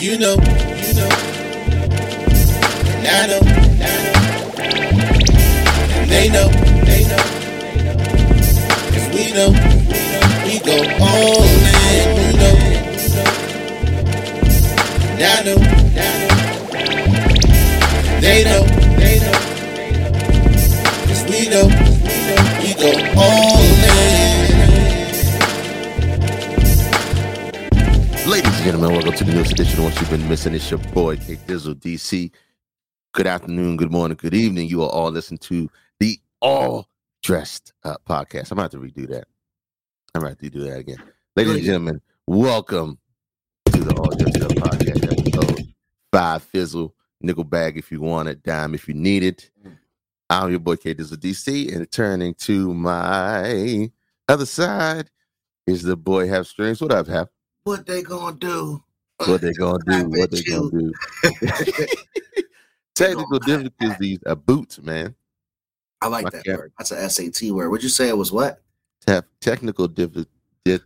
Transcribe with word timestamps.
You 0.00 0.16
know, 0.16 0.34
you 0.34 0.94
know. 0.94 1.10
And 2.94 3.06
I 3.08 3.26
know, 3.26 3.40
and 5.90 6.08
they 6.08 6.28
know, 6.28 6.48
they 6.86 7.02
know. 7.08 7.22
Cause 8.92 9.08
we 9.12 9.32
know, 9.34 9.50
we 10.46 10.58
go 10.60 10.76
all 11.00 11.42
in. 11.42 12.08
You 12.16 12.32
know, 12.38 12.54
and 15.10 15.22
I 15.22 15.42
know, 15.42 15.58
and. 15.98 16.28
They 18.22 18.42
know, 18.44 18.62
they 18.98 19.18
know. 19.20 19.38
Cause 21.06 21.22
we 21.24 21.48
know, 21.48 21.66
we 22.62 22.70
go 22.74 22.90
all 23.16 23.62
in. 23.62 24.27
Gentlemen, 28.68 28.92
welcome 28.92 29.14
to 29.14 29.24
the 29.24 29.32
newest 29.32 29.52
edition 29.52 29.78
of 29.78 29.86
What 29.86 29.98
You've 29.98 30.10
Been 30.10 30.28
Missing. 30.28 30.52
It's 30.52 30.70
your 30.70 30.78
boy, 30.92 31.16
K 31.16 31.36
Dizzle 31.36 31.76
DC. 31.76 32.30
Good 33.12 33.26
afternoon, 33.26 33.78
good 33.78 33.90
morning, 33.90 34.18
good 34.20 34.34
evening. 34.34 34.68
You 34.68 34.82
are 34.82 34.90
all 34.90 35.10
listening 35.10 35.38
to 35.38 35.70
the 36.00 36.20
All 36.42 36.86
Dressed 37.22 37.72
Up 37.84 38.02
podcast. 38.06 38.50
I'm 38.50 38.58
about 38.58 38.72
to 38.72 38.76
redo 38.76 39.08
that. 39.08 39.26
I'm 40.14 40.22
about 40.22 40.38
to 40.40 40.50
do 40.50 40.60
that 40.64 40.80
again. 40.80 41.02
Ladies 41.34 41.54
and 41.54 41.64
gentlemen, 41.64 42.02
welcome 42.26 42.98
to 43.72 43.84
the 43.84 43.94
All 43.94 44.10
Dressed 44.10 44.42
Up 44.42 44.50
podcast 44.50 45.12
episode 45.12 45.74
five 46.12 46.42
fizzle, 46.42 46.94
nickel 47.22 47.44
bag 47.44 47.78
if 47.78 47.90
you 47.90 48.02
want 48.02 48.28
it, 48.28 48.42
dime 48.42 48.74
if 48.74 48.86
you 48.86 48.92
need 48.92 49.22
it. 49.22 49.50
Mm. 49.66 49.78
I'm 50.28 50.50
your 50.50 50.60
boy, 50.60 50.76
K 50.76 50.92
Dizzle 50.92 51.16
DC, 51.16 51.74
and 51.74 51.90
turning 51.90 52.34
to 52.40 52.74
my 52.74 53.90
other 54.28 54.44
side 54.44 55.08
is 55.66 55.84
the 55.84 55.96
boy 55.96 56.28
Have 56.28 56.46
Strings. 56.46 56.82
What 56.82 56.92
up, 56.92 57.06
Have? 57.06 57.28
What 57.68 57.84
they 57.84 58.00
gonna 58.02 58.34
do? 58.34 58.82
what 59.26 59.42
they 59.42 59.52
gonna 59.52 59.78
do, 59.86 60.08
what 60.08 60.30
they 60.30 60.42
gonna 60.42 60.70
do. 60.70 60.90
Technical 62.94 63.38
difficulties 63.40 64.20
are 64.24 64.34
boots, 64.34 64.80
man. 64.80 65.14
I 66.00 66.06
like 66.08 66.24
My 66.24 66.30
that 66.30 66.44
cap- 66.46 66.56
word. 66.56 66.72
That's 66.78 66.92
a 66.92 67.10
SAT 67.10 67.50
word. 67.50 67.68
Would 67.68 67.82
you 67.82 67.90
say 67.90 68.08
it 68.08 68.16
was 68.16 68.32
what? 68.32 68.62
Te- 69.06 69.20
technical 69.42 69.86
diffi- 69.86 70.24
di- 70.64 70.78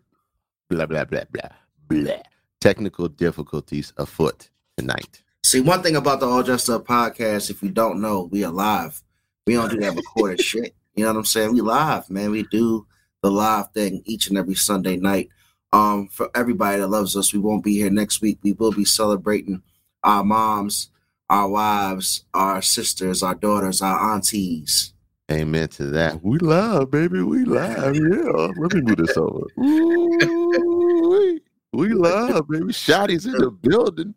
blah 0.69 0.87
blah 0.87 1.05
blah 1.05 1.23
blah 1.31 1.51
blah. 1.87 2.17
Technical 2.61 3.07
difficulties 3.07 3.93
afoot 3.97 4.51
tonight. 4.77 5.23
See, 5.45 5.61
one 5.61 5.85
thing 5.85 5.95
about 5.95 6.19
the 6.19 6.27
All 6.27 6.43
Dressed 6.43 6.69
Up 6.69 6.85
podcast, 6.85 7.49
if 7.49 7.63
you 7.63 7.71
don't 7.71 8.01
know, 8.01 8.29
we 8.33 8.43
are 8.43 8.51
live. 8.51 9.01
We 9.47 9.55
don't 9.55 9.71
do 9.71 9.79
that 9.79 9.95
recorded 9.95 10.41
shit. 10.45 10.75
You 10.97 11.05
know 11.05 11.13
what 11.13 11.19
I'm 11.21 11.25
saying? 11.27 11.53
We 11.53 11.61
live, 11.61 12.11
man. 12.11 12.33
We 12.33 12.43
do 12.43 12.89
the 13.23 13.31
live 13.31 13.71
thing 13.71 14.03
each 14.05 14.27
and 14.27 14.37
every 14.37 14.57
Sunday 14.57 14.97
night. 14.97 15.29
Um, 15.73 16.09
for 16.09 16.29
everybody 16.35 16.79
that 16.81 16.89
loves 16.89 17.17
us, 17.17 17.33
we 17.33 17.39
won't 17.39 17.65
be 17.65 17.75
here 17.75 17.91
next 17.91 18.21
week. 18.21 18.39
We 18.43 18.53
will 18.53 18.73
be 18.73 18.85
celebrating 18.85 19.63
our 20.05 20.23
moms, 20.23 20.91
our 21.31 21.49
wives, 21.49 22.25
our 22.35 22.61
sisters, 22.61 23.23
our 23.23 23.35
daughters, 23.35 23.81
our 23.81 24.15
aunties. 24.15 24.93
Amen 25.31 25.69
to 25.69 25.87
that. 25.87 26.23
We 26.23 26.39
love, 26.39 26.91
baby. 26.91 27.23
We 27.23 27.45
love. 27.45 27.95
Yeah. 27.97 28.53
Let 28.59 28.75
me 28.75 28.81
move 28.83 28.97
this 28.99 29.17
over. 29.17 29.47
Ooh, 29.59 31.41
we 31.73 31.89
love, 31.95 32.49
baby. 32.49 32.73
Shotty's 32.73 33.25
in 33.25 33.33
the 33.33 33.51
building. 33.51 34.15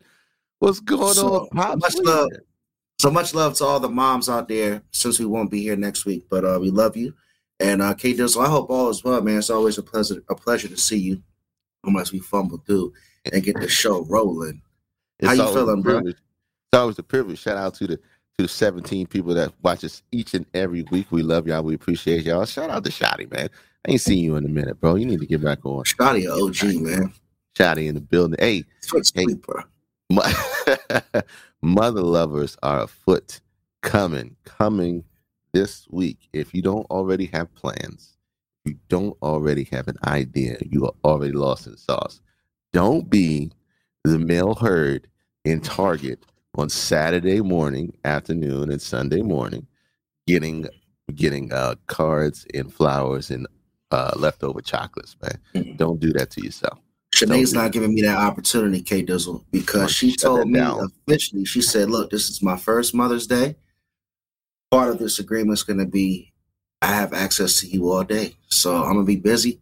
What's 0.60 0.82
going 0.82 1.14
So, 1.14 1.42
on, 1.42 1.50
Pops? 1.50 1.82
much 1.82 1.96
love. 2.06 2.30
So 3.00 3.12
much 3.12 3.34
love 3.34 3.54
to 3.56 3.66
all 3.66 3.80
the 3.80 3.90
moms 3.90 4.28
out 4.30 4.48
there 4.50 4.82
since 4.92 5.20
we 5.20 5.26
won't 5.26 5.52
be 5.52 5.62
here 5.62 5.76
next 5.76 6.06
week, 6.06 6.26
but 6.30 6.44
uh, 6.44 6.58
we 6.60 6.70
love 6.70 6.98
you. 6.98 7.14
And 7.60 7.82
uh, 7.82 7.94
K 7.94 8.14
Dizzle, 8.14 8.44
I 8.46 8.50
hope 8.50 8.70
all 8.70 8.90
is 8.90 9.04
well, 9.04 9.22
man. 9.22 9.38
It's 9.38 9.50
always 9.50 9.78
a 9.78 9.84
pleasure, 9.84 10.22
a 10.30 10.36
pleasure 10.36 10.68
to 10.70 10.78
see 10.78 10.98
you, 10.98 11.22
unless 11.88 12.12
we 12.12 12.20
fumble 12.20 12.58
through 12.66 12.94
and 13.32 13.44
get 13.44 13.60
the 13.60 13.68
show 13.68 14.04
rolling. 14.06 14.62
How 15.24 15.34
you 15.34 15.44
feeling, 15.54 15.82
bro? 15.82 16.00
It's 16.00 16.20
always 16.74 17.00
a 17.00 17.04
privilege. 17.04 17.40
Shout 17.40 17.58
out 17.58 17.74
to 17.76 17.88
the 17.88 17.98
to 17.98 18.42
the 18.44 18.48
17 18.50 19.08
people 19.08 19.34
that 19.34 19.54
watch 19.64 19.84
us 19.86 20.04
each 20.12 20.34
and 20.34 20.46
every 20.54 20.84
week. 20.92 21.08
We 21.10 21.24
love 21.24 21.48
y'all. 21.48 21.64
We 21.64 21.74
appreciate 21.76 22.26
y'all. 22.26 22.46
Shout 22.46 22.70
out 22.70 22.84
to 22.84 22.90
Shotty, 22.90 23.32
man. 23.32 23.50
I 23.88 23.92
ain't 23.92 24.02
seen 24.02 24.22
you 24.24 24.36
in 24.36 24.44
a 24.46 24.50
minute, 24.50 24.80
bro. 24.82 24.96
You 24.96 25.06
need 25.06 25.22
to 25.22 25.26
get 25.26 25.42
back 25.42 25.66
on. 25.66 25.86
Shotty, 25.86 26.28
OG, 26.28 26.82
man. 26.82 27.14
Shotty 27.58 27.88
in 27.88 27.96
the 27.96 28.02
building. 28.02 28.36
Hey, 28.40 28.66
Hey. 29.14 29.26
mo- 30.10 30.22
mother 31.62 32.02
lovers 32.02 32.58
are 32.62 32.82
afoot 32.84 33.40
coming, 33.82 34.36
coming 34.44 35.06
this 35.54 35.88
week. 35.90 36.28
If 36.34 36.54
you 36.54 36.62
don't 36.62 36.86
already 36.92 37.28
have 37.28 37.54
plans, 37.56 38.15
you 38.66 38.76
don't 38.90 39.16
already 39.22 39.68
have 39.72 39.88
an 39.88 39.98
idea, 40.06 40.58
you 40.70 40.86
are 40.86 40.94
already 41.04 41.34
lost 41.34 41.68
in 41.68 41.78
sauce. 41.78 42.20
Don't 42.74 43.10
be 43.10 43.52
the 44.04 44.20
male 44.20 44.56
herd 44.56 45.08
in 45.46 45.62
Target 45.62 46.26
on 46.58 46.70
Saturday 46.70 47.42
morning, 47.42 47.96
afternoon, 48.04 48.72
and 48.72 48.82
Sunday 48.82 49.22
morning, 49.22 49.68
getting 50.28 50.68
getting 51.14 51.54
uh, 51.54 51.76
cards 51.88 52.46
and 52.54 52.74
flowers 52.74 53.30
and 53.30 53.46
uh, 53.92 54.12
leftover 54.18 54.60
chocolates, 54.62 55.16
man. 55.22 55.38
Mhm. 55.54 55.78
Don't 55.78 56.00
do 56.00 56.12
that 56.14 56.32
to 56.32 56.44
yourself. 56.44 56.80
Shanae's 57.14 57.54
Don't 57.54 57.72
giving 57.72 57.94
me 57.94 58.02
that 58.02 58.18
opportunity, 58.18 58.82
K 58.82 59.04
Dizzle, 59.04 59.46
because 59.52 59.92
she 59.92 60.16
told 60.16 60.50
me 60.50 60.60
down. 60.60 60.92
officially, 61.08 61.46
she 61.46 61.62
said, 61.62 61.90
Look, 61.90 62.10
this 62.10 62.30
is 62.30 62.42
my 62.42 62.58
first 62.58 62.94
Mother's 62.94 63.28
Day. 63.28 63.56
Part 64.72 64.90
of 64.90 64.98
this 64.98 65.20
agreement 65.20 65.58
is 65.60 65.64
going 65.64 65.80
to 65.80 65.86
be 65.86 66.34
I 66.82 66.88
have 66.88 67.14
access 67.14 67.60
to 67.62 67.68
you 67.68 67.92
all 67.92 68.04
day. 68.04 68.36
So 68.50 68.76
I'm 68.76 68.94
going 68.94 69.06
to 69.06 69.12
be 69.12 69.16
busy. 69.16 69.60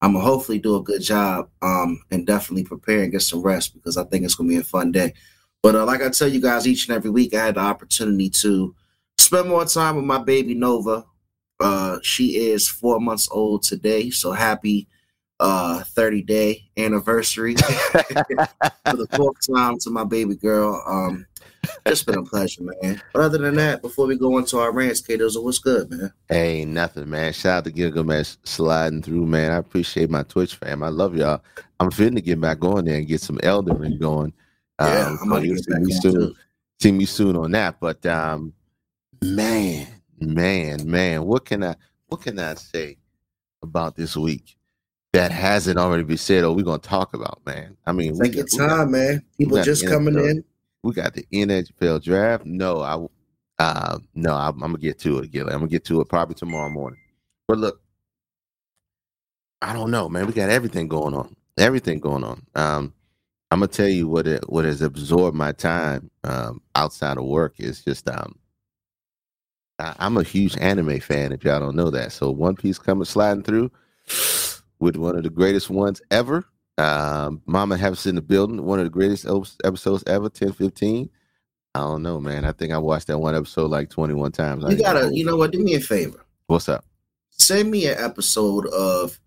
I'm 0.00 0.12
going 0.12 0.24
to 0.24 0.30
hopefully 0.30 0.58
do 0.58 0.76
a 0.76 0.82
good 0.82 1.02
job 1.02 1.48
um, 1.62 2.02
and 2.10 2.26
definitely 2.26 2.64
prepare 2.64 3.02
and 3.02 3.12
get 3.12 3.22
some 3.22 3.42
rest 3.42 3.74
because 3.74 3.96
I 3.96 4.04
think 4.04 4.24
it's 4.24 4.34
going 4.34 4.48
to 4.50 4.56
be 4.56 4.60
a 4.60 4.64
fun 4.64 4.92
day. 4.92 5.14
But 5.62 5.74
uh, 5.74 5.84
like 5.84 6.02
I 6.02 6.08
tell 6.10 6.28
you 6.28 6.40
guys 6.40 6.68
each 6.68 6.88
and 6.88 6.96
every 6.96 7.10
week, 7.10 7.34
I 7.34 7.46
had 7.46 7.56
the 7.56 7.60
opportunity 7.60 8.30
to 8.30 8.74
spend 9.16 9.48
more 9.48 9.64
time 9.64 9.96
with 9.96 10.04
my 10.04 10.18
baby 10.18 10.54
Nova. 10.54 11.04
Uh, 11.58 11.98
she 12.02 12.36
is 12.36 12.68
four 12.68 13.00
months 13.00 13.28
old 13.30 13.64
today. 13.64 14.10
So 14.10 14.32
happy 14.32 14.88
uh 15.40 15.84
30 15.84 16.22
day 16.22 16.68
anniversary 16.76 17.54
for 17.56 18.96
the 18.96 19.06
fourth 19.14 19.36
time 19.54 19.78
to 19.78 19.90
my 19.90 20.04
baby 20.04 20.34
girl. 20.34 20.82
Um 20.86 21.26
it's 21.86 22.02
been 22.02 22.18
a 22.18 22.22
pleasure, 22.22 22.62
man. 22.62 23.00
But 23.12 23.22
other 23.22 23.38
than 23.38 23.56
that, 23.56 23.82
before 23.82 24.06
we 24.06 24.16
go 24.16 24.38
into 24.38 24.58
our 24.58 24.72
rants, 24.72 25.00
Kato, 25.00 25.28
so 25.28 25.40
what's 25.42 25.58
good, 25.58 25.90
man? 25.90 26.12
Hey, 26.28 26.64
nothing, 26.64 27.08
man. 27.10 27.32
Shout 27.32 27.58
out 27.58 27.64
to 27.64 27.70
Gilgamesh 27.72 28.36
sliding 28.44 29.02
through, 29.02 29.26
man. 29.26 29.52
I 29.52 29.56
appreciate 29.56 30.10
my 30.10 30.22
Twitch 30.22 30.54
fam. 30.56 30.82
I 30.82 30.88
love 30.88 31.16
y'all. 31.16 31.42
I'm 31.80 31.90
fitting 31.90 32.16
to 32.16 32.20
get 32.20 32.40
back 32.40 32.64
on 32.64 32.84
there 32.84 32.96
and 32.96 33.06
get 33.06 33.20
some 33.20 33.38
Elden 33.42 33.78
Ring 33.78 33.98
going. 33.98 34.32
Yeah, 34.80 35.06
Um, 35.08 35.18
I'm 35.22 35.28
gonna 35.28 35.44
you'll 35.46 35.54
get 35.56 35.64
see 35.64 35.72
back 35.72 35.82
me 35.82 35.92
soon. 35.92 36.12
too. 36.14 36.34
See 36.80 36.92
me 36.92 37.04
soon 37.04 37.36
on 37.36 37.50
that. 37.52 37.80
But 37.80 38.04
um, 38.06 38.52
man, 39.22 39.86
man, 40.20 40.88
man, 40.90 41.24
what 41.24 41.44
can 41.44 41.64
I 41.64 41.74
what 42.06 42.20
can 42.22 42.38
I 42.38 42.54
say 42.54 42.96
about 43.62 43.96
this 43.96 44.16
week 44.16 44.56
that 45.12 45.30
hasn't 45.32 45.78
already 45.78 46.04
been 46.04 46.16
said 46.16 46.44
or 46.44 46.54
we're 46.54 46.62
gonna 46.64 46.78
talk 46.78 47.14
about, 47.14 47.40
man? 47.44 47.76
I 47.86 47.92
mean, 47.92 48.18
Take 48.18 48.34
your 48.34 48.44
we 48.52 48.58
got- 48.58 48.68
time, 48.68 48.90
man. 48.92 49.22
People 49.38 49.62
just 49.62 49.86
coming 49.86 50.14
in. 50.18 50.44
We 50.82 50.92
got 50.92 51.14
the 51.14 51.26
NFL 51.32 52.02
draft. 52.02 52.44
No, 52.46 52.80
I 52.80 53.06
uh 53.62 53.98
no, 54.14 54.34
I'm, 54.34 54.54
I'm 54.62 54.72
gonna 54.72 54.78
get 54.78 54.98
to 55.00 55.18
it, 55.18 55.30
Gilly. 55.30 55.52
I'm 55.52 55.60
gonna 55.60 55.68
get 55.68 55.84
to 55.86 56.00
it 56.00 56.08
probably 56.08 56.34
tomorrow 56.34 56.70
morning. 56.70 57.00
But 57.46 57.58
look, 57.58 57.80
I 59.62 59.72
don't 59.72 59.90
know, 59.90 60.08
man. 60.08 60.26
We 60.26 60.32
got 60.32 60.50
everything 60.50 60.88
going 60.88 61.14
on. 61.14 61.34
Everything 61.58 61.98
going 61.98 62.24
on. 62.24 62.42
Um, 62.54 62.94
I'm 63.50 63.60
gonna 63.60 63.68
tell 63.68 63.88
you 63.88 64.08
what 64.08 64.26
it 64.26 64.48
what 64.48 64.64
has 64.64 64.82
absorbed 64.82 65.36
my 65.36 65.52
time 65.52 66.10
um 66.24 66.60
outside 66.74 67.16
of 67.16 67.24
work 67.24 67.54
is 67.58 67.82
just 67.82 68.08
um 68.08 68.38
I, 69.78 69.94
I'm 69.98 70.16
a 70.16 70.22
huge 70.22 70.56
anime 70.58 71.00
fan 71.00 71.32
if 71.32 71.44
y'all 71.44 71.60
don't 71.60 71.76
know 71.76 71.90
that. 71.90 72.12
So 72.12 72.30
One 72.30 72.56
Piece 72.56 72.78
coming 72.78 73.04
sliding 73.04 73.42
through 73.42 73.70
with 74.78 74.96
one 74.96 75.16
of 75.16 75.22
the 75.22 75.30
greatest 75.30 75.70
ones 75.70 76.02
ever. 76.10 76.44
Um, 76.78 77.42
Mama 77.46 77.76
Has 77.76 78.06
in 78.06 78.14
the 78.14 78.22
building, 78.22 78.64
one 78.64 78.78
of 78.78 78.84
the 78.86 78.90
greatest 78.90 79.26
episodes 79.64 80.04
ever, 80.06 80.28
10, 80.28 80.52
15. 80.52 81.10
I 81.74 81.80
don't 81.80 82.02
know, 82.02 82.20
man. 82.20 82.44
I 82.44 82.52
think 82.52 82.72
I 82.72 82.78
watched 82.78 83.08
that 83.08 83.18
one 83.18 83.34
episode 83.34 83.70
like 83.70 83.90
21 83.90 84.32
times. 84.32 84.64
You 84.68 84.78
gotta, 84.78 85.14
you 85.14 85.24
know 85.24 85.36
what? 85.36 85.50
Do 85.52 85.58
me 85.62 85.74
a 85.74 85.80
favor. 85.80 86.24
What's 86.46 86.68
up? 86.68 86.84
Send 87.30 87.70
me 87.70 87.86
an 87.86 87.98
episode 87.98 88.66
of 88.68 89.18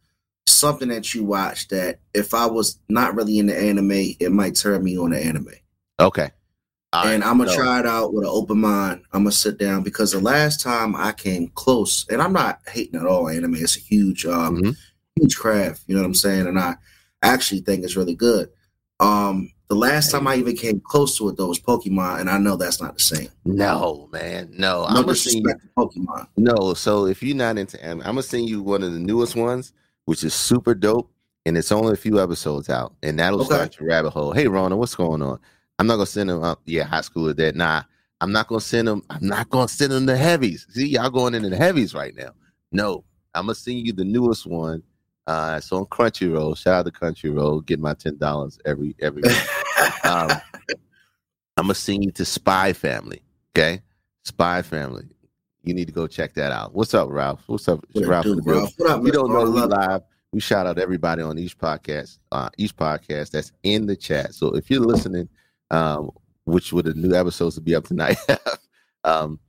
something 0.48 0.90
that 0.90 1.14
you 1.14 1.24
watched 1.24 1.70
that 1.70 2.00
if 2.14 2.34
I 2.34 2.46
was 2.46 2.80
not 2.90 3.16
really 3.16 3.38
into 3.38 3.58
anime, 3.58 3.92
it 4.20 4.32
might 4.32 4.56
turn 4.56 4.84
me 4.84 4.98
on 4.98 5.12
to 5.12 5.24
anime. 5.24 5.50
Okay. 6.00 6.30
All 6.94 7.06
and 7.08 7.22
right, 7.22 7.30
I'm 7.30 7.38
gonna 7.38 7.52
so- 7.52 7.56
try 7.58 7.80
it 7.80 7.86
out 7.86 8.14
with 8.14 8.24
an 8.26 8.32
open 8.34 8.60
mind. 8.60 9.02
I'm 9.14 9.24
gonna 9.24 9.32
sit 9.32 9.58
down 9.58 9.84
because 9.84 10.12
the 10.12 10.20
last 10.20 10.62
time 10.62 10.94
I 10.96 11.14
came 11.14 11.48
close, 11.56 12.06
and 12.10 12.22
I'm 12.22 12.34
not 12.34 12.60
hating 12.68 13.00
at 13.00 13.06
all 13.06 13.30
anime. 13.30 13.56
It's 13.56 13.78
a 13.78 13.80
huge, 13.80 14.26
um, 14.26 14.58
Mhm. 14.58 14.78
huge 15.16 15.38
craft. 15.38 15.84
You 15.88 15.96
know 15.96 16.02
what 16.02 16.08
I'm 16.08 16.14
saying? 16.16 16.48
And 16.48 16.60
I 16.60 16.76
actually 17.22 17.62
think 17.62 17.84
it's 17.84 17.96
really 17.96 18.16
good. 18.16 18.50
Um, 19.00 19.52
the 19.68 19.76
last 19.76 20.12
time 20.12 20.28
I 20.28 20.36
even 20.36 20.56
came 20.56 20.80
close 20.82 21.18
to 21.18 21.30
it 21.30 21.38
though 21.38 21.48
was 21.48 21.60
Pokemon, 21.60 22.20
and 22.20 22.30
I 22.30 22.38
know 22.38 22.56
that's 22.58 22.82
not 22.82 22.96
the 22.96 23.00
same. 23.02 23.30
No, 23.46 24.10
man. 24.12 24.50
No. 24.52 24.82
No 24.82 24.86
I'm 24.86 24.96
gonna 25.04 25.16
send 25.16 25.46
you, 25.46 25.56
Pokemon. 25.78 26.28
no. 26.38 26.74
So 26.74 27.06
if 27.06 27.24
you're 27.24 27.36
not 27.36 27.58
into 27.58 27.82
anime, 27.84 28.02
I'm 28.02 28.08
gonna 28.14 28.24
send 28.24 28.50
you 28.50 28.62
one 28.62 28.84
of 28.84 28.92
the 28.94 29.00
newest 29.00 29.36
ones, 29.36 29.74
which 30.06 30.24
is 30.24 30.34
super 30.34 30.74
dope. 30.76 31.10
and 31.48 31.58
it's 31.58 31.72
only 31.72 31.94
a 31.94 31.96
few 31.98 32.22
episodes 32.22 32.70
out, 32.70 32.94
and 33.02 33.18
that'll 33.18 33.40
Okay. 33.42 33.46
start 33.56 33.80
your 33.80 33.90
rabbit 33.90 34.12
hole. 34.12 34.32
Hey, 34.32 34.48
Rona, 34.48 34.78
what's 34.78 34.94
going 34.94 35.24
on? 35.24 35.40
I'm 35.80 35.88
not 35.88 35.96
gonna 35.96 36.06
send 36.06 36.30
them 36.30 36.44
up. 36.44 36.62
Yeah, 36.66 36.84
high 36.84 37.02
school 37.02 37.30
or 37.30 37.34
that. 37.34 37.56
Nah, 37.56 37.82
I'm 38.20 38.32
not 38.32 38.48
gonna 38.48 38.62
send 38.62 38.88
them. 38.88 39.02
I'm 39.10 39.26
not 39.26 39.50
gonna 39.50 39.68
send 39.68 39.92
them 39.92 40.06
the 40.06 40.16
heavies. 40.16 40.68
See, 40.70 40.90
y'all 40.90 41.10
going 41.10 41.34
into 41.34 41.50
the 41.50 41.58
heavies 41.58 41.96
right 41.96 42.14
now. 42.16 42.34
No, 42.72 43.04
I'm 43.34 43.46
gonna 43.48 43.56
send 43.56 43.80
you 43.88 43.92
the 43.92 44.04
newest 44.06 44.46
one. 44.46 44.84
Uh, 45.32 45.56
it's 45.60 45.72
on 45.72 45.86
Crunchyroll. 45.86 46.58
Shout 46.58 46.86
out 46.86 46.86
to 46.86 46.92
Crunchyroll. 46.92 47.66
Get 47.66 47.80
my 47.80 47.94
ten 47.94 48.18
dollars 48.18 48.60
every 48.66 48.98
every. 49.00 49.22
week. 49.22 49.32
um, 50.04 50.30
I'm 51.56 51.68
gonna 51.68 51.74
send 51.74 52.04
you 52.04 52.12
to 52.12 52.26
Spy 52.26 52.74
Family. 52.74 53.22
Okay, 53.56 53.82
Spy 54.26 54.62
Family. 54.62 55.06
You 55.64 55.74
need 55.74 55.88
to 55.88 55.94
go 55.94 56.06
check 56.06 56.34
that 56.34 56.52
out. 56.52 56.76
What's 56.76 56.94
up, 56.94 57.08
Ralph? 57.10 57.44
What's 57.48 57.70
up, 57.70 57.86
What 57.94 58.06
Ralph? 58.08 58.26
Do, 58.26 58.42
Ralph? 58.44 58.74
What 58.76 58.90
up, 58.90 59.02
we 59.02 59.12
don't 59.12 59.32
know 59.32 59.50
we 59.50 59.62
live. 59.62 60.02
We 60.34 60.42
shout 60.42 60.68
out 60.68 60.78
everybody 60.78 61.22
on 61.22 61.40
each 61.40 61.58
podcast, 61.58 62.18
uh, 62.34 62.50
each 62.58 62.76
podcast 62.76 63.32
that's 63.32 63.54
in 63.64 63.86
the 63.86 63.96
chat. 63.96 64.34
So 64.34 64.48
if 64.58 64.70
you're 64.70 64.82
listening, 64.82 65.30
um, 65.70 66.12
which 66.44 66.74
would 66.74 66.86
the 66.86 66.94
new 66.94 67.14
episodes 67.14 67.56
will 67.56 67.64
be 67.64 67.76
up 67.76 67.86
tonight, 67.86 68.18
um, 69.06 69.40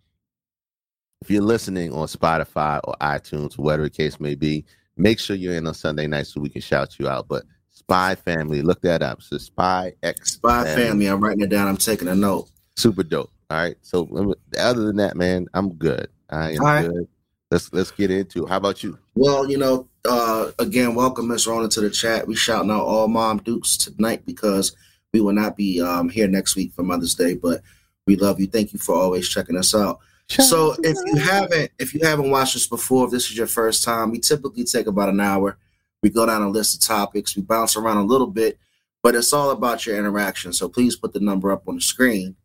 if 1.22 1.30
you're 1.30 1.42
listening 1.42 1.92
on 1.92 2.06
Spotify 2.06 2.80
or 2.84 2.94
iTunes, 3.00 3.58
whatever 3.58 3.84
the 3.84 3.90
case 3.90 4.20
may 4.20 4.36
be, 4.36 4.64
make 4.96 5.18
sure 5.18 5.36
you're 5.36 5.54
in 5.54 5.66
on 5.66 5.74
Sunday 5.74 6.06
night 6.06 6.26
so 6.26 6.40
we 6.40 6.48
can 6.48 6.60
shout 6.60 6.98
you 6.98 7.08
out. 7.08 7.28
But 7.28 7.44
Spy 7.70 8.14
Family, 8.14 8.62
look 8.62 8.80
that 8.82 9.02
up. 9.02 9.22
So 9.22 9.38
Spy 9.38 9.92
X 10.02 10.32
Spy 10.32 10.64
family. 10.64 11.06
I'm 11.06 11.22
writing 11.22 11.42
it 11.42 11.50
down. 11.50 11.68
I'm 11.68 11.76
taking 11.76 12.08
a 12.08 12.14
note. 12.14 12.48
super 12.76 13.02
dope. 13.02 13.30
All 13.50 13.58
right. 13.58 13.76
So 13.82 14.34
other 14.58 14.84
than 14.84 14.96
that, 14.96 15.16
man, 15.16 15.46
I'm 15.54 15.74
good. 15.74 16.08
I 16.30 16.52
am 16.52 16.60
All 16.60 16.66
right. 16.66 16.88
good. 16.88 17.08
Let's 17.50 17.72
let's 17.72 17.90
get 17.90 18.10
into. 18.10 18.44
it. 18.44 18.48
How 18.48 18.56
about 18.56 18.82
you? 18.82 18.98
Well, 19.14 19.50
you 19.50 19.58
know, 19.58 19.88
uh, 20.08 20.52
again, 20.58 20.94
welcome 20.94 21.28
Miss 21.28 21.46
Rona 21.46 21.68
to 21.68 21.80
the 21.82 21.90
chat. 21.90 22.26
We 22.26 22.34
shouting 22.34 22.70
out 22.70 22.84
all 22.84 23.08
mom 23.08 23.38
dukes 23.38 23.76
tonight 23.76 24.24
because 24.24 24.74
we 25.12 25.20
will 25.20 25.34
not 25.34 25.56
be 25.56 25.80
um, 25.82 26.08
here 26.08 26.28
next 26.28 26.56
week 26.56 26.72
for 26.72 26.82
Mother's 26.82 27.14
Day, 27.14 27.34
but 27.34 27.60
we 28.06 28.16
love 28.16 28.40
you. 28.40 28.46
Thank 28.46 28.72
you 28.72 28.78
for 28.78 28.94
always 28.94 29.28
checking 29.28 29.58
us 29.58 29.74
out. 29.74 29.98
So 30.40 30.74
if 30.82 30.96
you 31.06 31.16
haven't 31.16 31.70
if 31.78 31.94
you 31.94 32.00
haven't 32.02 32.30
watched 32.30 32.54
this 32.54 32.66
before, 32.66 33.06
if 33.06 33.10
this 33.10 33.30
is 33.30 33.36
your 33.36 33.46
first 33.46 33.84
time, 33.84 34.10
we 34.10 34.18
typically 34.18 34.64
take 34.64 34.86
about 34.86 35.08
an 35.08 35.20
hour. 35.20 35.58
We 36.02 36.10
go 36.10 36.26
down 36.26 36.42
a 36.42 36.48
list 36.48 36.74
of 36.74 36.88
topics, 36.88 37.36
we 37.36 37.42
bounce 37.42 37.76
around 37.76 37.98
a 37.98 38.04
little 38.04 38.26
bit, 38.26 38.58
but 39.02 39.14
it's 39.14 39.32
all 39.32 39.50
about 39.50 39.86
your 39.86 39.96
interaction. 39.96 40.52
So 40.52 40.68
please 40.68 40.96
put 40.96 41.12
the 41.12 41.20
number 41.20 41.52
up 41.52 41.68
on 41.68 41.76
the 41.76 41.80
screen 41.80 42.36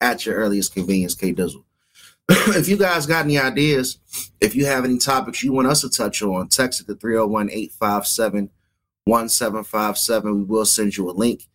at 0.00 0.26
your 0.26 0.36
earliest 0.36 0.74
convenience, 0.74 1.14
K 1.14 1.32
Dizzle. 1.32 1.64
if 2.28 2.68
you 2.68 2.76
guys 2.76 3.06
got 3.06 3.24
any 3.24 3.38
ideas, 3.38 3.98
if 4.40 4.56
you 4.56 4.66
have 4.66 4.84
any 4.84 4.98
topics 4.98 5.44
you 5.44 5.52
want 5.52 5.68
us 5.68 5.82
to 5.82 5.88
touch 5.88 6.22
on, 6.22 6.48
text 6.48 6.80
it 6.80 6.86
to 6.88 6.94
301 6.96 7.50
857 7.50 8.50
1757. 9.04 10.34
We 10.38 10.44
will 10.44 10.64
send 10.64 10.96
you 10.96 11.08
a 11.08 11.12
link 11.12 11.48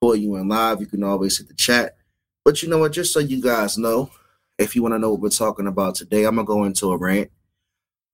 for 0.00 0.14
you 0.14 0.36
in 0.36 0.48
live. 0.48 0.80
You 0.80 0.86
can 0.86 1.02
always 1.02 1.38
hit 1.38 1.48
the 1.48 1.54
chat. 1.54 1.96
But 2.44 2.62
you 2.62 2.68
know 2.68 2.78
what? 2.78 2.92
Just 2.92 3.12
so 3.12 3.20
you 3.20 3.40
guys 3.40 3.78
know, 3.78 4.10
if 4.58 4.74
you 4.74 4.82
want 4.82 4.94
to 4.94 4.98
know 4.98 5.12
what 5.12 5.20
we're 5.20 5.28
talking 5.30 5.66
about 5.66 5.94
today, 5.94 6.24
I'm 6.24 6.36
gonna 6.36 6.46
go 6.46 6.64
into 6.64 6.90
a 6.90 6.96
rant. 6.96 7.30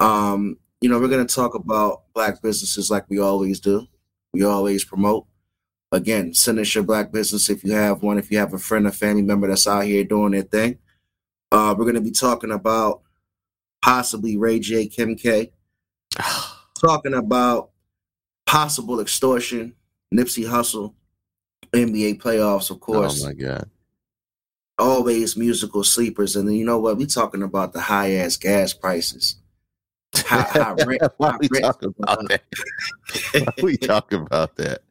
Um, 0.00 0.58
you 0.80 0.88
know, 0.88 1.00
we're 1.00 1.08
gonna 1.08 1.24
talk 1.24 1.54
about 1.54 2.02
black 2.14 2.42
businesses 2.42 2.90
like 2.90 3.08
we 3.08 3.18
always 3.18 3.60
do. 3.60 3.86
We 4.32 4.44
always 4.44 4.84
promote. 4.84 5.26
Again, 5.92 6.34
send 6.34 6.58
us 6.58 6.74
your 6.74 6.84
black 6.84 7.12
business 7.12 7.48
if 7.48 7.64
you 7.64 7.72
have 7.72 8.02
one. 8.02 8.18
If 8.18 8.30
you 8.30 8.38
have 8.38 8.52
a 8.52 8.58
friend 8.58 8.86
or 8.86 8.90
family 8.90 9.22
member 9.22 9.48
that's 9.48 9.66
out 9.66 9.84
here 9.84 10.04
doing 10.04 10.32
their 10.32 10.42
thing, 10.42 10.78
uh, 11.50 11.74
we're 11.76 11.86
gonna 11.86 12.00
be 12.00 12.10
talking 12.10 12.50
about 12.50 13.02
possibly 13.80 14.36
Ray 14.36 14.58
J, 14.58 14.86
Kim 14.86 15.16
K, 15.16 15.52
talking 16.80 17.14
about 17.14 17.70
possible 18.44 19.00
extortion, 19.00 19.74
Nipsey 20.14 20.44
Hussle, 20.46 20.94
NBA 21.72 22.20
playoffs, 22.20 22.70
of 22.70 22.80
course 22.80 23.22
Oh 23.22 23.28
my 23.28 23.34
god. 23.34 23.70
Always 24.78 25.36
musical 25.36 25.84
sleepers. 25.84 26.36
And 26.36 26.48
then 26.48 26.56
you 26.56 26.64
know 26.64 26.78
what? 26.78 26.96
We 26.96 27.06
talking 27.06 27.42
about 27.42 27.72
the 27.72 27.80
high 27.80 28.14
ass 28.14 28.36
gas 28.36 28.72
prices. 28.72 29.36
How, 30.26 30.42
how 30.52 30.76
rent, 30.86 31.02
Why 31.16 31.36
we 31.40 31.48
rent- 31.50 31.64
talking 31.64 31.94
about 31.98 32.28
that? 32.28 32.42
Why 33.32 33.62
we 33.62 33.76
talking 33.78 34.20
about 34.20 34.56
that? 34.56 34.82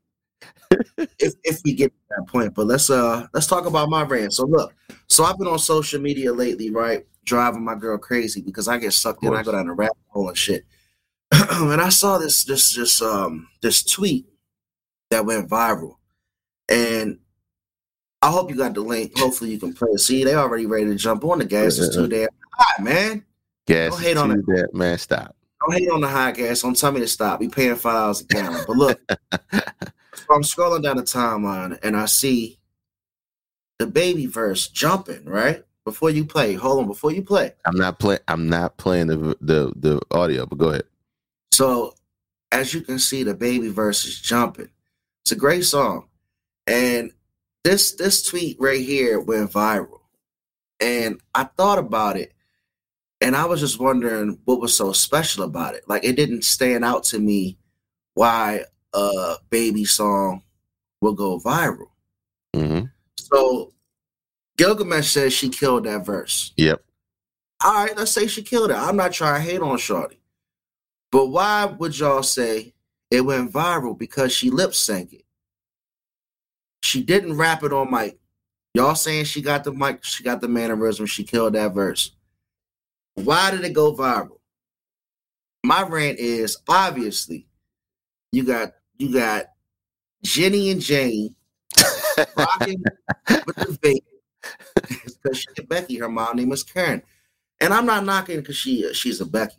if 1.19 1.33
if 1.43 1.61
we 1.63 1.73
get 1.73 1.91
to 1.91 1.99
that 2.09 2.27
point. 2.27 2.53
But 2.53 2.67
let's 2.67 2.89
uh 2.89 3.27
let's 3.33 3.47
talk 3.47 3.65
about 3.65 3.89
my 3.89 4.03
rant. 4.03 4.33
So 4.33 4.45
look, 4.45 4.73
so 5.07 5.23
I've 5.23 5.37
been 5.37 5.47
on 5.47 5.59
social 5.59 6.01
media 6.01 6.33
lately, 6.33 6.69
right? 6.69 7.05
Driving 7.25 7.63
my 7.63 7.75
girl 7.75 7.97
crazy 7.97 8.41
because 8.41 8.67
I 8.67 8.77
get 8.77 8.93
sucked 8.93 9.23
in. 9.23 9.33
I 9.33 9.43
go 9.43 9.51
down 9.51 9.67
the 9.67 9.73
rabbit 9.73 9.97
hole 10.07 10.29
and 10.29 10.37
shit. 10.37 10.65
and 11.31 11.81
I 11.81 11.89
saw 11.89 12.17
this 12.17 12.43
this 12.43 12.75
this 12.75 13.01
um 13.01 13.47
this 13.61 13.83
tweet 13.83 14.27
that 15.09 15.25
went 15.25 15.49
viral. 15.49 15.97
And 16.69 17.19
I 18.23 18.31
hope 18.31 18.49
you 18.49 18.55
got 18.55 18.73
the 18.73 18.79
link. 18.79 19.11
Hopefully 19.17 19.51
you 19.51 19.59
can 19.59 19.73
play 19.73 19.89
it. 19.91 19.99
See, 19.99 20.23
they 20.23 20.33
already 20.33 20.65
ready 20.65 20.85
to 20.85 20.95
jump 20.95 21.25
on 21.25 21.39
the 21.39 21.45
gas. 21.45 21.77
It's 21.77 21.93
too 21.93 22.07
damn 22.07 22.29
hot, 22.57 22.81
man. 22.81 23.25
Gas 23.67 23.91
Don't 23.91 24.01
hate 24.01 24.15
on 24.15 24.29
too 24.29 24.43
that 24.47 24.73
man. 24.73 24.97
Stop. 24.97 25.35
Don't 25.59 25.77
hate 25.77 25.89
on 25.89 25.99
the 25.99 26.07
high 26.07 26.31
gas. 26.31 26.61
Don't 26.61 26.77
tell 26.77 26.93
me 26.93 27.01
to 27.01 27.07
stop. 27.07 27.41
We 27.41 27.49
paying 27.49 27.75
five 27.75 27.93
dollars 27.93 28.21
a 28.21 28.25
gallon. 28.25 28.63
But 28.65 28.77
look, 28.77 29.01
so 29.51 30.25
I'm 30.31 30.41
scrolling 30.41 30.83
down 30.83 30.95
the 30.95 31.03
timeline 31.03 31.77
and 31.83 31.97
I 31.97 32.05
see 32.05 32.59
the 33.77 33.87
baby 33.87 34.25
verse 34.25 34.69
jumping, 34.69 35.25
right? 35.25 35.61
Before 35.83 36.09
you 36.09 36.23
play, 36.23 36.53
hold 36.53 36.79
on, 36.79 36.87
before 36.87 37.11
you 37.11 37.23
play. 37.23 37.51
I'm 37.65 37.75
not 37.75 37.99
playing. 37.99 38.21
I'm 38.29 38.47
not 38.47 38.77
playing 38.77 39.07
the 39.07 39.35
the 39.41 39.73
the 39.75 40.01
audio. 40.11 40.45
But 40.45 40.59
go 40.59 40.69
ahead. 40.69 40.83
So 41.51 41.95
as 42.53 42.73
you 42.73 42.79
can 42.79 42.99
see, 42.99 43.23
the 43.23 43.33
baby 43.33 43.67
verse 43.67 44.05
is 44.05 44.21
jumping. 44.21 44.69
It's 45.23 45.33
a 45.33 45.35
great 45.35 45.65
song. 45.65 46.07
And 46.67 47.11
this 47.63 47.93
this 47.93 48.23
tweet 48.23 48.57
right 48.59 48.81
here 48.81 49.19
went 49.19 49.51
viral. 49.51 49.99
And 50.79 51.21
I 51.33 51.45
thought 51.45 51.79
about 51.79 52.17
it 52.17 52.33
and 53.23 53.37
I 53.37 53.45
was 53.45 53.61
just 53.61 53.79
wondering 53.79 54.37
what 54.43 54.59
was 54.59 54.75
so 54.75 54.91
special 54.91 55.45
about 55.45 55.75
it. 55.75 55.87
Like 55.87 56.03
it 56.03 56.17
didn't 56.17 56.43
stand 56.43 56.83
out 56.83 57.05
to 57.05 57.19
me 57.19 57.57
why 58.15 58.65
a 58.93 59.35
baby 59.49 59.85
song 59.85 60.43
will 61.01 61.13
go 61.13 61.39
viral. 61.39 61.87
hmm 62.53 62.81
So 63.17 63.73
Gilgamesh 64.57 65.09
says 65.09 65.31
she 65.31 65.47
killed 65.49 65.85
that 65.85 66.05
verse. 66.05 66.51
Yep. 66.57 66.83
All 67.63 67.85
right, 67.85 67.97
let's 67.97 68.11
say 68.11 68.27
she 68.27 68.43
killed 68.43 68.71
it. 68.71 68.77
I'm 68.77 68.97
not 68.97 69.13
trying 69.13 69.41
to 69.41 69.49
hate 69.49 69.61
on 69.61 69.77
Shorty. 69.77 70.19
But 71.09 71.27
why 71.27 71.65
would 71.65 71.97
y'all 71.97 72.23
say 72.23 72.73
it 73.09 73.21
went 73.21 73.53
viral? 73.53 73.97
Because 73.97 74.33
she 74.33 74.49
lip 74.49 74.71
synced 74.71 75.13
it. 75.13 75.22
She 76.93 77.01
didn't 77.01 77.37
rap 77.37 77.63
it 77.63 77.73
on 77.73 77.89
mic. 77.89 78.19
Y'all 78.75 78.93
saying 78.93 79.25
she 79.25 79.41
got 79.41 79.63
the 79.63 79.71
mic, 79.71 80.03
she 80.03 80.23
got 80.23 80.41
the 80.41 80.47
mannerism, 80.47 81.07
she 81.07 81.23
killed 81.23 81.53
that 81.53 81.73
verse. 81.73 82.11
Why 83.15 83.49
did 83.49 83.65
it 83.65 83.73
go 83.73 83.95
viral? 83.95 84.37
My 85.63 85.81
rant 85.81 86.19
is 86.19 86.55
obviously 86.67 87.47
you 88.31 88.43
got 88.43 88.73
you 88.99 89.11
got 89.11 89.45
Jenny 90.21 90.69
and 90.69 90.81
Jane 90.81 91.33
rocking 92.37 92.83
with 93.27 93.55
the 93.55 93.79
baby 93.81 94.03
because 95.23 95.39
she 95.39 95.63
Becky. 95.63 95.97
Her 95.97 96.09
mom 96.09 96.37
name 96.37 96.51
is 96.51 96.61
Karen, 96.61 97.01
and 97.59 97.73
I'm 97.73 97.87
not 97.87 98.05
knocking 98.05 98.41
because 98.41 98.57
she 98.57 98.87
uh, 98.87 98.93
she's 98.93 99.19
a 99.19 99.25
Becky. 99.25 99.57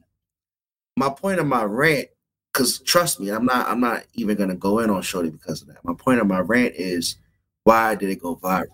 My 0.96 1.10
point 1.10 1.40
of 1.40 1.48
my 1.48 1.64
rant, 1.64 2.10
because 2.52 2.78
trust 2.78 3.18
me, 3.18 3.30
I'm 3.30 3.44
not 3.44 3.66
I'm 3.66 3.80
not 3.80 4.04
even 4.12 4.36
gonna 4.36 4.54
go 4.54 4.78
in 4.78 4.88
on 4.88 5.02
Shorty 5.02 5.30
because 5.30 5.62
of 5.62 5.66
that. 5.66 5.84
My 5.84 5.94
point 5.94 6.20
of 6.20 6.28
my 6.28 6.38
rant 6.38 6.76
is 6.76 7.16
why 7.64 7.94
did 7.94 8.10
it 8.10 8.22
go 8.22 8.36
viral? 8.36 8.66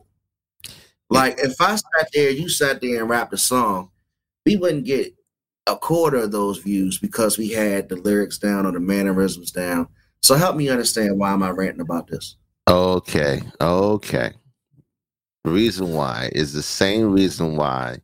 Like 1.09 1.38
if 1.38 1.61
I 1.61 1.76
sat 1.76 2.09
there, 2.12 2.30
you 2.30 2.49
sat 2.49 2.80
there 2.80 3.00
and 3.00 3.09
rapped 3.09 3.32
a 3.32 3.38
song, 3.38 3.90
we 4.47 4.56
wouldn't 4.56 4.85
get 4.85 5.12
a 5.66 5.76
quarter 5.76 6.18
of 6.18 6.32
those 6.32 6.59
views 6.59 6.99
because 6.99 7.38
we 7.38 7.49
had 7.49 7.88
the 7.88 7.97
lyrics 7.97 8.38
down 8.38 8.66
or 8.66 8.73
the 8.73 8.80
mannerisms 8.80 9.50
down. 9.50 9.88
So 10.23 10.35
help 10.35 10.56
me 10.56 10.68
understand 10.68 11.18
why 11.18 11.32
am 11.32 11.42
I 11.42 11.50
ranting 11.50 11.80
about 11.80 12.06
this? 12.09 12.37
Okay. 12.68 13.40
Okay. 13.61 14.32
The 15.44 15.50
reason 15.50 15.92
why 15.94 16.30
is 16.32 16.52
the 16.52 16.62
same 16.62 17.12
reason 17.12 17.56
why 17.56 17.99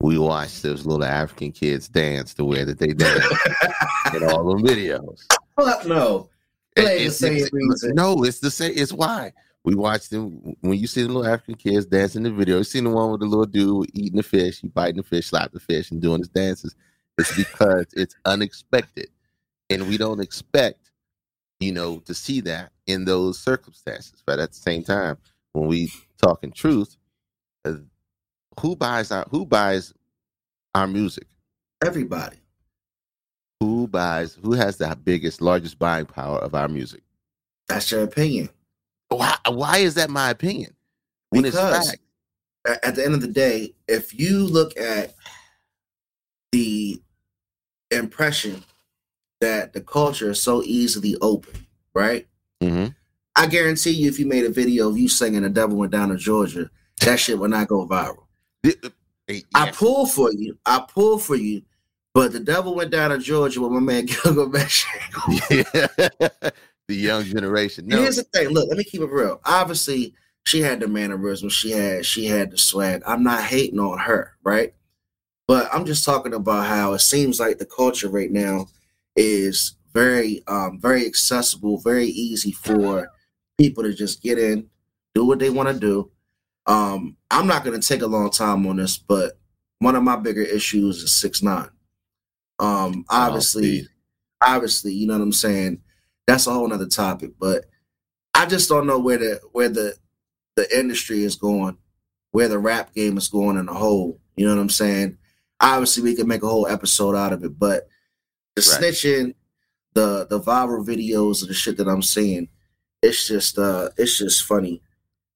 we 0.00 0.18
watch 0.18 0.62
those 0.62 0.86
little 0.86 1.04
African 1.04 1.52
kids 1.52 1.88
dance 1.88 2.34
the 2.34 2.44
way 2.44 2.64
that 2.64 2.78
they 2.78 2.88
dance 2.88 3.24
in 4.14 4.24
all 4.24 4.44
the 4.44 4.62
videos. 4.62 5.22
Fuck 5.58 5.86
no. 5.86 6.28
It 6.76 6.84
It's- 6.84 7.22
it's- 7.22 7.50
No, 7.94 8.22
it's 8.24 8.38
the 8.38 8.50
same. 8.50 8.72
It's 8.76 8.92
why 8.92 9.32
we 9.66 9.74
watch 9.74 10.08
them 10.08 10.54
when 10.60 10.78
you 10.78 10.86
see 10.86 11.02
the 11.02 11.08
little 11.08 11.26
African 11.26 11.56
kids 11.56 11.86
dancing 11.86 12.22
the 12.22 12.30
video. 12.30 12.58
You 12.58 12.64
seen 12.64 12.84
the 12.84 12.90
one 12.90 13.10
with 13.10 13.20
the 13.20 13.26
little 13.26 13.46
dude 13.46 13.90
eating 13.94 14.16
the 14.16 14.22
fish, 14.22 14.60
he 14.60 14.68
biting 14.68 14.98
the 14.98 15.02
fish, 15.02 15.26
slapping 15.26 15.54
the 15.54 15.60
fish, 15.60 15.90
and 15.90 16.00
doing 16.00 16.20
his 16.20 16.28
dances. 16.28 16.76
It's 17.18 17.36
because 17.36 17.86
it's 17.94 18.14
unexpected, 18.24 19.08
and 19.68 19.88
we 19.88 19.98
don't 19.98 20.20
expect, 20.20 20.92
you 21.58 21.72
know, 21.72 21.98
to 22.00 22.14
see 22.14 22.40
that 22.42 22.70
in 22.86 23.06
those 23.06 23.40
circumstances. 23.40 24.22
But 24.24 24.38
at 24.38 24.52
the 24.52 24.56
same 24.56 24.84
time, 24.84 25.18
when 25.52 25.66
we 25.66 25.90
talking 26.22 26.52
truth, 26.52 26.96
uh, 27.64 27.74
who 28.60 28.76
buys 28.76 29.10
our 29.10 29.26
who 29.30 29.44
buys 29.44 29.92
our 30.76 30.86
music? 30.86 31.26
Everybody. 31.84 32.36
Who 33.58 33.88
buys? 33.88 34.38
Who 34.44 34.52
has 34.52 34.76
the 34.76 34.96
biggest, 35.02 35.42
largest 35.42 35.76
buying 35.76 36.06
power 36.06 36.38
of 36.38 36.54
our 36.54 36.68
music? 36.68 37.02
That's 37.66 37.90
your 37.90 38.04
opinion. 38.04 38.50
Why? 39.08 39.36
Why 39.48 39.78
is 39.78 39.94
that 39.94 40.10
my 40.10 40.30
opinion? 40.30 40.74
When 41.30 41.42
Because- 41.42 41.78
it's 41.78 41.90
fact. 41.90 42.02
At 42.84 42.96
the 42.96 43.04
end 43.04 43.14
of 43.14 43.20
the 43.20 43.28
day, 43.28 43.74
if 43.86 44.12
you 44.18 44.44
look 44.44 44.76
at 44.76 45.14
the 46.50 47.00
impression 47.92 48.64
that 49.40 49.72
the 49.72 49.80
culture 49.80 50.30
is 50.30 50.42
so 50.42 50.62
easily 50.64 51.16
open, 51.20 51.66
right? 51.94 52.26
hmm 52.60 52.86
I 53.36 53.46
guarantee 53.46 53.90
you, 53.90 54.08
if 54.08 54.18
you 54.18 54.26
made 54.26 54.44
a 54.46 54.50
video 54.50 54.88
of 54.88 54.98
you 54.98 55.08
singing 55.08 55.42
"The 55.42 55.50
Devil 55.50 55.76
Went 55.76 55.92
Down 55.92 56.08
to 56.08 56.16
Georgia," 56.16 56.70
that 57.02 57.20
shit 57.20 57.38
would 57.38 57.50
not 57.50 57.68
go 57.68 57.86
viral. 57.86 58.24
I 59.54 59.70
pull 59.70 60.06
for 60.06 60.32
you. 60.32 60.58
I 60.66 60.84
pull 60.88 61.18
for 61.18 61.36
you. 61.36 61.62
But 62.14 62.32
the 62.32 62.40
devil 62.40 62.74
went 62.74 62.90
down 62.90 63.10
to 63.10 63.18
Georgia 63.18 63.60
with 63.60 63.70
my 63.72 63.80
man 63.80 64.06
Gilgamesh. 64.24 64.86
the 66.88 66.94
young 66.94 67.24
generation. 67.24 67.86
No, 67.86 68.00
Here's 68.00 68.16
the 68.16 68.22
thing. 68.24 68.48
Look, 68.48 68.68
let 68.68 68.78
me 68.78 68.84
keep 68.84 69.00
it 69.00 69.10
real. 69.10 69.40
Obviously, 69.44 70.14
she 70.44 70.60
had 70.60 70.80
the 70.80 70.88
mannerisms. 70.88 71.52
She 71.52 71.72
had 71.72 72.06
she 72.06 72.26
had 72.26 72.50
the 72.52 72.58
swag. 72.58 73.02
I'm 73.06 73.22
not 73.22 73.42
hating 73.42 73.80
on 73.80 73.98
her, 73.98 74.36
right? 74.44 74.74
But 75.48 75.68
I'm 75.72 75.84
just 75.84 76.04
talking 76.04 76.34
about 76.34 76.66
how 76.66 76.92
it 76.92 77.00
seems 77.00 77.38
like 77.40 77.58
the 77.58 77.66
culture 77.66 78.08
right 78.08 78.30
now 78.30 78.66
is 79.16 79.74
very 79.92 80.42
um 80.46 80.80
very 80.80 81.06
accessible, 81.06 81.78
very 81.78 82.06
easy 82.06 82.52
for 82.52 83.08
people 83.58 83.82
to 83.82 83.92
just 83.92 84.22
get 84.22 84.38
in, 84.38 84.68
do 85.14 85.24
what 85.24 85.38
they 85.38 85.50
want 85.50 85.68
to 85.68 85.78
do. 85.78 86.10
Um, 86.66 87.16
I'm 87.30 87.46
not 87.46 87.64
gonna 87.64 87.80
take 87.80 88.02
a 88.02 88.06
long 88.06 88.30
time 88.30 88.66
on 88.66 88.76
this, 88.76 88.98
but 88.98 89.38
one 89.78 89.96
of 89.96 90.02
my 90.02 90.16
bigger 90.16 90.42
issues 90.42 91.02
is 91.02 91.12
six 91.12 91.42
nine. 91.42 91.70
Um, 92.58 93.04
obviously, 93.08 93.62
geez. 93.62 93.88
obviously, 94.40 94.92
you 94.92 95.06
know 95.06 95.14
what 95.14 95.22
I'm 95.22 95.32
saying. 95.32 95.80
That's 96.26 96.46
a 96.46 96.52
whole 96.52 96.68
nother 96.68 96.86
topic, 96.86 97.32
but 97.38 97.66
I 98.34 98.46
just 98.46 98.68
don't 98.68 98.86
know 98.86 98.98
where 98.98 99.18
the 99.18 99.40
where 99.52 99.68
the 99.68 99.94
the 100.56 100.78
industry 100.78 101.22
is 101.22 101.36
going, 101.36 101.76
where 102.32 102.48
the 102.48 102.58
rap 102.58 102.94
game 102.94 103.16
is 103.16 103.28
going 103.28 103.56
in 103.56 103.66
the 103.66 103.74
whole. 103.74 104.20
You 104.36 104.46
know 104.46 104.54
what 104.54 104.60
I'm 104.62 104.70
saying? 104.70 105.18
Obviously, 105.60 106.02
we 106.02 106.14
could 106.16 106.26
make 106.26 106.42
a 106.42 106.48
whole 106.48 106.66
episode 106.66 107.14
out 107.16 107.32
of 107.32 107.44
it, 107.44 107.58
but 107.58 107.88
the 108.56 108.62
Right. 108.80 108.82
snitching, 108.92 109.34
the 109.94 110.26
the 110.28 110.40
viral 110.40 110.84
videos 110.86 111.42
of 111.42 111.48
the 111.48 111.54
shit 111.54 111.76
that 111.78 111.88
I'm 111.88 112.02
seeing, 112.02 112.48
it's 113.02 113.26
just 113.28 113.58
uh 113.58 113.90
it's 113.96 114.18
just 114.18 114.44
funny 114.44 114.82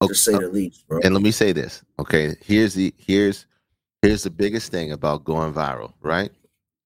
to 0.01 0.13
say 0.15 0.31
the 0.33 0.49
least, 0.49 0.87
bro. 0.87 0.99
and 1.03 1.13
let 1.13 1.21
me 1.21 1.29
say 1.31 1.51
this 1.51 1.83
okay 1.99 2.33
here's 2.43 2.73
the 2.73 2.91
here's 2.97 3.45
here's 4.01 4.23
the 4.23 4.31
biggest 4.31 4.71
thing 4.71 4.91
about 4.91 5.23
going 5.23 5.53
viral 5.53 5.93
right 6.01 6.31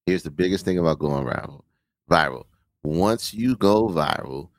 here's 0.05 0.21
the 0.23 0.29
biggest 0.31 0.65
thing 0.65 0.77
about 0.79 0.99
going 0.99 1.25
viral 1.25 1.61
viral 2.11 2.43
once 2.85 3.33
you 3.33 3.55
go 3.55 3.87
viral 3.87 4.49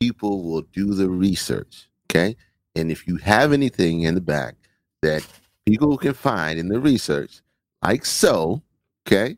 people 0.00 0.42
will 0.42 0.62
do 0.72 0.94
the 0.94 1.08
research 1.08 1.88
okay 2.10 2.36
and 2.74 2.90
if 2.90 3.06
you 3.06 3.16
have 3.16 3.52
anything 3.52 4.02
in 4.02 4.14
the 4.14 4.20
back 4.20 4.54
that 5.02 5.26
people 5.66 5.96
can 5.96 6.14
find 6.14 6.58
in 6.58 6.68
the 6.68 6.78
research 6.80 7.40
like 7.82 8.04
so 8.04 8.62
okay 9.06 9.36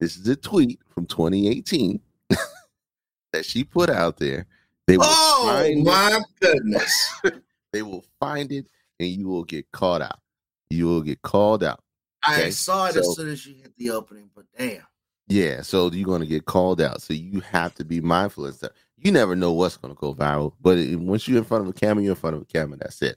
this 0.00 0.16
is 0.16 0.26
a 0.28 0.36
tweet 0.36 0.80
from 0.88 1.06
2018 1.06 2.00
that 3.32 3.44
she 3.44 3.64
put 3.64 3.88
out 3.90 4.16
there 4.18 4.46
they 4.86 4.98
will 4.98 5.06
Oh 5.08 5.46
find 5.48 5.78
it 5.78 5.84
my 5.84 6.20
goodness! 6.40 7.20
they 7.72 7.82
will 7.82 8.04
find 8.20 8.52
it 8.52 8.68
and 9.00 9.08
you 9.08 9.26
will 9.26 9.44
get 9.44 9.70
called 9.72 10.02
out. 10.02 10.20
You 10.68 10.86
will 10.86 11.00
get 11.00 11.22
called 11.22 11.64
out. 11.64 11.82
I 12.22 12.50
saw 12.50 12.86
it 12.88 12.92
so- 12.92 13.00
as 13.00 13.16
soon 13.16 13.28
as 13.30 13.46
you 13.46 13.54
hit 13.54 13.74
the 13.78 13.90
opening, 13.90 14.28
but 14.34 14.44
damn. 14.58 14.82
Yeah, 15.28 15.62
so 15.62 15.90
you're 15.90 16.04
going 16.06 16.20
to 16.20 16.26
get 16.26 16.44
called 16.44 16.80
out. 16.80 17.00
So 17.00 17.14
you 17.14 17.40
have 17.40 17.74
to 17.76 17.84
be 17.84 18.00
mindful 18.00 18.46
of 18.46 18.54
stuff. 18.54 18.72
You 18.98 19.10
never 19.10 19.34
know 19.34 19.52
what's 19.52 19.76
going 19.76 19.94
to 19.94 20.00
go 20.00 20.14
viral, 20.14 20.52
but 20.60 20.78
it, 20.78 20.96
once 20.96 21.26
you're 21.26 21.38
in 21.38 21.44
front 21.44 21.62
of 21.64 21.68
a 21.70 21.72
camera, 21.72 22.02
you're 22.04 22.12
in 22.12 22.16
front 22.20 22.36
of 22.36 22.42
a 22.42 22.46
camera. 22.46 22.76
That's 22.78 23.00
it. 23.02 23.16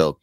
So 0.00 0.18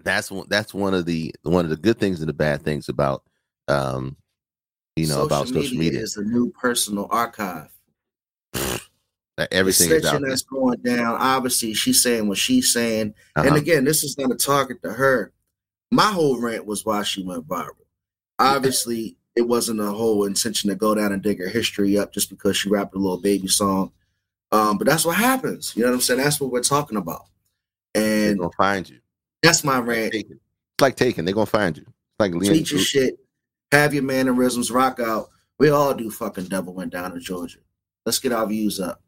that's 0.00 0.30
one. 0.30 0.46
That's 0.48 0.74
one 0.74 0.94
of 0.94 1.06
the 1.06 1.34
one 1.42 1.64
of 1.64 1.70
the 1.70 1.76
good 1.76 1.98
things 1.98 2.20
and 2.20 2.28
the 2.28 2.32
bad 2.34 2.62
things 2.62 2.88
about, 2.88 3.22
um, 3.68 4.16
you 4.96 5.06
know, 5.06 5.24
about 5.24 5.48
social 5.48 5.78
media. 5.78 6.00
is 6.00 6.14
the 6.14 6.22
new 6.24 6.50
personal 6.50 7.06
archive. 7.10 7.70
That 9.38 9.50
everything 9.50 9.88
the 9.88 9.96
is 9.96 10.04
out 10.04 10.16
snitching 10.16 10.20
there. 10.20 10.28
that's 10.28 10.42
going 10.42 10.80
down. 10.82 11.14
Obviously, 11.18 11.72
she's 11.72 12.02
saying 12.02 12.28
what 12.28 12.36
she's 12.36 12.70
saying. 12.70 13.14
And 13.34 13.46
Uh-huh. 13.46 13.56
again, 13.56 13.84
this 13.84 14.04
is 14.04 14.18
not 14.18 14.30
a 14.30 14.34
target 14.34 14.82
to 14.82 14.92
her. 14.92 15.32
My 15.90 16.12
whole 16.12 16.38
rant 16.38 16.66
was 16.66 16.84
why 16.84 17.02
she 17.02 17.22
went 17.24 17.48
viral. 17.48 17.70
Obviously, 18.38 19.16
it 19.34 19.42
wasn't 19.42 19.80
a 19.80 19.90
whole 19.90 20.24
intention 20.24 20.68
to 20.70 20.76
go 20.76 20.94
down 20.94 21.12
and 21.12 21.22
dig 21.22 21.38
her 21.38 21.48
history 21.48 21.98
up 21.98 22.12
just 22.12 22.28
because 22.30 22.56
she 22.56 22.68
rapped 22.68 22.94
a 22.94 22.98
little 22.98 23.20
baby 23.20 23.48
song. 23.48 23.92
Um, 24.50 24.76
but 24.76 24.86
that's 24.86 25.04
what 25.04 25.16
happens. 25.16 25.72
You 25.74 25.82
know 25.82 25.88
what 25.88 25.94
I'm 25.94 26.00
saying? 26.02 26.20
That's 26.20 26.40
what 26.40 26.50
we're 26.50 26.62
talking 26.62 26.98
about. 26.98 27.24
And 27.94 28.30
They're 28.30 28.36
gonna 28.36 28.50
find 28.56 28.88
you. 28.88 28.98
that's 29.42 29.64
my 29.64 29.78
rant. 29.78 30.14
It's 30.14 30.28
like 30.80 30.96
taking. 30.96 31.24
They're 31.24 31.34
gonna 31.34 31.46
find 31.46 31.76
you. 31.76 31.84
It's 31.84 32.20
like 32.20 32.32
Liam- 32.32 32.48
Tweet 32.48 32.70
your 32.70 32.80
shit. 32.80 33.18
Have 33.70 33.94
your 33.94 34.02
mannerisms. 34.02 34.70
Rock 34.70 35.00
out. 35.00 35.30
We 35.58 35.70
all 35.70 35.94
do 35.94 36.10
fucking 36.10 36.46
devil 36.46 36.74
went 36.74 36.92
down 36.92 37.12
in 37.12 37.20
Georgia. 37.20 37.58
Let's 38.04 38.18
get 38.18 38.32
our 38.32 38.46
views 38.46 38.80
up. 38.80 39.00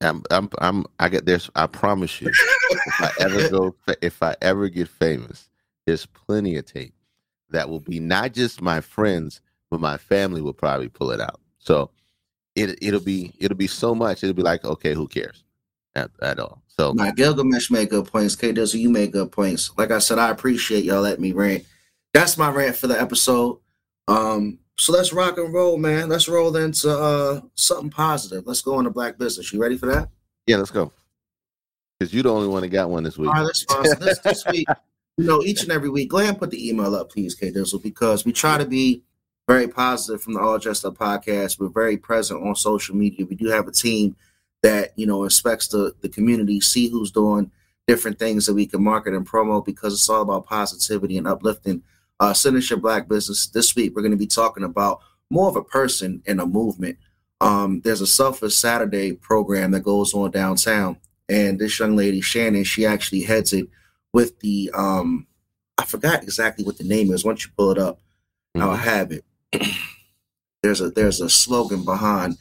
I'm, 0.00 0.22
I'm, 0.30 0.48
I'm, 0.58 0.84
I 0.98 1.08
get 1.08 1.26
this. 1.26 1.48
I 1.54 1.66
promise 1.66 2.20
you, 2.20 2.28
if 2.28 3.00
I 3.00 3.10
ever 3.20 3.48
go, 3.48 3.74
if 4.02 4.22
I 4.22 4.34
ever 4.42 4.68
get 4.68 4.88
famous, 4.88 5.48
there's 5.86 6.06
plenty 6.06 6.56
of 6.56 6.66
tape 6.66 6.94
that 7.50 7.68
will 7.68 7.80
be 7.80 8.00
not 8.00 8.32
just 8.32 8.60
my 8.60 8.80
friends, 8.80 9.40
but 9.72 9.80
my 9.80 9.96
family 9.96 10.42
will 10.42 10.52
probably 10.52 10.90
pull 10.90 11.12
it 11.12 11.20
out. 11.20 11.40
So 11.58 11.90
it, 12.54 12.78
it'll 12.82 13.00
be, 13.00 13.32
it'll 13.38 13.56
be 13.56 13.66
so 13.66 13.94
much. 13.94 14.22
It'll 14.22 14.34
be 14.34 14.42
like, 14.42 14.66
okay, 14.66 14.92
who 14.92 15.08
cares 15.08 15.44
at, 15.94 16.10
at 16.20 16.38
all? 16.38 16.62
So 16.68 16.92
Now, 16.92 17.10
Gilgamesh 17.10 17.70
made 17.70 17.88
good 17.88 18.06
points. 18.06 18.36
K 18.36 18.52
Dizzle, 18.52 18.78
you 18.78 18.90
made 18.90 19.12
good 19.12 19.32
points. 19.32 19.70
Like 19.78 19.90
I 19.90 19.98
said, 19.98 20.18
I 20.18 20.28
appreciate 20.28 20.84
y'all 20.84 21.00
letting 21.00 21.22
me 21.22 21.32
rant. 21.32 21.64
That's 22.12 22.36
my 22.36 22.50
rant 22.50 22.76
for 22.76 22.86
the 22.86 23.00
episode. 23.00 23.60
Um, 24.08 24.58
so 24.76 24.92
let's 24.92 25.14
rock 25.14 25.38
and 25.38 25.54
roll, 25.54 25.78
man. 25.78 26.10
Let's 26.10 26.28
roll 26.28 26.54
into 26.54 26.90
uh 26.90 27.40
something 27.54 27.88
positive. 27.88 28.46
Let's 28.46 28.60
go 28.60 28.78
into 28.78 28.90
black 28.90 29.16
business. 29.16 29.54
You 29.54 29.60
ready 29.62 29.78
for 29.78 29.86
that? 29.86 30.10
yeah, 30.46 30.58
let's 30.58 30.70
go. 30.70 30.92
Because 31.98 32.12
you're 32.12 32.24
the 32.24 32.32
only 32.32 32.48
one 32.48 32.60
that 32.60 32.68
got 32.68 32.90
one 32.90 33.04
this 33.04 33.16
week. 33.16 33.34
All 33.34 33.42
right. 33.42 33.56
So 33.56 33.82
this, 33.94 34.18
this 34.18 34.44
week, 34.50 34.66
you 35.16 35.24
know, 35.24 35.42
each 35.42 35.62
and 35.62 35.72
every 35.72 35.88
week, 35.88 36.10
go 36.10 36.18
ahead 36.18 36.30
and 36.30 36.38
put 36.38 36.50
the 36.50 36.68
email 36.68 36.94
up, 36.94 37.10
please, 37.10 37.34
K 37.34 37.50
Dizzle, 37.50 37.82
because 37.82 38.26
we 38.26 38.32
try 38.32 38.58
to 38.58 38.66
be 38.66 39.02
very 39.52 39.68
positive 39.68 40.22
from 40.22 40.32
the 40.32 40.40
All 40.40 40.58
Dressed 40.58 40.86
Up 40.86 40.96
podcast. 40.96 41.60
We're 41.60 41.68
very 41.68 41.98
present 41.98 42.42
on 42.42 42.54
social 42.54 42.96
media. 42.96 43.26
We 43.26 43.36
do 43.36 43.48
have 43.48 43.68
a 43.68 43.72
team 43.72 44.16
that, 44.62 44.92
you 44.96 45.06
know, 45.06 45.24
inspects 45.24 45.68
the, 45.68 45.94
the 46.00 46.08
community, 46.08 46.58
see 46.60 46.88
who's 46.88 47.10
doing 47.10 47.50
different 47.86 48.18
things 48.18 48.46
that 48.46 48.54
we 48.54 48.64
can 48.64 48.82
market 48.82 49.12
and 49.12 49.26
promote 49.26 49.66
because 49.66 49.92
it's 49.92 50.08
all 50.08 50.22
about 50.22 50.46
positivity 50.46 51.18
and 51.18 51.26
uplifting 51.26 51.82
uh 52.20 52.32
signature 52.32 52.76
black 52.76 53.08
business. 53.08 53.48
This 53.48 53.74
week 53.76 53.94
we're 53.94 54.00
going 54.02 54.12
to 54.12 54.16
be 54.16 54.26
talking 54.26 54.64
about 54.64 55.00
more 55.28 55.48
of 55.48 55.56
a 55.56 55.64
person 55.64 56.22
and 56.26 56.40
a 56.40 56.46
movement. 56.46 56.96
Um, 57.42 57.82
there's 57.82 58.00
a 58.00 58.06
Selfless 58.06 58.56
Saturday 58.56 59.12
program 59.12 59.72
that 59.72 59.80
goes 59.80 60.14
on 60.14 60.30
downtown, 60.30 60.96
and 61.28 61.58
this 61.58 61.78
young 61.78 61.94
lady, 61.94 62.22
Shannon, 62.22 62.64
she 62.64 62.86
actually 62.86 63.22
heads 63.22 63.52
it 63.52 63.68
with 64.14 64.38
the 64.40 64.70
um 64.72 65.26
I 65.76 65.84
forgot 65.84 66.22
exactly 66.22 66.64
what 66.64 66.78
the 66.78 66.84
name 66.84 67.10
is. 67.12 67.22
Once 67.24 67.44
you 67.44 67.50
pull 67.54 67.72
it 67.72 67.78
up, 67.78 67.98
I'll 68.54 68.76
Mhm. 68.76 68.78
have 68.78 69.12
it. 69.12 69.24
there's 70.62 70.80
a 70.80 70.90
there's 70.90 71.20
a 71.20 71.28
slogan 71.28 71.84
behind 71.84 72.36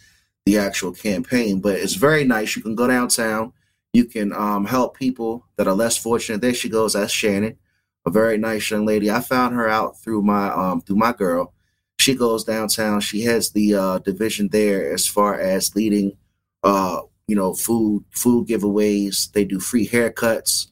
the 0.46 0.58
actual 0.58 0.91
campaign, 0.91 1.60
but 1.60 1.75
it's 1.75 1.94
very 1.94 2.24
nice. 2.24 2.56
You 2.56 2.62
can 2.62 2.75
go 2.75 2.88
downtown. 2.88 3.53
You 3.94 4.06
can 4.06 4.32
um, 4.34 4.65
help 4.65 4.98
people 4.98 5.46
that 5.58 5.68
are 5.68 5.74
less 5.74 5.98
fortunate. 5.98 6.41
There 6.41 6.53
she 6.53 6.70
goes. 6.70 6.94
That's 6.94 7.12
Shannon, 7.12 7.58
a 8.06 8.10
very 8.10 8.38
nice 8.38 8.70
young 8.72 8.86
lady. 8.86 9.12
I 9.12 9.20
found 9.20 9.53
her 9.56 9.68
out 9.68 10.00
through 10.00 10.22
my 10.22 10.50
um, 10.50 10.82
through 10.82 10.96
my 10.96 11.13
girl. 11.13 11.53
She 12.00 12.15
goes 12.15 12.44
downtown. 12.44 13.01
She 13.01 13.22
has 13.24 13.51
the 13.51 13.75
uh, 13.75 14.00
division 14.00 14.48
there 14.48 14.91
as 14.91 15.06
far 15.06 15.39
as 15.39 15.75
leading, 15.75 16.18
uh, 16.63 17.01
you 17.27 17.36
know, 17.36 17.53
food 17.53 18.06
food 18.12 18.48
giveaways. 18.48 19.32
They 19.32 19.46
do 19.46 19.60
free 19.60 19.88
haircuts. 19.88 20.68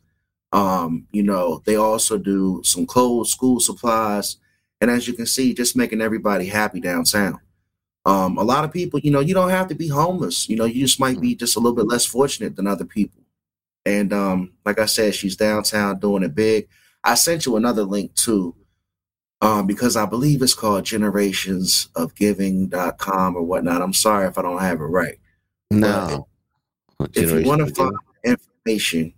Um, 0.51 1.05
you 1.12 1.22
know, 1.22 1.62
they 1.65 1.75
also 1.75 2.17
do 2.17 2.62
some 2.63 2.88
clothes, 2.88 3.31
school 3.31 3.60
supplies, 3.60 4.38
and 4.81 4.89
as 4.89 5.07
you 5.07 5.13
can 5.13 5.25
see, 5.25 5.53
just 5.53 5.75
making 5.75 6.01
everybody 6.01 6.48
happy 6.48 6.79
downtown. 6.79 7.39
Um, 8.05 8.38
a 8.38 8.43
lot 8.43 8.63
of 8.63 8.71
people, 8.71 9.00
you 9.00 9.12
know, 9.12 9.19
you 9.19 9.33
don't 9.33 9.50
have 9.50 9.67
to 9.67 9.75
be 9.75 9.89
homeless. 9.89 10.50
You 10.50 10.55
know, 10.55 10.65
you 10.65 10.81
just 10.81 11.00
might 11.00 11.19
be 11.19 11.36
just 11.36 11.55
a 11.55 11.59
little 11.59 11.75
bit 11.75 11.88
less 11.88 12.05
fortunate 12.05 12.55
than 12.55 12.65
other 12.65 12.86
people. 12.86 13.21
And 13.86 14.13
um, 14.13 14.53
like 14.65 14.79
I 14.79 14.86
said, 14.86 15.15
she's 15.15 15.36
downtown 15.36 16.00
doing 16.00 16.24
it 16.24 16.33
big. 16.33 16.69
I 17.03 17.15
sent 17.15 17.45
you 17.45 17.55
another 17.55 17.83
link 17.83 18.15
too, 18.15 18.55
um, 19.41 19.67
because 19.67 19.95
I 19.95 20.05
believe 20.05 20.41
it's 20.41 20.53
called 20.53 20.83
generationsofgiving.com 20.86 23.36
or 23.36 23.43
whatnot. 23.43 23.81
I'm 23.81 23.93
sorry 23.93 24.27
if 24.27 24.38
I 24.38 24.41
don't 24.41 24.62
have 24.62 24.81
it 24.81 24.86
right. 24.86 25.17
No. 25.71 26.27
If 27.13 27.31
you 27.31 27.48
want 27.48 27.67
to 27.67 27.74
find 27.74 27.93
information, 28.24 29.13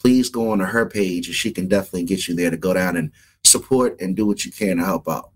please 0.00 0.28
go 0.28 0.50
on 0.50 0.58
to 0.58 0.66
her 0.66 0.86
page 0.86 1.28
and 1.28 1.34
she 1.34 1.50
can 1.50 1.68
definitely 1.68 2.04
get 2.04 2.28
you 2.28 2.34
there 2.34 2.50
to 2.50 2.56
go 2.56 2.74
down 2.74 2.96
and 2.96 3.12
support 3.58 4.00
and 4.00 4.16
do 4.16 4.26
what 4.26 4.44
you 4.44 4.50
can 4.52 4.76
to 4.78 4.84
help 4.84 5.08
out. 5.08 5.30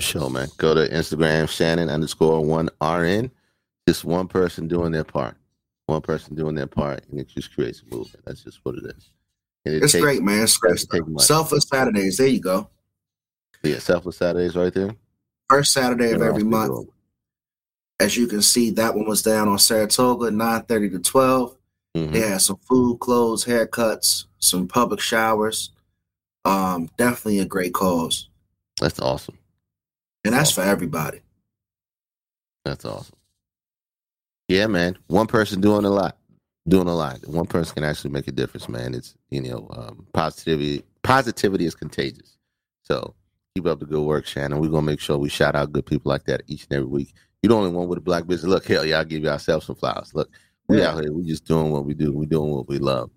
Show 0.00 0.28
man. 0.28 0.48
Go 0.58 0.74
to 0.74 0.88
Instagram 0.88 1.48
Shannon 1.48 1.88
underscore 1.88 2.44
one 2.44 2.68
RN. 2.82 3.30
Just 3.88 4.04
one 4.04 4.28
person 4.28 4.68
doing 4.68 4.92
their 4.92 5.04
part. 5.04 5.36
One 5.86 6.02
person 6.02 6.34
doing 6.36 6.54
their 6.54 6.66
part, 6.66 7.04
and 7.10 7.18
it 7.18 7.28
just 7.28 7.54
creates 7.54 7.82
a 7.82 7.94
movement. 7.94 8.24
That's 8.26 8.44
just 8.44 8.60
what 8.62 8.74
it 8.76 8.84
is. 8.84 9.10
And 9.64 9.74
it 9.74 9.82
It's 9.82 9.92
takes- 9.92 10.02
great, 10.02 10.22
man. 10.22 10.42
It's 10.44 10.56
great. 10.56 10.78
Selfless 11.18 11.66
Saturdays. 11.68 12.18
There 12.18 12.26
you 12.26 12.40
go. 12.40 12.68
Yeah, 13.62 13.78
Selfless 13.78 14.18
Saturdays 14.18 14.54
right 14.54 14.72
there. 14.72 14.94
First 15.50 15.72
Saturday 15.72 16.12
of 16.12 16.22
every 16.22 16.44
month. 16.44 16.90
As 17.98 18.16
you 18.16 18.28
can 18.28 18.42
see, 18.42 18.70
that 18.72 18.94
one 18.94 19.08
was 19.08 19.22
down 19.22 19.48
on 19.48 19.58
Saratoga, 19.58 20.30
9:30 20.30 20.90
to 20.90 20.98
12. 21.00 21.56
Mhm. 21.96 22.12
They 22.12 22.20
had 22.20 22.40
some 22.42 22.58
food, 22.68 23.00
clothes, 23.00 23.46
haircuts, 23.46 24.26
some 24.38 24.68
public 24.68 25.00
showers. 25.00 25.70
Um, 26.44 26.88
definitely 26.96 27.40
a 27.40 27.44
great 27.44 27.74
cause. 27.74 28.28
That's 28.80 29.00
awesome. 29.00 29.38
And 30.24 30.34
that's 30.34 30.50
for 30.50 30.62
everybody. 30.62 31.20
That's 32.64 32.84
awesome. 32.84 33.16
Yeah, 34.48 34.66
man. 34.66 34.96
One 35.08 35.26
person 35.26 35.60
doing 35.60 35.84
a 35.84 35.90
lot, 35.90 36.16
doing 36.66 36.88
a 36.88 36.94
lot. 36.94 37.20
One 37.26 37.46
person 37.46 37.74
can 37.74 37.84
actually 37.84 38.10
make 38.10 38.28
a 38.28 38.32
difference, 38.32 38.68
man. 38.68 38.94
It's 38.94 39.14
you 39.30 39.42
know, 39.42 39.68
um, 39.70 40.06
positivity. 40.12 40.84
Positivity 41.02 41.66
is 41.66 41.74
contagious. 41.74 42.36
So 42.82 43.14
keep 43.54 43.66
up 43.66 43.80
the 43.80 43.86
good 43.86 44.02
work, 44.02 44.26
Shannon. 44.26 44.58
We're 44.58 44.68
gonna 44.70 44.82
make 44.82 45.00
sure 45.00 45.18
we 45.18 45.28
shout 45.28 45.54
out 45.54 45.72
good 45.72 45.86
people 45.86 46.10
like 46.10 46.24
that 46.24 46.42
each 46.46 46.64
and 46.64 46.72
every 46.76 46.88
week. 46.88 47.12
You're 47.42 47.50
the 47.50 47.56
only 47.56 47.70
one 47.70 47.88
with 47.88 47.98
a 47.98 48.02
black 48.02 48.26
business. 48.26 48.48
Look, 48.50 48.66
hell 48.66 48.84
yeah, 48.84 48.98
I'll 48.98 49.04
give 49.04 49.24
ourselves 49.26 49.66
some 49.66 49.76
flowers. 49.76 50.14
Look, 50.14 50.30
we 50.68 50.78
Yeah. 50.78 50.90
out 50.92 51.02
here. 51.02 51.12
We 51.12 51.24
just 51.24 51.44
doing 51.44 51.70
what 51.70 51.84
we 51.84 51.94
do. 51.94 52.12
We 52.12 52.26
doing 52.26 52.50
what 52.50 52.68
we 52.68 52.78
love, 52.78 53.10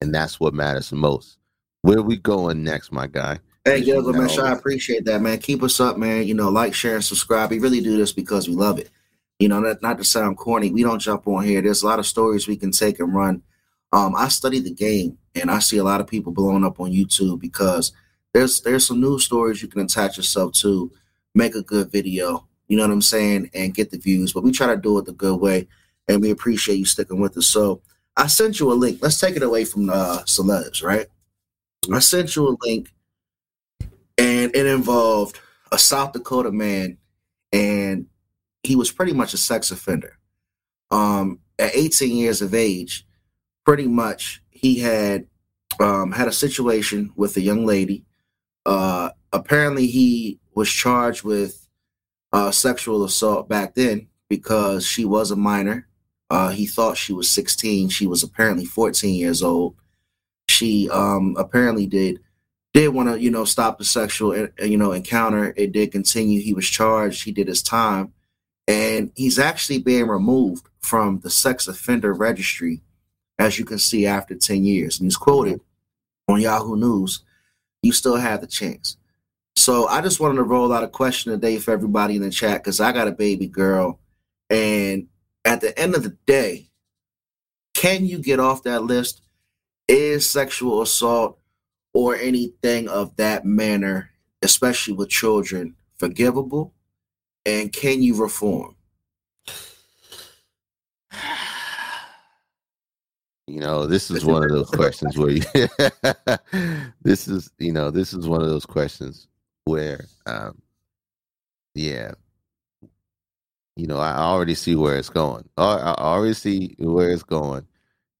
and 0.00 0.14
that's 0.14 0.38
what 0.38 0.54
matters 0.54 0.90
the 0.90 0.96
most. 0.96 1.38
Where 1.86 2.02
we 2.02 2.16
going 2.16 2.64
next, 2.64 2.90
my 2.90 3.06
guy? 3.06 3.38
Hey, 3.64 3.80
Gilbert, 3.80 4.14
man, 4.14 4.28
sure, 4.28 4.44
I 4.44 4.54
appreciate 4.54 5.04
that, 5.04 5.20
man. 5.20 5.38
Keep 5.38 5.62
us 5.62 5.78
up, 5.78 5.96
man. 5.96 6.26
You 6.26 6.34
know, 6.34 6.48
like, 6.48 6.74
share, 6.74 6.96
and 6.96 7.04
subscribe. 7.04 7.52
We 7.52 7.60
really 7.60 7.80
do 7.80 7.96
this 7.96 8.10
because 8.10 8.48
we 8.48 8.56
love 8.56 8.80
it. 8.80 8.90
You 9.38 9.46
know, 9.46 9.60
not, 9.60 9.80
not 9.82 9.98
to 9.98 10.04
sound 10.04 10.36
corny, 10.36 10.72
we 10.72 10.82
don't 10.82 10.98
jump 10.98 11.28
on 11.28 11.44
here. 11.44 11.62
There's 11.62 11.84
a 11.84 11.86
lot 11.86 12.00
of 12.00 12.06
stories 12.06 12.48
we 12.48 12.56
can 12.56 12.72
take 12.72 12.98
and 12.98 13.14
run. 13.14 13.40
Um, 13.92 14.16
I 14.16 14.26
study 14.26 14.58
the 14.58 14.74
game, 14.74 15.16
and 15.36 15.48
I 15.48 15.60
see 15.60 15.76
a 15.76 15.84
lot 15.84 16.00
of 16.00 16.08
people 16.08 16.32
blowing 16.32 16.64
up 16.64 16.80
on 16.80 16.90
YouTube 16.90 17.38
because 17.38 17.92
there's 18.34 18.62
there's 18.62 18.84
some 18.84 19.00
news 19.00 19.24
stories 19.24 19.62
you 19.62 19.68
can 19.68 19.82
attach 19.82 20.16
yourself 20.16 20.54
to, 20.54 20.90
make 21.36 21.54
a 21.54 21.62
good 21.62 21.92
video. 21.92 22.48
You 22.66 22.78
know 22.78 22.82
what 22.82 22.94
I'm 22.94 23.00
saying, 23.00 23.50
and 23.54 23.72
get 23.72 23.92
the 23.92 23.98
views. 23.98 24.32
But 24.32 24.42
we 24.42 24.50
try 24.50 24.66
to 24.66 24.76
do 24.76 24.98
it 24.98 25.04
the 25.04 25.12
good 25.12 25.40
way, 25.40 25.68
and 26.08 26.20
we 26.20 26.32
appreciate 26.32 26.78
you 26.78 26.84
sticking 26.84 27.20
with 27.20 27.36
us. 27.36 27.46
So 27.46 27.80
I 28.16 28.26
sent 28.26 28.58
you 28.58 28.72
a 28.72 28.74
link. 28.74 28.98
Let's 29.02 29.20
take 29.20 29.36
it 29.36 29.44
away 29.44 29.64
from 29.64 29.88
uh, 29.88 30.22
celebs, 30.24 30.82
right? 30.82 31.06
I 31.92 31.98
sent 32.00 32.34
you 32.34 32.48
a 32.48 32.56
link 32.62 32.92
and 34.18 34.54
it 34.54 34.66
involved 34.66 35.40
a 35.72 35.78
South 35.78 36.12
Dakota 36.12 36.50
man, 36.50 36.98
and 37.52 38.06
he 38.62 38.76
was 38.76 38.90
pretty 38.90 39.12
much 39.12 39.34
a 39.34 39.38
sex 39.38 39.70
offender. 39.70 40.18
Um, 40.90 41.40
at 41.58 41.74
18 41.74 42.16
years 42.16 42.42
of 42.42 42.54
age, 42.54 43.06
pretty 43.64 43.86
much 43.86 44.42
he 44.50 44.78
had 44.78 45.26
um, 45.80 46.12
had 46.12 46.28
a 46.28 46.32
situation 46.32 47.12
with 47.16 47.36
a 47.36 47.40
young 47.40 47.66
lady. 47.66 48.04
Uh, 48.64 49.10
apparently, 49.32 49.86
he 49.86 50.38
was 50.54 50.70
charged 50.70 51.22
with 51.22 51.68
uh, 52.32 52.50
sexual 52.50 53.04
assault 53.04 53.48
back 53.48 53.74
then 53.74 54.08
because 54.28 54.86
she 54.86 55.04
was 55.04 55.30
a 55.30 55.36
minor. 55.36 55.88
Uh, 56.30 56.48
he 56.48 56.66
thought 56.66 56.96
she 56.96 57.12
was 57.12 57.30
16. 57.30 57.88
She 57.88 58.06
was 58.06 58.22
apparently 58.22 58.64
14 58.64 59.14
years 59.14 59.42
old. 59.42 59.76
She 60.48 60.88
um, 60.90 61.34
apparently 61.38 61.86
did 61.86 62.20
did 62.72 62.88
want 62.88 63.08
to 63.08 63.20
you 63.20 63.30
know 63.30 63.44
stop 63.44 63.78
the 63.78 63.84
sexual 63.84 64.32
uh, 64.32 64.64
you 64.64 64.76
know 64.76 64.92
encounter. 64.92 65.52
It 65.56 65.72
did 65.72 65.92
continue. 65.92 66.40
He 66.40 66.54
was 66.54 66.68
charged. 66.68 67.24
He 67.24 67.32
did 67.32 67.48
his 67.48 67.62
time. 67.62 68.12
And 68.68 69.12
he's 69.14 69.38
actually 69.38 69.78
being 69.78 70.08
removed 70.08 70.66
from 70.80 71.20
the 71.20 71.30
sex 71.30 71.68
offender 71.68 72.12
registry 72.12 72.82
as 73.38 73.58
you 73.58 73.64
can 73.64 73.78
see 73.78 74.06
after 74.06 74.34
10 74.34 74.64
years. 74.64 74.98
And 74.98 75.06
he's 75.06 75.16
quoted 75.16 75.60
on 76.28 76.40
yahoo 76.40 76.76
news 76.76 77.22
you 77.82 77.92
still 77.92 78.16
have 78.16 78.40
the 78.40 78.46
chance. 78.46 78.96
So 79.54 79.86
i 79.86 80.00
just 80.00 80.20
wanted 80.20 80.36
to 80.36 80.42
roll 80.42 80.72
out 80.72 80.84
a 80.84 80.88
question 80.88 81.32
today 81.32 81.58
for 81.58 81.70
everybody 81.70 82.16
in 82.16 82.22
the 82.22 82.30
chat 82.30 82.62
because 82.62 82.80
i 82.80 82.92
got 82.92 83.08
a 83.08 83.12
baby 83.12 83.46
girl. 83.46 84.00
And 84.50 85.08
at 85.44 85.60
the 85.60 85.78
end 85.78 85.94
of 85.94 86.02
the 86.02 86.16
day 86.26 86.68
can 87.74 88.04
you 88.06 88.18
get 88.18 88.40
off 88.40 88.64
that 88.64 88.82
list 88.82 89.22
is 89.88 90.28
sexual 90.28 90.82
assault 90.82 91.38
or 91.94 92.16
anything 92.16 92.88
of 92.88 93.16
that 93.16 93.44
manner, 93.44 94.10
especially 94.42 94.94
with 94.94 95.08
children, 95.08 95.74
forgivable? 95.98 96.74
And 97.44 97.72
can 97.72 98.02
you 98.02 98.14
reform? 98.20 98.76
You 103.46 103.60
know, 103.60 103.86
this 103.86 104.10
is 104.10 104.24
one 104.24 104.42
of 104.42 104.50
those 104.50 104.70
questions 104.70 105.16
where 105.16 105.30
you, 105.30 105.42
this 107.02 107.28
is, 107.28 107.48
you 107.58 107.72
know, 107.72 107.92
this 107.92 108.12
is 108.12 108.26
one 108.26 108.42
of 108.42 108.48
those 108.48 108.66
questions 108.66 109.28
where, 109.66 110.04
um, 110.26 110.60
yeah, 111.74 112.12
you 113.76 113.86
know, 113.86 113.98
I 113.98 114.16
already 114.16 114.54
see 114.54 114.74
where 114.74 114.96
it's 114.96 115.10
going. 115.10 115.48
I, 115.56 115.76
I 115.76 115.94
already 115.94 116.34
see 116.34 116.74
where 116.78 117.10
it's 117.10 117.22
going. 117.22 117.66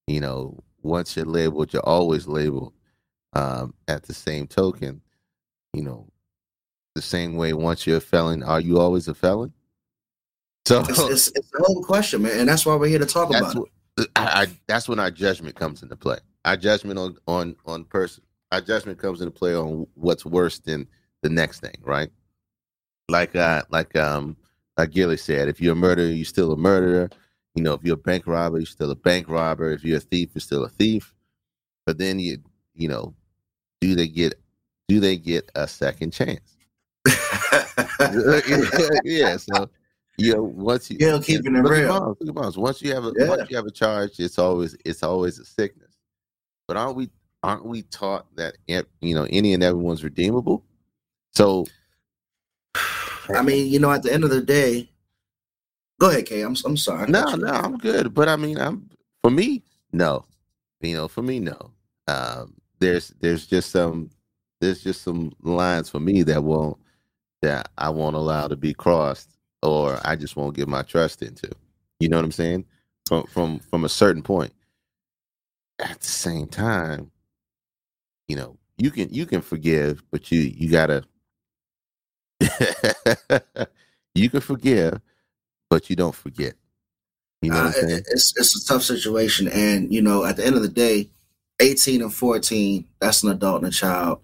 You 0.07 0.21
know, 0.21 0.63
once 0.87 1.17
you're 1.17 1.27
labeled, 1.27 1.73
you're 1.73 1.87
always 1.87 2.27
labeled. 2.27 2.73
Um, 3.33 3.75
at 3.87 4.03
the 4.05 4.15
same 4.15 4.47
token, 4.47 5.03
you 5.75 5.83
know, 5.83 6.09
the 6.95 7.03
same 7.03 7.37
way 7.37 7.53
once 7.53 7.87
you're 7.87 7.99
a 7.99 8.01
felon, 8.01 8.43
are 8.43 8.61
you 8.61 8.79
always 8.79 9.09
a 9.09 9.15
felon? 9.15 9.53
So 10.65 10.81
It's, 10.81 10.99
it's, 10.99 11.29
it's 11.35 11.51
a 11.55 11.63
whole 11.63 11.85
question, 11.85 12.23
man. 12.23 12.41
And 12.41 12.49
that's 12.49 12.65
why 12.65 12.75
we're 12.77 12.89
here 12.89 12.99
to 12.99 13.07
talk 13.07 13.29
about 13.29 13.55
it. 13.55 14.09
I, 14.17 14.43
I 14.43 14.47
that's 14.67 14.89
when 14.89 14.99
our 14.99 15.11
judgment 15.11 15.55
comes 15.55 15.83
into 15.83 15.97
play. 15.97 16.19
Our 16.45 16.57
judgment 16.57 16.99
on 16.99 17.17
on 17.27 17.57
on 17.67 17.85
person. 17.85 18.25
Our 18.53 18.61
judgment 18.61 18.99
comes 18.99 19.21
into 19.21 19.31
play 19.31 19.55
on 19.55 19.87
what's 19.95 20.25
worse 20.25 20.59
than 20.59 20.89
the 21.23 21.29
next 21.29 21.61
thing, 21.61 21.77
right? 21.83 22.11
Like 23.09 23.37
uh 23.37 23.63
like 23.71 23.95
um 23.97 24.37
like 24.77 24.91
Gilly 24.91 25.17
said, 25.17 25.49
if 25.49 25.61
you're 25.61 25.73
a 25.73 25.77
murderer, 25.77 26.07
you're 26.07 26.25
still 26.25 26.53
a 26.53 26.57
murderer. 26.57 27.11
You 27.57 27.63
know, 27.63 27.73
if 27.73 27.83
you're 27.83 27.95
a 27.95 27.99
bank 27.99 28.27
robber, 28.27 28.59
you're 28.59 28.67
still 28.67 28.91
a 28.91 28.95
bank 28.95 29.29
robber. 29.29 29.73
If 29.73 29.83
you're 29.83 29.97
a 29.97 30.01
thief, 30.01 30.31
you're 30.35 30.41
still 30.41 30.65
a 30.65 30.69
thief. 30.69 31.15
But 31.87 31.97
then 31.99 32.19
you 32.19 32.39
you 32.75 32.89
know, 32.89 33.15
do 33.81 33.95
they 33.95 34.09
get 34.09 34.39
do 34.89 35.01
they 35.01 35.17
get 35.17 35.51
a 35.55 35.67
second 35.67 36.13
chance? 36.13 36.57
yeah, 39.05 39.39
so 39.39 39.71
you 40.19 40.35
know, 40.35 40.43
once 40.43 40.91
you 40.91 40.99
Yeah, 41.01 41.19
keeping 41.23 41.57
it 41.57 41.61
real. 41.61 41.99
Bonds, 41.99 42.19
look 42.21 42.29
at 42.29 42.35
Bonds. 42.35 42.59
Once 42.59 42.83
you 42.83 42.95
have 42.95 43.05
a 43.05 43.13
Yeah. 43.17 43.29
once 43.29 43.49
you 43.49 43.57
have 43.57 43.67
a 43.67 43.71
charge, 43.71 44.21
it's 44.21 44.39
always 44.39 44.77
it's 44.85 45.03
always 45.03 45.39
a 45.39 45.45
sickness. 45.47 45.97
But 46.69 46.77
aren't 46.77 46.97
we 46.97 47.11
aren't 47.43 47.65
we 47.65 47.83
taught 47.83 48.27
that 48.37 48.57
eh, 48.69 48.83
you 49.01 49.15
know 49.15 49.27
any 49.31 49.55
and 49.55 49.63
everyone's 49.63 50.05
redeemable? 50.05 50.63
So 51.33 51.67
I 53.35 53.43
mean, 53.43 53.73
you 53.73 53.79
know, 53.79 53.91
at 53.91 54.03
the 54.03 54.13
end 54.13 54.25
of 54.25 54.31
the 54.31 54.43
day, 54.43 54.91
go 56.01 56.11
ahead, 56.11 56.27
Kay. 56.27 56.43
I'm, 56.43 56.57
I'm 56.65 56.77
sorry. 56.77 57.11
No, 57.11 57.35
no. 57.35 57.49
I'm 57.49 57.79
good. 57.79 58.15
But 58.15 58.29
I 58.29 58.37
mean, 58.37 58.59
I'm 58.59 58.91
for 59.23 59.31
me, 59.31 59.63
no. 59.93 60.25
You 60.81 60.97
know, 60.97 61.09
for 61.09 61.23
me, 61.23 61.41
no. 61.41 61.73
Um, 62.09 62.55
there's 62.81 63.11
there's 63.21 63.47
just 63.47 63.71
some 63.71 64.11
there's 64.61 64.83
just 64.83 65.03
some 65.03 65.33
lines 65.43 65.91
for 65.91 66.01
me 66.01 66.23
that 66.25 66.45
won't 66.45 66.79
that 67.43 67.71
I 67.79 67.91
won't 67.91 68.17
allow 68.17 68.49
to 68.49 68.57
be 68.57 68.75
crossed, 68.75 69.31
or 69.63 70.01
I 70.05 70.17
just 70.17 70.37
won't 70.37 70.57
give 70.57 70.69
my 70.69 70.83
trust 70.83 71.23
into. 71.23 71.51
You 72.01 72.09
know 72.09 72.17
what 72.17 72.25
I'm 72.25 72.33
saying? 72.33 72.65
From 73.07 73.25
from 73.27 73.59
from 73.61 73.85
a 73.85 73.89
certain 73.89 74.23
point. 74.23 74.53
At 75.81 76.01
the 76.01 76.07
same 76.09 76.47
time, 76.49 77.11
you 78.29 78.37
know, 78.37 78.57
you 78.79 78.91
can 78.91 79.13
you 79.13 79.27
can 79.27 79.43
forgive, 79.43 80.03
but 80.11 80.33
you 80.33 80.41
you 80.41 80.71
gotta 80.71 81.05
you 84.15 84.31
can 84.31 84.41
forgive, 84.41 85.01
but 85.71 85.91
you 85.91 85.97
don't 85.97 86.15
forget. 86.15 86.55
You 87.43 87.51
know 87.51 87.57
Uh, 87.59 87.73
I'm 87.83 87.89
it's 88.09 88.33
it's 88.37 88.63
a 88.63 88.67
tough 88.67 88.83
situation, 88.83 89.49
and 89.49 89.93
you 89.93 90.03
know, 90.03 90.25
at 90.25 90.37
the 90.37 90.47
end 90.47 90.57
of 90.57 90.63
the 90.63 90.69
day, 90.69 91.11
eighteen 91.61 92.03
and 92.03 92.13
fourteen, 92.13 92.87
that's 93.01 93.23
an 93.23 93.31
adult 93.31 93.63
and 93.63 93.73
a 93.73 93.75
child. 93.75 94.21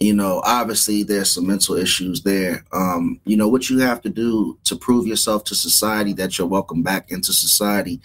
You 0.00 0.14
know, 0.14 0.42
obviously, 0.44 1.02
there's 1.04 1.30
some 1.30 1.46
mental 1.46 1.74
issues 1.74 2.22
there. 2.22 2.64
Um, 2.72 3.18
you 3.24 3.36
know, 3.36 3.48
what 3.48 3.70
you 3.70 3.78
have 3.78 4.02
to 4.02 4.10
do 4.10 4.58
to 4.64 4.76
prove 4.76 5.06
yourself 5.06 5.44
to 5.44 5.54
society 5.54 6.12
that 6.14 6.36
you're 6.36 6.46
welcome 6.46 6.82
back 6.82 7.10
into 7.10 7.32
society 7.32 8.00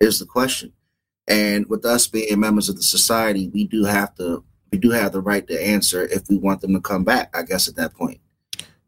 is 0.00 0.18
the 0.18 0.26
question. 0.26 0.72
And 1.28 1.66
with 1.68 1.84
us 1.84 2.06
being 2.06 2.38
members 2.40 2.68
of 2.68 2.76
the 2.76 2.82
society, 2.82 3.48
we 3.54 3.64
do 3.64 3.84
have 3.84 4.14
to 4.16 4.44
we 4.72 4.78
do 4.78 4.90
have 4.90 5.12
the 5.12 5.20
right 5.20 5.46
to 5.48 5.64
answer 5.64 6.04
if 6.06 6.28
we 6.28 6.36
want 6.36 6.60
them 6.60 6.74
to 6.74 6.80
come 6.80 7.04
back. 7.04 7.36
I 7.36 7.42
guess 7.42 7.68
at 7.68 7.76
that 7.76 7.94
point, 7.94 8.20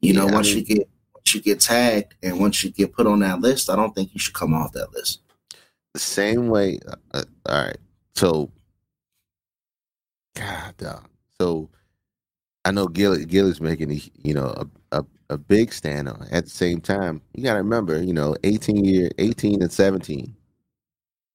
you 0.00 0.12
know, 0.12 0.26
Yeah, 0.26 0.32
I 0.32 0.34
once 0.34 0.48
mean- 0.48 0.58
you 0.58 0.76
get 0.76 0.88
you 1.34 1.40
get 1.40 1.60
tagged 1.60 2.14
and 2.22 2.40
once 2.40 2.62
you 2.62 2.70
get 2.70 2.92
put 2.92 3.06
on 3.06 3.20
that 3.20 3.40
list, 3.40 3.70
I 3.70 3.76
don't 3.76 3.94
think 3.94 4.10
you 4.12 4.20
should 4.20 4.34
come 4.34 4.54
off 4.54 4.72
that 4.72 4.92
list. 4.92 5.20
the 5.94 6.00
same 6.00 6.48
way. 6.48 6.78
Uh, 6.86 6.96
uh, 7.14 7.24
all 7.46 7.64
right, 7.64 7.78
so 8.14 8.50
God, 10.34 10.76
dog. 10.76 11.08
So 11.40 11.68
I 12.64 12.70
know 12.70 12.86
Gil 12.86 13.16
Gil 13.16 13.48
is 13.48 13.60
making 13.60 14.00
you 14.22 14.34
know 14.34 14.66
a, 14.92 14.98
a, 14.98 15.04
a 15.30 15.38
big 15.38 15.72
stand 15.72 16.08
on. 16.08 16.26
At 16.30 16.44
the 16.44 16.50
same 16.50 16.80
time, 16.80 17.20
you 17.34 17.42
got 17.44 17.54
to 17.54 17.58
remember, 17.58 18.02
you 18.02 18.12
know, 18.12 18.36
18 18.44 18.84
year, 18.84 19.10
18 19.18 19.62
and 19.62 19.72
17, 19.72 20.34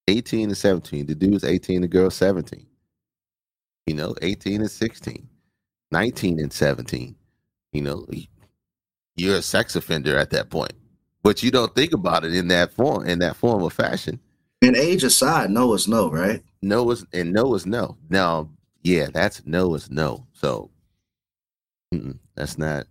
18 0.07 0.49
and 0.49 0.57
17. 0.57 1.05
The 1.05 1.15
dude's 1.15 1.43
18, 1.43 1.81
the 1.81 1.87
girl's 1.87 2.15
17. 2.15 2.65
You 3.87 3.95
know, 3.95 4.15
18 4.21 4.61
and 4.61 4.71
16, 4.71 5.27
19 5.91 6.39
and 6.39 6.53
17. 6.53 7.15
You 7.73 7.81
know, 7.81 8.05
you're 9.15 9.37
a 9.37 9.41
sex 9.41 9.75
offender 9.75 10.17
at 10.17 10.29
that 10.31 10.49
point, 10.49 10.73
but 11.21 11.43
you 11.43 11.51
don't 11.51 11.73
think 11.75 11.93
about 11.93 12.25
it 12.25 12.35
in 12.35 12.47
that 12.49 12.71
form, 12.71 13.05
in 13.05 13.19
that 13.19 13.35
form 13.35 13.63
of 13.63 13.73
fashion. 13.73 14.19
And 14.61 14.75
age 14.75 15.03
aside, 15.03 15.49
no 15.49 15.73
is 15.73 15.87
no, 15.87 16.09
right? 16.09 16.41
No 16.61 16.89
is 16.91 17.05
and 17.13 17.33
no 17.33 17.53
is 17.53 17.65
no. 17.65 17.97
Now, 18.09 18.49
yeah, 18.81 19.07
that's 19.13 19.45
no 19.45 19.75
is 19.75 19.91
no. 19.91 20.25
So 20.33 20.71
that's 22.35 22.57
not. 22.57 22.87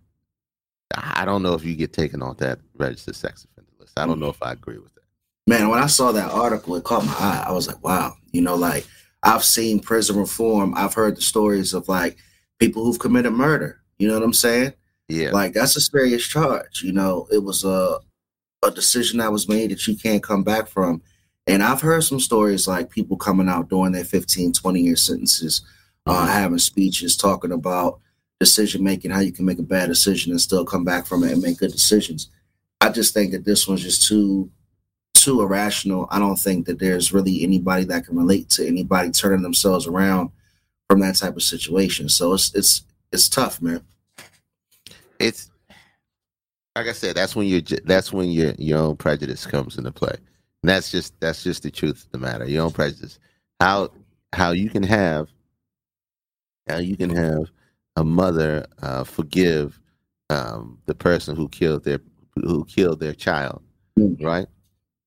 I 0.95 1.25
don't 1.25 1.41
know 1.41 1.53
if 1.53 1.65
you 1.65 1.75
get 1.75 1.91
taken 1.91 2.21
off 2.21 2.37
that 2.37 2.59
registered 2.75 3.15
sex 3.15 3.45
offender 3.45 3.71
list. 3.79 3.93
I 3.97 4.05
don't 4.05 4.19
know 4.19 4.29
if 4.29 4.41
I 4.43 4.51
agree 4.51 4.77
with 4.77 4.93
that. 4.93 5.01
Man, 5.47 5.69
when 5.69 5.79
I 5.79 5.87
saw 5.87 6.11
that 6.11 6.31
article, 6.31 6.75
it 6.75 6.83
caught 6.83 7.05
my 7.05 7.13
eye. 7.13 7.43
I 7.47 7.51
was 7.51 7.67
like, 7.67 7.83
wow. 7.83 8.13
You 8.31 8.41
know, 8.41 8.55
like 8.55 8.85
I've 9.23 9.43
seen 9.43 9.79
prison 9.79 10.17
reform. 10.17 10.73
I've 10.77 10.93
heard 10.93 11.17
the 11.17 11.21
stories 11.21 11.73
of 11.73 11.89
like 11.89 12.17
people 12.59 12.85
who've 12.85 12.99
committed 12.99 13.33
murder. 13.33 13.81
You 13.97 14.07
know 14.07 14.13
what 14.13 14.23
I'm 14.23 14.33
saying? 14.33 14.73
Yeah. 15.09 15.31
Like 15.31 15.53
that's 15.53 15.75
a 15.75 15.81
serious 15.81 16.25
charge. 16.25 16.81
You 16.83 16.93
know, 16.93 17.27
it 17.31 17.43
was 17.43 17.63
a 17.63 17.99
a 18.63 18.71
decision 18.71 19.19
that 19.19 19.31
was 19.31 19.49
made 19.49 19.71
that 19.71 19.85
you 19.87 19.97
can't 19.97 20.23
come 20.23 20.43
back 20.43 20.67
from. 20.69 21.01
And 21.47 21.61
I've 21.61 21.81
heard 21.81 22.03
some 22.05 22.21
stories 22.21 22.65
like 22.67 22.89
people 22.89 23.17
coming 23.17 23.49
out 23.49 23.67
during 23.69 23.91
their 23.91 24.05
15, 24.05 24.53
20 24.53 24.79
year 24.81 24.95
sentences, 24.95 25.61
uh, 26.05 26.25
Mhm. 26.25 26.31
having 26.31 26.57
speeches 26.59 27.17
talking 27.17 27.51
about 27.51 27.99
decision 28.39 28.81
making, 28.83 29.11
how 29.11 29.19
you 29.19 29.33
can 29.33 29.43
make 29.45 29.59
a 29.59 29.63
bad 29.63 29.87
decision 29.87 30.31
and 30.31 30.39
still 30.39 30.63
come 30.63 30.85
back 30.85 31.05
from 31.05 31.23
it 31.23 31.33
and 31.33 31.41
make 31.41 31.57
good 31.57 31.73
decisions. 31.73 32.29
I 32.79 32.89
just 32.89 33.13
think 33.13 33.31
that 33.33 33.43
this 33.45 33.67
one's 33.67 33.81
just 33.83 34.03
too 34.07 34.49
too 35.13 35.41
irrational. 35.41 36.07
I 36.09 36.19
don't 36.19 36.39
think 36.39 36.65
that 36.65 36.79
there's 36.79 37.13
really 37.13 37.43
anybody 37.43 37.83
that 37.85 38.05
can 38.05 38.17
relate 38.17 38.49
to 38.51 38.67
anybody 38.67 39.09
turning 39.11 39.41
themselves 39.43 39.87
around 39.87 40.31
from 40.89 40.99
that 41.01 41.15
type 41.15 41.35
of 41.35 41.43
situation. 41.43 42.07
So 42.09 42.33
it's 42.33 42.53
it's 42.55 42.83
it's 43.11 43.27
tough, 43.29 43.61
man. 43.61 43.81
It's 45.19 45.49
like 46.75 46.87
I 46.87 46.91
said. 46.93 47.15
That's 47.15 47.35
when 47.35 47.47
your 47.47 47.61
that's 47.85 48.11
when 48.13 48.31
your 48.31 48.53
your 48.57 48.79
own 48.79 48.95
prejudice 48.95 49.45
comes 49.45 49.77
into 49.77 49.91
play. 49.91 50.15
And 50.63 50.69
that's 50.69 50.91
just 50.91 51.19
that's 51.19 51.43
just 51.43 51.63
the 51.63 51.71
truth 51.71 52.05
of 52.05 52.11
the 52.11 52.17
matter. 52.17 52.45
Your 52.45 52.63
own 52.65 52.71
prejudice. 52.71 53.19
How 53.59 53.89
how 54.33 54.51
you 54.51 54.69
can 54.69 54.83
have 54.83 55.29
how 56.67 56.77
you 56.77 56.95
can 56.97 57.09
have 57.15 57.45
a 57.95 58.03
mother 58.03 58.65
uh, 58.81 59.03
forgive 59.03 59.79
um, 60.29 60.79
the 60.85 60.95
person 60.95 61.35
who 61.35 61.47
killed 61.49 61.83
their 61.83 61.99
who 62.35 62.65
killed 62.65 62.99
their 62.99 63.13
child, 63.13 63.61
Mm. 63.99 64.23
right? 64.23 64.47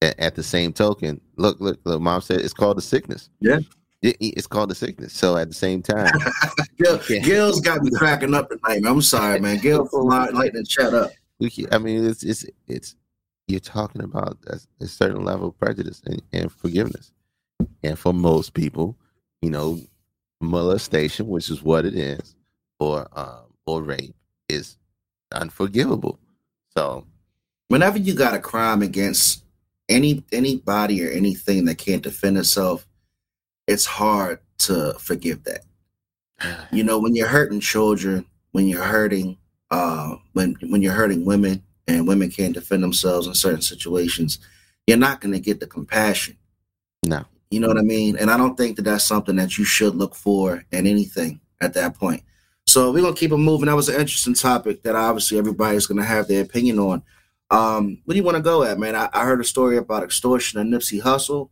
A- 0.02 0.20
at 0.22 0.36
the 0.36 0.42
same 0.44 0.72
token, 0.72 1.20
look, 1.36 1.58
look, 1.60 1.80
look. 1.84 2.00
Mom 2.00 2.20
said 2.20 2.40
it's 2.40 2.52
called 2.54 2.78
a 2.78 2.82
sickness. 2.82 3.30
Yeah. 3.40 3.58
It- 4.06 4.16
it's 4.20 4.46
called 4.46 4.70
a 4.70 4.74
sickness. 4.74 5.12
So 5.12 5.36
at 5.36 5.48
the 5.48 5.54
same 5.54 5.82
time, 5.82 6.10
Gil, 6.78 7.00
Yeah. 7.08 7.20
Gil's 7.20 7.60
got 7.60 7.82
me 7.82 7.90
cracking 7.90 8.34
up 8.34 8.48
tonight, 8.48 8.82
man. 8.82 8.92
I'm 8.92 9.02
sorry, 9.02 9.40
man. 9.40 9.58
Gil 9.58 9.86
for 9.86 10.02
lighting 10.04 10.54
the 10.54 10.64
chat 10.64 10.94
up. 10.94 11.10
I 11.72 11.78
mean, 11.78 12.04
it's 12.06 12.22
it's 12.22 12.44
it's 12.66 12.96
you're 13.48 13.60
talking 13.60 14.02
about 14.02 14.38
a, 14.48 14.58
a 14.80 14.86
certain 14.86 15.24
level 15.24 15.48
of 15.48 15.58
prejudice 15.58 16.02
and, 16.06 16.20
and 16.32 16.50
forgiveness, 16.50 17.12
and 17.82 17.98
for 17.98 18.12
most 18.14 18.54
people, 18.54 18.96
you 19.42 19.50
know, 19.50 19.78
molestation, 20.40 21.28
which 21.28 21.50
is 21.50 21.62
what 21.62 21.84
it 21.84 21.94
is, 21.94 22.34
or 22.80 23.06
um, 23.12 23.44
or 23.66 23.82
rape, 23.82 24.14
is 24.48 24.76
unforgivable. 25.32 26.18
So 26.76 27.04
Whenever 27.68 27.98
you 27.98 28.14
got 28.14 28.34
a 28.34 28.38
crime 28.38 28.80
against 28.82 29.42
any 29.88 30.22
anybody 30.32 31.04
or 31.04 31.10
anything 31.10 31.64
that 31.66 31.78
can't 31.78 32.02
defend 32.02 32.38
itself, 32.38 32.85
it's 33.66 33.84
hard 33.84 34.40
to 34.58 34.94
forgive 34.98 35.44
that. 35.44 35.64
You 36.70 36.84
know, 36.84 36.98
when 36.98 37.14
you're 37.14 37.28
hurting 37.28 37.60
children, 37.60 38.26
when 38.52 38.66
you're 38.68 38.82
hurting 38.82 39.38
uh 39.70 40.14
when 40.34 40.56
when 40.68 40.82
you're 40.82 40.92
hurting 40.92 41.24
women 41.24 41.62
and 41.88 42.06
women 42.06 42.30
can't 42.30 42.54
defend 42.54 42.82
themselves 42.82 43.26
in 43.26 43.34
certain 43.34 43.62
situations, 43.62 44.38
you're 44.86 44.96
not 44.96 45.20
going 45.20 45.32
to 45.32 45.40
get 45.40 45.60
the 45.60 45.66
compassion. 45.66 46.36
no, 47.06 47.24
You 47.50 47.60
know 47.60 47.68
what 47.68 47.78
I 47.78 47.82
mean? 47.82 48.16
And 48.16 48.30
I 48.30 48.36
don't 48.36 48.56
think 48.56 48.76
that 48.76 48.82
that's 48.82 49.04
something 49.04 49.36
that 49.36 49.58
you 49.58 49.64
should 49.64 49.94
look 49.94 50.14
for 50.14 50.64
in 50.72 50.86
anything 50.86 51.40
at 51.60 51.74
that 51.74 51.94
point. 51.94 52.22
So 52.66 52.90
we're 52.90 53.02
gonna 53.02 53.14
keep 53.14 53.30
it 53.30 53.36
moving. 53.36 53.66
That 53.66 53.76
was 53.76 53.88
an 53.88 54.00
interesting 54.00 54.34
topic 54.34 54.82
that 54.82 54.96
obviously 54.96 55.38
everybody's 55.38 55.86
gonna 55.86 56.04
have 56.04 56.26
their 56.26 56.42
opinion 56.42 56.78
on. 56.78 57.02
Um, 57.50 57.98
what 58.04 58.14
do 58.14 58.18
you 58.18 58.24
want 58.24 58.36
to 58.36 58.42
go 58.42 58.64
at, 58.64 58.78
man? 58.78 58.96
I, 58.96 59.08
I 59.12 59.24
heard 59.24 59.40
a 59.40 59.44
story 59.44 59.76
about 59.76 60.02
extortion 60.02 60.58
and 60.58 60.72
Nipsey 60.72 61.00
Hussle. 61.00 61.50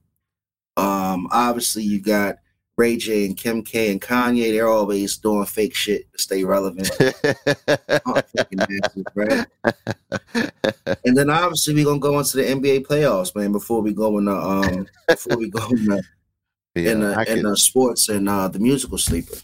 Um, 0.76 1.28
obviously 1.30 1.84
you 1.84 2.00
got 2.00 2.36
Ray 2.76 2.96
J 2.96 3.26
and 3.26 3.36
Kim 3.36 3.62
K 3.62 3.92
and 3.92 4.00
Kanye. 4.00 4.52
They're 4.52 4.68
always 4.68 5.16
doing 5.16 5.46
fake 5.46 5.74
shit 5.74 6.12
to 6.12 6.18
stay 6.18 6.44
relevant. 6.44 6.90
Nasty, 8.52 9.04
right? 9.14 9.46
And 11.04 11.16
then 11.16 11.30
obviously 11.30 11.74
we're 11.74 11.84
gonna 11.84 12.00
go 12.00 12.18
into 12.18 12.36
the 12.36 12.42
NBA 12.44 12.86
playoffs, 12.86 13.34
man. 13.36 13.52
Before 13.52 13.80
we 13.80 13.92
go 13.92 14.18
in 14.18 14.24
the 14.24 14.36
um, 14.36 14.88
before 15.06 15.36
we 15.36 15.48
go 15.50 15.64
in 15.68 15.84
the 15.84 16.02
yeah, 16.74 16.90
in, 16.90 17.04
I 17.04 17.24
the, 17.24 17.32
in 17.32 17.42
the 17.44 17.56
sports 17.56 18.08
and 18.08 18.28
uh, 18.28 18.48
the 18.48 18.58
musical 18.58 18.98
sleeper. 18.98 19.36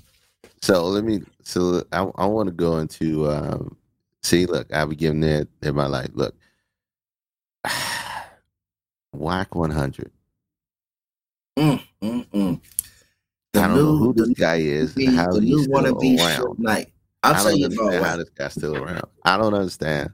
So 0.62 0.85
let 0.87 1.05
me. 1.05 1.23
So 1.45 1.85
I, 1.93 2.11
I 2.16 2.27
want 2.27 2.49
to 2.49 2.53
go 2.53 2.79
into. 2.79 3.31
Um, 3.31 3.77
see, 4.23 4.47
look, 4.47 4.73
I've 4.73 4.88
been 4.88 4.99
giving 4.99 5.23
it 5.23 5.49
in 5.62 5.75
my 5.77 5.87
life. 5.87 6.11
Look, 6.14 6.35
Wack 9.12 9.55
one 9.55 9.71
hundred. 9.71 10.11
Mm, 11.61 11.83
mm, 12.03 12.27
mm. 12.31 12.61
The 13.53 13.61
I 13.61 13.66
don't 13.66 13.77
know 13.77 13.96
who 13.96 14.12
the 14.14 14.25
this 14.27 14.38
guy 14.38 14.57
is 14.57 14.96
new- 14.96 15.09
and 15.09 15.16
how 15.16 15.33
the 15.33 15.40
he's 15.40 15.64
still 15.64 15.77
around. 15.77 16.59
Knight. 16.59 16.92
I'll 17.23 17.35
I 17.35 17.37
tell 17.37 17.44
don't 17.51 17.59
you 17.59 17.66
about 17.66 18.03
how 18.03 18.16
this 18.16 18.31
guy's 18.31 18.53
still 18.55 18.77
around. 18.77 19.03
I 19.25 19.37
don't 19.37 19.53
understand. 19.53 20.11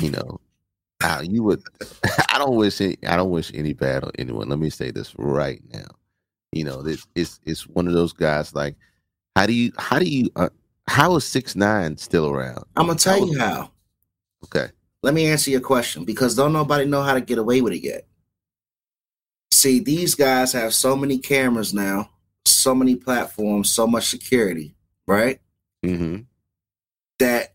You 0.00 0.10
know, 0.10 0.40
how 1.00 1.22
you 1.22 1.42
would. 1.44 1.62
I 2.32 2.38
don't 2.38 2.56
wish. 2.56 2.80
Any, 2.80 2.96
I 3.06 3.16
don't 3.16 3.30
wish 3.30 3.50
any 3.54 3.72
bad 3.72 4.04
on 4.04 4.10
anyone. 4.18 4.48
Let 4.48 4.58
me 4.58 4.68
say 4.68 4.90
this 4.90 5.14
right 5.16 5.62
now. 5.72 5.86
You 6.52 6.64
know, 6.64 6.82
this 6.82 7.06
it's 7.14 7.40
it's 7.44 7.66
one 7.68 7.86
of 7.86 7.94
those 7.94 8.12
guys. 8.12 8.54
Like, 8.54 8.76
how 9.34 9.46
do 9.46 9.54
you? 9.54 9.72
How 9.78 9.98
do 9.98 10.04
you? 10.04 10.28
Uh, 10.36 10.50
how 10.88 11.16
is 11.16 11.24
six 11.24 11.56
nine 11.56 11.96
still 11.96 12.28
around? 12.28 12.64
I'm 12.76 12.86
gonna 12.86 12.98
tell 12.98 13.18
How- 13.18 13.26
you 13.26 13.38
how. 13.38 13.70
Okay. 14.44 14.68
Let 15.02 15.14
me 15.14 15.26
answer 15.26 15.50
your 15.50 15.60
question 15.60 16.04
because 16.04 16.34
don't 16.34 16.52
nobody 16.52 16.84
know 16.84 17.02
how 17.02 17.14
to 17.14 17.20
get 17.20 17.38
away 17.38 17.60
with 17.60 17.72
it 17.72 17.82
yet. 17.82 18.06
See, 19.50 19.80
these 19.80 20.14
guys 20.14 20.52
have 20.52 20.74
so 20.74 20.96
many 20.96 21.18
cameras 21.18 21.72
now, 21.72 22.10
so 22.44 22.74
many 22.74 22.96
platforms, 22.96 23.72
so 23.72 23.86
much 23.86 24.06
security, 24.08 24.74
right? 25.06 25.40
Mm-hmm. 25.84 26.22
That 27.18 27.54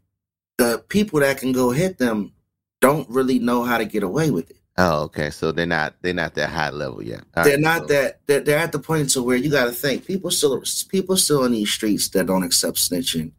the 0.58 0.84
people 0.90 1.20
that 1.20 1.38
can 1.38 1.52
go 1.52 1.72
hit 1.72 1.98
them 1.98 2.34
don't 2.80 3.08
really 3.10 3.40
know 3.40 3.64
how 3.64 3.78
to 3.78 3.86
get 3.86 4.04
away 4.04 4.32
with 4.32 4.50
it. 4.50 4.58
Oh, 4.78 5.04
okay. 5.04 5.30
So 5.30 5.52
they're 5.52 5.66
not 5.66 5.96
they're 6.02 6.14
not 6.14 6.34
that 6.36 6.50
high 6.50 6.70
level 6.72 7.04
yet. 7.04 7.24
All 7.36 7.44
they're 7.44 7.54
right, 7.54 7.62
not 7.62 7.82
so- 7.82 7.94
that 7.94 8.22
they're, 8.26 8.40
they're 8.40 8.58
at 8.58 8.72
the 8.72 8.80
point 8.80 9.10
to 9.12 9.22
where 9.22 9.36
you 9.38 9.52
got 9.52 9.66
to 9.66 9.72
think 9.72 10.06
people 10.06 10.32
still 10.32 10.64
people 10.90 11.18
still 11.18 11.44
in 11.44 11.52
these 11.52 11.72
streets 11.72 12.10
that 12.10 12.26
don't 12.26 12.44
accept 12.44 12.78
snitching 12.78 13.32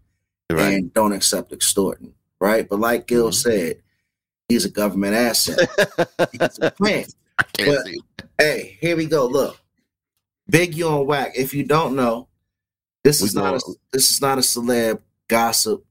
right. 0.50 0.74
and 0.74 0.92
don't 0.94 1.12
accept 1.12 1.52
extorting, 1.52 2.12
right? 2.40 2.68
But 2.68 2.78
like 2.80 3.06
Gil 3.08 3.30
Mhm. 3.30 3.34
said, 3.34 3.82
he's 4.48 4.64
a 4.66 4.70
government 4.70 5.14
asset. 5.14 5.68
He's 6.32 6.58
a 6.60 6.70
plant. 6.70 7.14
I 7.42 7.62
can't 7.62 7.76
but- 7.76 7.86
see. 7.86 8.00
Hey, 8.38 8.78
here 8.80 8.96
we 8.96 9.06
go. 9.06 9.26
Look, 9.26 9.58
Big 10.48 10.74
U 10.74 10.88
on 10.88 11.06
Wack. 11.06 11.32
If 11.36 11.54
you 11.54 11.64
don't 11.64 11.94
know, 11.94 12.28
this 13.04 13.20
We 13.20 13.26
is 13.26 13.34
not 13.34 13.54
a 13.54 13.60
this 13.92 14.10
is 14.10 14.20
not 14.20 14.38
a 14.38 14.40
celeb 14.40 15.00
gossip 15.28 15.84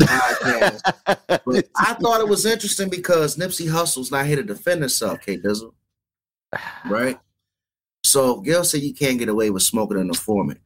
podcast. 0.00 0.80
but 1.44 1.68
I 1.76 1.94
thought 1.94 2.20
it 2.20 2.28
was 2.28 2.46
interesting 2.46 2.88
because 2.88 3.36
Nipsey 3.36 3.68
Hussle's 3.68 4.10
not 4.10 4.26
here 4.26 4.36
to 4.36 4.42
defend 4.42 4.80
himself, 4.80 5.20
K 5.20 5.38
Dizzle, 5.38 5.72
right? 6.86 7.18
So 8.04 8.40
Gil 8.40 8.64
said 8.64 8.82
you 8.82 8.94
can't 8.94 9.18
get 9.18 9.28
away 9.28 9.50
with 9.50 9.62
smoking 9.62 9.98
an 9.98 10.08
informant. 10.08 10.60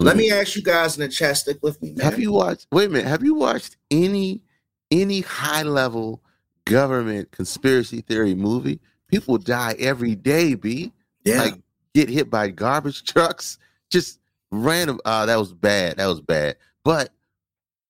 Let 0.00 0.16
me 0.16 0.32
ask 0.32 0.56
you 0.56 0.62
guys 0.62 0.96
in 0.96 1.02
the 1.02 1.08
chat, 1.08 1.36
stick 1.36 1.58
with 1.62 1.80
me, 1.82 1.92
man. 1.92 2.04
Have 2.04 2.18
you 2.18 2.32
watched? 2.32 2.66
Wait 2.72 2.86
a 2.86 2.88
minute. 2.88 3.06
Have 3.06 3.22
you 3.22 3.34
watched 3.34 3.76
any 3.90 4.42
any 4.90 5.20
high 5.20 5.62
level 5.62 6.22
government 6.64 7.30
conspiracy 7.32 8.00
theory 8.00 8.34
movie? 8.34 8.80
People 9.10 9.38
die 9.38 9.74
every 9.78 10.14
day. 10.14 10.54
B 10.54 10.92
yeah, 11.24 11.42
like 11.42 11.54
get 11.94 12.08
hit 12.08 12.30
by 12.30 12.48
garbage 12.48 13.04
trucks. 13.12 13.58
Just 13.90 14.20
random. 14.50 15.00
Uh, 15.04 15.26
that 15.26 15.36
was 15.36 15.52
bad. 15.52 15.96
That 15.96 16.06
was 16.06 16.20
bad. 16.20 16.56
But 16.84 17.10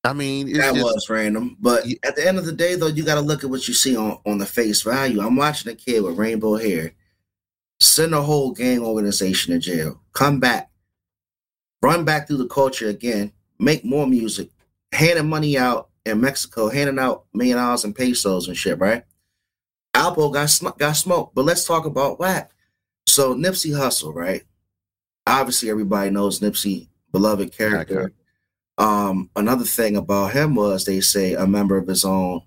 I 0.03 0.13
mean, 0.15 0.49
it's 0.49 0.59
that 0.59 0.75
just, 0.75 0.85
was 0.85 1.11
random. 1.11 1.57
But 1.61 1.87
Yeah. 1.87 1.97
at 2.05 2.17
the 2.17 2.27
end 2.27 2.39
of 2.39 2.47
the 2.47 2.53
day, 2.53 2.75
though, 2.75 2.87
you 2.87 3.05
got 3.05 3.17
to 3.17 3.21
look 3.21 3.45
at 3.45 3.51
what 3.51 3.69
you 3.69 3.75
see 3.75 3.97
on, 3.97 4.19
on 4.25 4.39
the 4.39 4.47
face 4.47 4.83
value. 4.83 5.21
I'm 5.21 5.37
watching 5.37 5.71
a 5.71 5.75
kid 5.75 6.03
with 6.03 6.17
rainbow 6.17 6.57
hair 6.57 6.95
send 7.81 8.15
a 8.15 8.21
whole 8.23 8.53
gang 8.53 8.81
organization 8.81 9.55
to 9.55 9.59
jail, 9.59 10.01
come 10.13 10.39
back, 10.39 10.71
run 11.83 12.05
back 12.05 12.27
through 12.27 12.37
the 12.37 12.47
culture 12.47 12.89
again, 12.89 13.33
make 13.59 13.85
more 13.85 14.07
music, 14.07 14.51
handing 14.93 15.29
money 15.29 15.57
out 15.57 15.89
in 16.05 16.21
Mexico, 16.21 16.69
handing 16.69 16.99
out 16.99 17.25
million 17.33 17.57
dollars 17.57 17.85
in 17.85 17.95
pesos 17.95 18.49
and 18.49 18.57
shit, 18.57 18.79
right? 18.79 19.05
Alpo 20.01 20.33
got 20.33 20.49
sm- 20.49 20.79
got 20.79 20.97
smoked, 20.97 21.35
but 21.35 21.45
let's 21.45 21.65
talk 21.65 21.85
about 21.85 22.19
Wack. 22.19 22.53
So 23.07 23.35
Nipsey 23.35 23.73
Hussle, 23.73 24.15
right? 24.15 24.45
Obviously, 25.27 25.69
everybody 25.69 26.11
knows 26.11 26.41
Nipsey, 26.41 26.89
beloved 27.13 27.53
character. 27.53 28.13
Um, 28.79 29.29
another 29.37 29.65
thing 29.65 29.97
about 29.97 30.33
him 30.33 30.55
was 30.55 30.85
they 30.87 31.01
say 31.01 31.35
a 31.35 31.47
member 31.47 31.77
of 31.77 31.87
his 31.87 32.05
own, 32.05 32.41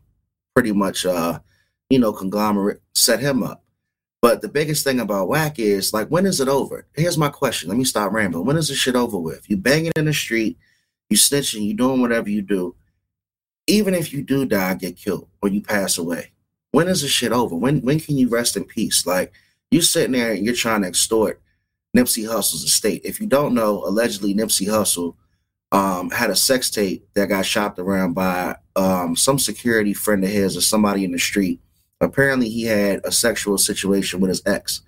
pretty 0.56 0.72
much, 0.72 1.06
uh, 1.06 1.40
you 1.92 2.00
know, 2.00 2.12
conglomerate 2.12 2.82
set 2.96 3.20
him 3.20 3.44
up. 3.44 3.64
But 4.20 4.42
the 4.42 4.50
biggest 4.50 4.84
thing 4.84 5.00
about 5.00 5.28
Wack 5.28 5.60
is 5.60 5.94
like, 5.94 6.08
when 6.08 6.26
is 6.26 6.40
it 6.40 6.48
over? 6.48 6.88
Here's 6.94 7.18
my 7.18 7.30
question. 7.30 7.70
Let 7.70 7.78
me 7.78 7.84
stop 7.84 8.12
rambling. 8.12 8.46
When 8.46 8.58
is 8.58 8.70
this 8.70 8.78
shit 8.78 8.96
over 8.96 9.20
with? 9.20 9.48
You 9.48 9.58
banging 9.58 9.92
in 9.96 10.06
the 10.06 10.14
street, 10.14 10.58
you 11.10 11.18
snitching, 11.18 11.62
you 11.62 11.76
doing 11.76 12.02
whatever 12.02 12.30
you 12.30 12.42
do. 12.42 12.76
Even 13.68 13.94
if 13.94 14.12
you 14.12 14.24
do 14.24 14.46
die, 14.46 14.74
get 14.74 14.98
killed, 14.98 15.28
or 15.42 15.50
you 15.50 15.62
pass 15.62 15.98
away, 15.98 16.32
when 16.74 16.88
is 16.88 17.04
this 17.04 17.12
shit 17.12 17.32
over? 17.32 17.56
When 17.56 17.82
when 17.82 18.00
can 18.00 18.18
you 18.18 18.28
rest 18.28 18.58
in 18.58 18.66
peace? 18.66 19.06
Like 19.06 19.32
you're 19.72 19.84
sitting 19.84 20.12
there 20.12 20.34
and 20.34 20.44
you're 20.44 20.56
trying 20.56 20.82
to 20.82 20.88
extort 20.88 21.40
Nipsey 21.96 22.28
Hussle's 22.28 22.64
estate. 22.64 23.02
If 23.06 23.22
you 23.22 23.28
don't 23.28 23.54
know, 23.54 23.84
allegedly 23.86 24.34
Nipsey 24.34 24.68
Hussle 24.68 25.16
um, 25.72 26.10
had 26.10 26.32
a 26.32 26.36
sex 26.36 26.72
tape 26.72 27.08
that 27.14 27.30
got 27.30 27.46
shopped 27.46 27.78
around 27.78 28.14
by 28.14 28.56
um, 28.76 29.16
some 29.16 29.38
security 29.38 29.94
friend 29.94 30.24
of 30.24 30.32
his 30.32 30.58
or 30.58 30.62
somebody 30.62 31.06
in 31.06 31.12
the 31.12 31.20
street. 31.20 31.62
Apparently, 32.02 32.50
he 32.50 32.64
had 32.64 33.02
a 33.04 33.12
sexual 33.12 33.60
situation 33.60 34.20
with 34.20 34.30
his 34.30 34.42
ex, 34.46 34.82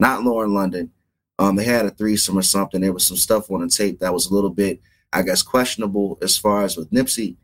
not 0.00 0.24
Lauren 0.24 0.54
London. 0.54 0.90
Um, 1.38 1.54
they 1.54 1.64
had 1.64 1.84
a 1.84 1.90
threesome 1.90 2.38
or 2.38 2.42
something. 2.42 2.80
There 2.80 2.94
was 2.94 3.06
some 3.06 3.18
stuff 3.18 3.50
on 3.50 3.60
the 3.60 3.68
tape 3.68 4.00
that 4.00 4.12
was 4.12 4.26
a 4.26 4.34
little 4.34 4.50
bit, 4.50 4.80
I 5.12 5.20
guess, 5.20 5.42
questionable 5.42 6.18
as 6.22 6.38
far 6.38 6.64
as 6.64 6.78
with 6.78 6.90
Nipsey. 6.90 7.36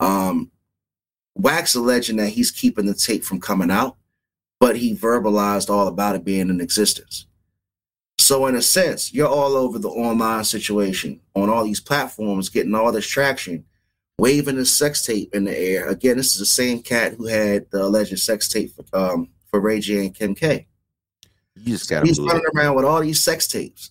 Um, 0.00 0.50
Wax 1.36 1.74
alleging 1.74 2.16
that 2.16 2.30
he's 2.30 2.50
keeping 2.50 2.86
the 2.86 2.94
tape 2.94 3.22
from 3.22 3.40
coming 3.40 3.70
out, 3.70 3.96
but 4.58 4.76
he 4.76 4.96
verbalized 4.96 5.68
all 5.68 5.86
about 5.86 6.16
it 6.16 6.24
being 6.24 6.48
in 6.48 6.60
existence. 6.60 7.26
So, 8.18 8.46
in 8.46 8.56
a 8.56 8.62
sense, 8.62 9.12
you're 9.12 9.28
all 9.28 9.54
over 9.54 9.78
the 9.78 9.90
online 9.90 10.44
situation 10.44 11.20
on 11.34 11.50
all 11.50 11.64
these 11.64 11.80
platforms, 11.80 12.48
getting 12.48 12.74
all 12.74 12.90
this 12.90 13.06
traction, 13.06 13.66
waving 14.18 14.56
the 14.56 14.64
sex 14.64 15.04
tape 15.04 15.34
in 15.34 15.44
the 15.44 15.56
air. 15.56 15.88
Again, 15.88 16.16
this 16.16 16.32
is 16.32 16.38
the 16.38 16.46
same 16.46 16.80
cat 16.82 17.14
who 17.14 17.26
had 17.26 17.70
the 17.70 17.82
alleged 17.82 18.18
sex 18.18 18.48
tape 18.48 18.72
for, 18.74 18.84
um, 18.98 19.28
for 19.50 19.60
Ray 19.60 19.80
J 19.80 20.06
and 20.06 20.14
Kim 20.14 20.34
K. 20.34 20.66
You 21.54 21.74
just 21.76 21.88
got 21.88 22.06
He's 22.06 22.18
running 22.18 22.42
around 22.54 22.76
with 22.76 22.84
all 22.86 23.00
these 23.00 23.22
sex 23.22 23.46
tapes, 23.46 23.90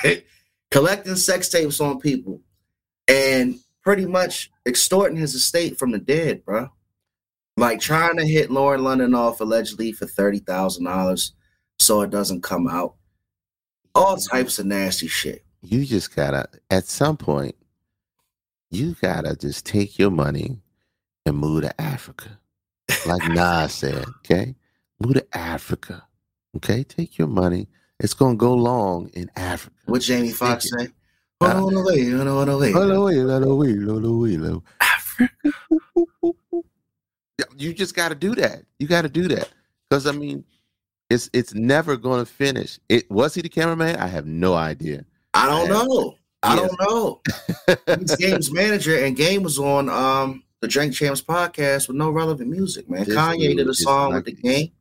collecting 0.70 1.16
sex 1.16 1.48
tapes 1.48 1.80
on 1.80 2.00
people, 2.00 2.40
and 3.08 3.58
pretty 3.82 4.06
much 4.06 4.50
extorting 4.66 5.16
his 5.16 5.34
estate 5.34 5.78
from 5.78 5.90
the 5.90 5.98
dead, 5.98 6.44
bro. 6.44 6.70
Like 7.56 7.80
trying 7.80 8.16
to 8.16 8.26
hit 8.26 8.50
Lauren 8.50 8.82
London 8.82 9.14
off 9.14 9.40
allegedly 9.40 9.92
for 9.92 10.06
thirty 10.06 10.38
thousand 10.38 10.84
dollars, 10.84 11.32
so 11.78 12.00
it 12.00 12.10
doesn't 12.10 12.42
come 12.42 12.66
out. 12.66 12.94
All 13.94 14.16
types 14.16 14.58
of 14.58 14.66
nasty 14.66 15.06
shit. 15.06 15.44
You 15.60 15.84
just 15.84 16.14
gotta 16.16 16.46
at 16.70 16.86
some 16.86 17.16
point, 17.16 17.54
you 18.70 18.96
gotta 19.02 19.36
just 19.36 19.66
take 19.66 19.98
your 19.98 20.10
money 20.10 20.62
and 21.26 21.36
move 21.36 21.62
to 21.62 21.80
Africa. 21.80 22.38
Like 23.06 23.28
Nas 23.28 23.74
said, 23.74 24.04
okay? 24.18 24.54
Move 24.98 25.14
to 25.14 25.26
Africa. 25.36 26.04
Okay, 26.56 26.84
take 26.84 27.18
your 27.18 27.28
money. 27.28 27.68
It's 28.00 28.14
gonna 28.14 28.36
go 28.36 28.54
long 28.54 29.10
in 29.12 29.30
Africa. 29.36 29.76
What 29.86 30.02
Jamie 30.02 30.30
Foxx 30.30 30.70
say? 30.70 30.88
Uh, 31.42 31.58
Hold 31.60 31.74
on 31.74 31.80
away, 31.82 32.12
on 32.14 32.48
away. 32.48 32.72
Hold 32.72 32.90
away, 32.90 33.16
hold 33.18 33.42
away, 33.44 33.76
hold 33.84 34.04
away, 34.04 34.60
Africa. 34.80 35.32
You 37.56 37.72
just 37.74 37.94
got 37.94 38.08
to 38.10 38.14
do 38.14 38.34
that. 38.36 38.62
You 38.78 38.86
got 38.86 39.02
to 39.02 39.08
do 39.08 39.28
that 39.28 39.48
because 39.88 40.06
I 40.06 40.12
mean, 40.12 40.44
it's 41.10 41.28
it's 41.32 41.54
never 41.54 41.96
going 41.96 42.24
to 42.24 42.30
finish. 42.30 42.78
It 42.88 43.10
was 43.10 43.34
he 43.34 43.42
the 43.42 43.48
cameraman? 43.48 43.96
I 43.96 44.06
have 44.06 44.26
no 44.26 44.54
idea. 44.54 45.04
I 45.34 45.46
don't 45.46 45.66
Yeah. 45.68 45.82
know. 45.82 46.14
I 46.44 46.56
don't 46.56 46.80
know. 46.80 47.20
He's 48.00 48.16
Game's 48.16 48.50
manager, 48.52 48.96
and 49.04 49.16
Game 49.16 49.42
was 49.42 49.58
on 49.58 49.88
um 49.88 50.42
the 50.60 50.68
Drink 50.68 50.94
Champs 50.94 51.22
podcast 51.22 51.88
with 51.88 51.96
no 51.96 52.10
relevant 52.10 52.50
music, 52.50 52.88
man. 52.88 53.04
This 53.04 53.16
Kanye 53.16 53.56
did 53.56 53.68
a 53.68 53.74
song 53.74 54.14
with 54.14 54.24
the 54.24 54.32
like- 54.32 54.42
game. 54.42 54.72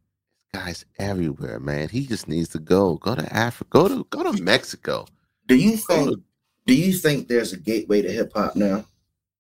Guys 0.54 0.84
everywhere, 1.00 1.60
man. 1.62 1.88
He 1.88 2.06
just 2.06 2.28
needs 2.28 2.50
to 2.50 2.60
go. 2.60 2.96
Go 2.98 3.16
to 3.16 3.34
Africa. 3.34 3.70
Go 3.70 3.88
to 3.88 4.04
go 4.10 4.24
to 4.32 4.42
Mexico. 4.44 5.06
Do 5.48 5.56
you 5.56 5.78
think 5.78 6.20
do 6.66 6.76
you 6.76 6.94
think 6.94 7.28
there's 7.28 7.54
a 7.54 7.58
gateway 7.58 8.02
to 8.02 8.12
hip 8.12 8.32
hop 8.34 8.56
now? 8.56 8.86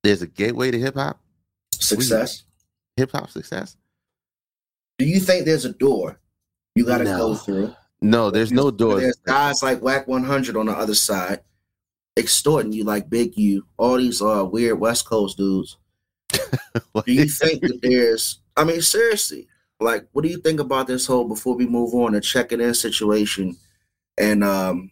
there's 0.03 0.21
a 0.23 0.27
gateway 0.27 0.71
to 0.71 0.79
hip 0.79 0.95
hop. 0.95 1.19
Success? 1.73 2.43
Hip 2.97 3.11
hop 3.11 3.29
success. 3.29 3.77
Do 4.97 5.05
you 5.05 5.19
think 5.19 5.45
there's 5.45 5.65
a 5.65 5.73
door 5.73 6.19
you 6.75 6.85
gotta 6.85 7.03
No. 7.03 7.17
go 7.17 7.35
through? 7.35 7.73
No, 8.01 8.31
there's 8.31 8.51
no 8.51 8.71
door. 8.71 8.99
There's 8.99 9.17
guys 9.25 9.61
like 9.61 9.81
Wack 9.81 10.07
100 10.07 10.57
on 10.57 10.65
the 10.65 10.71
other 10.71 10.95
side 10.95 11.41
extorting 12.17 12.73
you 12.73 12.83
like 12.83 13.09
Big 13.09 13.37
U, 13.37 13.65
all 13.77 13.97
these 13.97 14.21
uh 14.21 14.43
weird 14.51 14.79
West 14.79 15.05
Coast 15.05 15.37
dudes. 15.37 15.77
Do 16.31 17.13
you 17.13 17.25
think 17.25 17.61
that 17.61 17.79
there's 17.81 18.39
I 18.57 18.63
mean 18.63 18.81
seriously, 18.81 19.47
like 19.79 20.07
what 20.11 20.23
do 20.23 20.29
you 20.29 20.37
think 20.37 20.59
about 20.59 20.87
this 20.87 21.05
whole 21.05 21.27
before 21.27 21.55
we 21.55 21.65
move 21.67 21.93
on 21.93 22.13
the 22.13 22.21
check 22.21 22.51
it 22.51 22.59
in 22.61 22.73
situation 22.73 23.55
and 24.17 24.43
um 24.43 24.90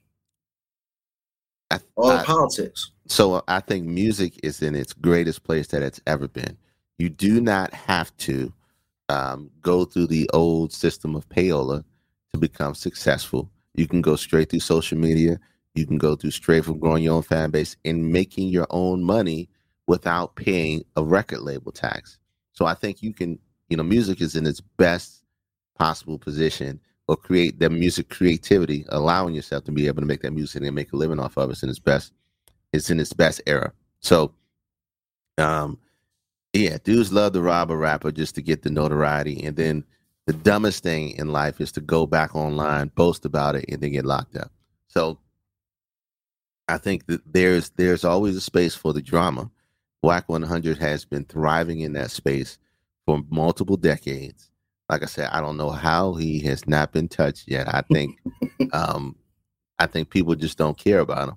I- 1.71 1.79
all 1.95 2.11
I- 2.11 2.23
politics? 2.23 2.91
So 3.07 3.43
I 3.47 3.59
think 3.59 3.85
music 3.85 4.39
is 4.43 4.61
in 4.61 4.75
its 4.75 4.93
greatest 4.93 5.43
place 5.43 5.67
that 5.67 5.81
it's 5.81 5.99
ever 6.05 6.27
been. 6.27 6.57
You 6.99 7.09
do 7.09 7.41
not 7.41 7.73
have 7.73 8.15
to 8.17 8.53
um, 9.09 9.49
go 9.61 9.85
through 9.85 10.07
the 10.07 10.29
old 10.33 10.71
system 10.71 11.15
of 11.15 11.27
payola 11.29 11.83
to 12.33 12.39
become 12.39 12.75
successful. 12.75 13.49
You 13.73 13.87
can 13.87 14.01
go 14.01 14.15
straight 14.15 14.49
through 14.51 14.59
social 14.59 14.97
media. 14.97 15.39
You 15.73 15.87
can 15.87 15.97
go 15.97 16.15
through 16.15 16.31
straight 16.31 16.65
from 16.65 16.77
growing 16.79 17.03
your 17.03 17.15
own 17.15 17.23
fan 17.23 17.49
base 17.49 17.75
and 17.85 18.11
making 18.11 18.49
your 18.49 18.67
own 18.69 19.03
money 19.03 19.49
without 19.87 20.35
paying 20.35 20.83
a 20.95 21.03
record 21.03 21.39
label 21.39 21.71
tax. 21.71 22.19
So 22.53 22.65
I 22.65 22.75
think 22.75 23.01
you 23.01 23.13
can, 23.13 23.39
you 23.69 23.77
know, 23.77 23.83
music 23.83 24.21
is 24.21 24.35
in 24.35 24.45
its 24.45 24.61
best 24.61 25.23
possible 25.77 26.19
position 26.19 26.79
or 27.09 27.17
create 27.17 27.59
the 27.59 27.71
music 27.71 28.07
creativity, 28.09 28.85
allowing 28.89 29.33
yourself 29.33 29.63
to 29.63 29.71
be 29.71 29.87
able 29.87 29.99
to 29.99 30.05
make 30.05 30.21
that 30.21 30.31
music 30.31 30.61
and 30.61 30.75
make 30.75 30.93
a 30.93 30.95
living 30.95 31.19
off 31.19 31.37
of 31.37 31.49
it 31.49 31.63
in 31.63 31.67
its 31.69 31.79
best 31.79 32.13
it's 32.71 32.91
in 32.91 32.99
its 32.99 33.13
best 33.13 33.41
era. 33.47 33.73
So, 33.99 34.31
um, 35.39 35.79
yeah, 36.53 36.77
dudes 36.83 37.11
love 37.11 37.33
to 37.33 37.41
rob 37.41 37.71
a 37.71 37.75
rapper 37.75 38.11
just 38.11 38.35
to 38.35 38.43
get 38.43 38.61
the 38.61 38.69
notoriety, 38.69 39.43
and 39.43 39.55
then 39.55 39.83
the 40.27 40.33
dumbest 40.33 40.83
thing 40.83 41.11
in 41.17 41.29
life 41.29 41.59
is 41.59 41.71
to 41.71 41.81
go 41.81 42.05
back 42.05 42.35
online, 42.35 42.91
boast 42.93 43.25
about 43.25 43.55
it, 43.55 43.65
and 43.69 43.81
then 43.81 43.91
get 43.91 44.05
locked 44.05 44.37
up. 44.37 44.51
So, 44.87 45.17
I 46.67 46.77
think 46.77 47.07
that 47.07 47.21
there's 47.25 47.71
there's 47.71 48.03
always 48.03 48.35
a 48.35 48.41
space 48.41 48.75
for 48.75 48.93
the 48.93 49.01
drama. 49.01 49.49
Wack 50.03 50.29
100 50.29 50.77
has 50.77 51.05
been 51.05 51.25
thriving 51.25 51.79
in 51.79 51.93
that 51.93 52.11
space 52.11 52.59
for 53.07 53.23
multiple 53.31 53.77
decades. 53.77 54.48
Like 54.89 55.03
I 55.03 55.05
said, 55.05 55.29
I 55.31 55.39
don't 55.41 55.57
know 55.57 55.69
how 55.69 56.15
he 56.15 56.39
has 56.41 56.67
not 56.67 56.91
been 56.91 57.07
touched 57.07 57.47
yet. 57.47 57.67
I 57.67 57.81
think, 57.91 58.17
um, 58.73 59.15
I 59.77 59.85
think 59.85 60.09
people 60.09 60.35
just 60.35 60.57
don't 60.57 60.77
care 60.77 60.99
about 60.99 61.29
him. 61.29 61.35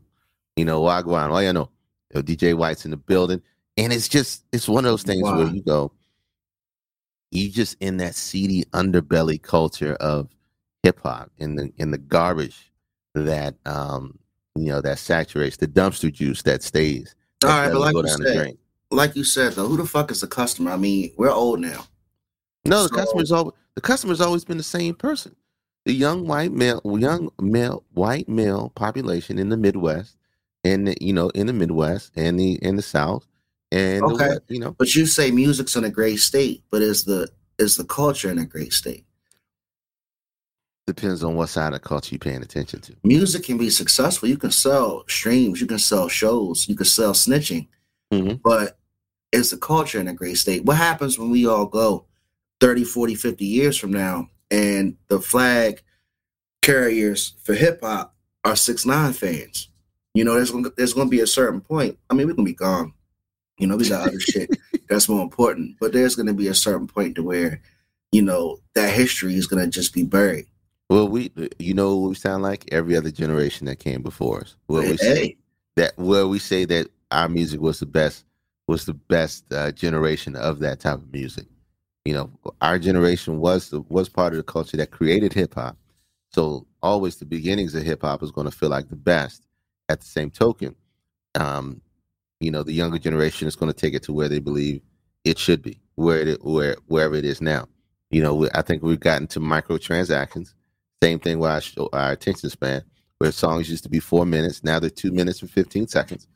You 0.57 0.65
know, 0.65 0.83
Wagwan. 0.83 1.31
Oh, 1.31 1.39
yeah, 1.39 1.53
no. 1.53 1.71
You 2.13 2.21
know, 2.21 2.23
DJ 2.23 2.57
White's 2.57 2.85
in 2.85 2.91
the 2.91 2.97
building. 2.97 3.43
And 3.77 3.93
it's 3.93 4.09
just, 4.09 4.45
it's 4.53 4.69
one 4.69 4.85
of 4.85 4.91
those 4.91 5.03
things 5.03 5.23
where 5.23 5.47
you 5.47 5.63
go, 5.63 5.93
you 7.33 7.49
just 7.49 7.77
in 7.81 7.97
that 7.97 8.15
seedy 8.15 8.65
underbelly 8.73 9.41
culture 9.41 9.95
of 9.95 10.29
hip 10.83 11.01
hop 11.03 11.31
in 11.39 11.57
the 11.57 11.73
in 11.79 11.91
the 11.91 11.99
garbage 11.99 12.71
that 13.15 13.55
um 13.67 14.19
you 14.55 14.67
know 14.67 14.81
that 14.81 14.99
saturates 14.99 15.57
the 15.57 15.67
dumpster 15.67 16.13
juice 16.13 16.43
that 16.43 16.63
stays. 16.63 17.15
All 17.43 17.51
that 17.51 17.67
right, 17.67 17.73
but 17.73 17.81
like 17.81 17.95
you 17.95 18.09
said, 18.09 18.59
like 18.91 19.17
you 19.17 19.25
said 19.25 19.53
though, 19.55 19.67
who 19.67 19.79
the 19.79 19.87
fuck 19.87 20.11
is 20.11 20.21
the 20.21 20.27
customer? 20.27 20.71
I 20.71 20.77
mean, 20.77 21.13
we're 21.17 21.31
old 21.31 21.61
now. 21.61 21.87
No, 22.65 22.83
the 22.83 22.89
So- 22.89 22.95
customer's 22.97 23.33
always 23.33 23.55
the 23.75 23.81
customer's 23.81 24.21
always 24.21 24.45
been 24.45 24.59
the 24.59 24.63
same 24.63 24.95
person. 24.95 25.35
The 25.87 25.93
young 25.95 26.27
white 26.27 26.53
male, 26.53 26.81
young 26.85 27.31
male, 27.41 27.83
white 27.95 28.29
male 28.29 28.71
population 28.75 29.39
in 29.39 29.49
the 29.49 29.57
Midwest, 29.57 30.17
and 30.63 30.87
the, 30.87 30.97
you 31.01 31.13
know, 31.13 31.31
in 31.31 31.47
the 31.47 31.53
Midwest 31.53 32.13
and 32.15 32.39
the 32.39 32.55
in 32.63 32.77
the 32.77 32.83
South, 32.83 33.27
and 33.73 34.03
Okay. 34.05 34.29
West, 34.29 34.41
you 34.49 34.61
know, 34.61 34.77
But 34.79 34.95
you 34.95 35.07
say 35.07 35.31
music's 35.31 35.75
in 35.75 35.85
a 35.85 35.91
great 35.91 36.19
state, 36.21 36.63
but 36.71 36.83
is 36.83 37.05
the 37.05 37.31
is 37.59 37.77
the 37.77 37.85
culture 37.85 38.31
in 38.31 38.39
a 38.39 38.47
great 38.47 38.73
state? 38.73 39.05
depends 40.89 41.23
on 41.23 41.37
what 41.37 41.49
side 41.49 41.69
of 41.69 41.75
the 41.75 41.79
culture 41.89 42.13
you're 42.13 42.19
paying 42.19 42.43
attention 42.43 42.81
to. 42.81 42.93
Music 43.05 43.45
can 43.45 43.57
be 43.57 43.71
successful. 43.71 44.29
You 44.29 44.37
can 44.37 44.51
sell 44.51 45.05
streams, 45.09 45.61
you 45.61 45.67
can 45.67 45.79
sell 45.79 46.09
shows, 46.09 46.69
you 46.69 46.75
can 46.75 46.85
sell 46.87 47.13
snitching, 47.13 47.69
Mhm. 48.13 48.41
but 48.43 48.79
is 49.31 49.51
the 49.53 49.57
culture 49.59 50.01
in 50.01 50.09
a 50.09 50.13
great 50.13 50.39
state? 50.39 50.65
What 50.65 50.77
happens 50.77 51.19
when 51.21 51.31
we 51.31 51.47
all 51.47 51.67
go 51.67 52.05
30, 52.63 52.85
40, 52.85 53.15
50 53.15 53.45
years 53.45 53.77
from 53.77 53.93
now 53.93 54.29
and 54.51 54.97
the 55.09 55.21
flag 55.21 55.83
carriers 56.63 57.35
for 57.43 57.55
hip 57.55 57.81
hop 57.83 58.15
are 58.45 58.57
six 58.57 58.87
nine 58.87 59.13
fans? 59.13 59.69
You 60.15 60.25
know, 60.25 60.35
there's 60.35 60.51
gonna, 60.51 60.71
there's 60.77 60.95
going 60.95 61.09
to 61.09 61.11
be 61.11 61.21
a 61.21 61.27
certain 61.27 61.61
point. 61.61 61.99
I 62.09 62.15
mean, 62.15 62.27
we're 62.27 62.35
going 62.35 62.47
to 62.47 62.53
be 62.53 62.57
gone. 62.57 62.95
You 63.59 63.67
know, 63.67 63.77
we 63.77 63.89
got 63.89 64.09
other 64.09 64.21
shit 64.21 64.51
that's 64.93 65.09
more 65.09 65.23
important. 65.23 65.77
But 65.81 65.93
there's 65.93 66.15
gonna 66.15 66.35
be 66.35 66.49
a 66.49 66.55
certain 66.55 66.87
point 66.87 67.17
to 67.17 67.23
where, 67.23 67.61
you 68.13 68.23
know, 68.23 68.59
that 68.75 68.93
history 68.93 69.35
is 69.35 69.47
gonna 69.47 69.67
just 69.67 69.95
be 69.95 70.05
buried. 70.05 70.47
Well, 70.91 71.09
we, 71.09 71.33
you 71.59 71.75
know, 71.75 71.97
what 71.97 72.09
we 72.11 72.15
sound 72.15 72.43
like 72.43 72.69
every 72.73 72.97
other 72.97 73.11
generation 73.11 73.67
that 73.67 73.79
came 73.79 74.03
before 74.03 74.43
us. 74.43 74.57
Where 74.67 74.83
we 74.83 74.97
say 74.99 75.15
Hey, 75.15 75.37
that, 75.77 75.97
where 75.97 76.27
we 76.27 76.39
say 76.39 76.65
that 76.67 76.89
our 77.11 77.29
music 77.29 77.61
was 77.61 77.81
the 77.81 77.87
best, 77.87 78.25
was 78.69 78.85
the 78.85 78.95
best 78.95 79.51
uh, 79.53 79.73
generation 79.73 80.37
of 80.37 80.59
that 80.59 80.81
type 80.81 80.99
of 80.99 81.13
music. 81.13 81.47
You 82.05 82.15
know, 82.15 82.31
our 82.61 82.79
generation 82.79 83.39
was 83.39 83.71
the, 83.71 83.81
was 83.83 84.09
part 84.09 84.33
of 84.33 84.39
the 84.39 84.43
culture 84.43 84.77
that 84.77 84.91
created 84.91 85.33
hip 85.33 85.55
hop. 85.55 85.77
So 86.33 86.67
always 86.83 87.17
the 87.17 87.25
beginnings 87.25 87.75
of 87.75 87.85
hip 87.85 88.03
hop 88.03 88.23
is 88.23 88.33
going 88.33 88.51
to 88.51 88.57
feel 88.57 88.71
like 88.71 88.89
the 88.89 88.97
best. 88.97 89.47
At 89.89 90.01
the 90.01 90.07
same 90.07 90.31
token, 90.31 90.75
um, 91.35 91.83
you 92.41 92.51
know, 92.51 92.63
the 92.63 92.73
younger 92.73 92.99
generation 92.99 93.47
is 93.47 93.57
going 93.57 93.71
to 93.71 93.79
take 93.79 93.95
it 93.95 94.03
to 94.05 94.13
where 94.13 94.29
they 94.29 94.39
believe 94.39 94.81
it 95.25 95.39
should 95.39 95.61
be, 95.61 95.81
where 95.97 96.21
it 96.21 96.45
where 96.45 96.77
wherever 96.87 97.15
it 97.15 97.25
is 97.25 97.41
now. 97.41 97.69
You 98.11 98.23
know, 98.23 98.35
we, 98.35 98.49
I 98.55 98.63
think 98.63 98.83
we've 98.83 99.01
gotten 99.01 99.27
to 99.29 99.41
microtransactions. 99.41 100.55
Same 101.03 101.19
thing 101.19 101.41
with 101.41 101.51
our, 101.51 101.89
our 101.93 102.13
attention 102.13 102.49
span, 102.49 102.83
where 103.19 103.33
songs 103.33 103.69
used 103.69 103.83
to 103.85 103.91
be 103.91 104.01
four 104.01 104.25
minutes, 104.25 104.65
now 104.65 104.79
they're 104.79 104.89
two 104.89 105.13
minutes 105.13 105.43
and 105.43 105.51
fifteen 105.51 105.87
seconds, 105.87 106.27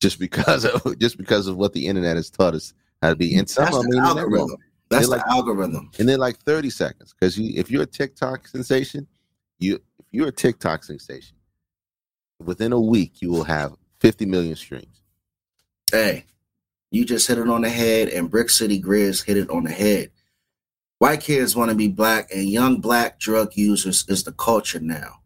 just 0.00 0.18
because 0.18 0.64
of 0.64 0.98
just 0.98 1.18
because 1.18 1.46
of 1.46 1.56
what 1.56 1.72
the 1.72 1.86
internet 1.86 2.16
has 2.16 2.30
taught 2.30 2.54
us 2.54 2.72
how 3.02 3.10
to 3.10 3.16
be. 3.16 3.34
And 3.36 3.50
some 3.50 3.64
that's 3.64 3.76
of 3.76 3.82
them 3.82 3.90
the 3.90 3.98
algorithm. 3.98 4.56
That's 4.92 5.06
the 5.08 5.16
like- 5.16 5.26
algorithm. 5.26 5.90
and 5.98 6.08
they're 6.08 6.18
like 6.18 6.38
30 6.44 6.70
seconds 6.70 7.12
because 7.12 7.36
you 7.38 7.52
if 7.58 7.70
you're 7.70 7.82
a 7.82 7.86
tiktok 7.86 8.46
sensation 8.48 9.06
you 9.58 9.74
if 9.98 10.06
you're 10.10 10.28
a 10.28 10.32
tiktok 10.32 10.84
sensation 10.84 11.36
within 12.40 12.72
a 12.72 12.80
week 12.80 13.20
you 13.22 13.30
will 13.30 13.44
have 13.44 13.74
50 14.00 14.26
million 14.26 14.56
streams 14.56 15.00
Hey, 15.92 16.24
you 16.90 17.04
just 17.04 17.28
hit 17.28 17.36
it 17.36 17.48
on 17.50 17.60
the 17.60 17.68
head, 17.68 18.08
and 18.08 18.30
Brick 18.30 18.48
City 18.48 18.80
Grizz 18.80 19.24
hit 19.26 19.36
it 19.36 19.50
on 19.50 19.64
the 19.64 19.70
head. 19.70 20.10
White 21.00 21.20
kids 21.20 21.54
want 21.54 21.68
to 21.70 21.74
be 21.76 21.88
black, 21.88 22.30
and 22.34 22.48
young 22.48 22.80
black 22.80 23.18
drug 23.20 23.54
users 23.56 24.06
is 24.08 24.24
the 24.24 24.32
culture 24.32 24.80
now. 24.80 25.18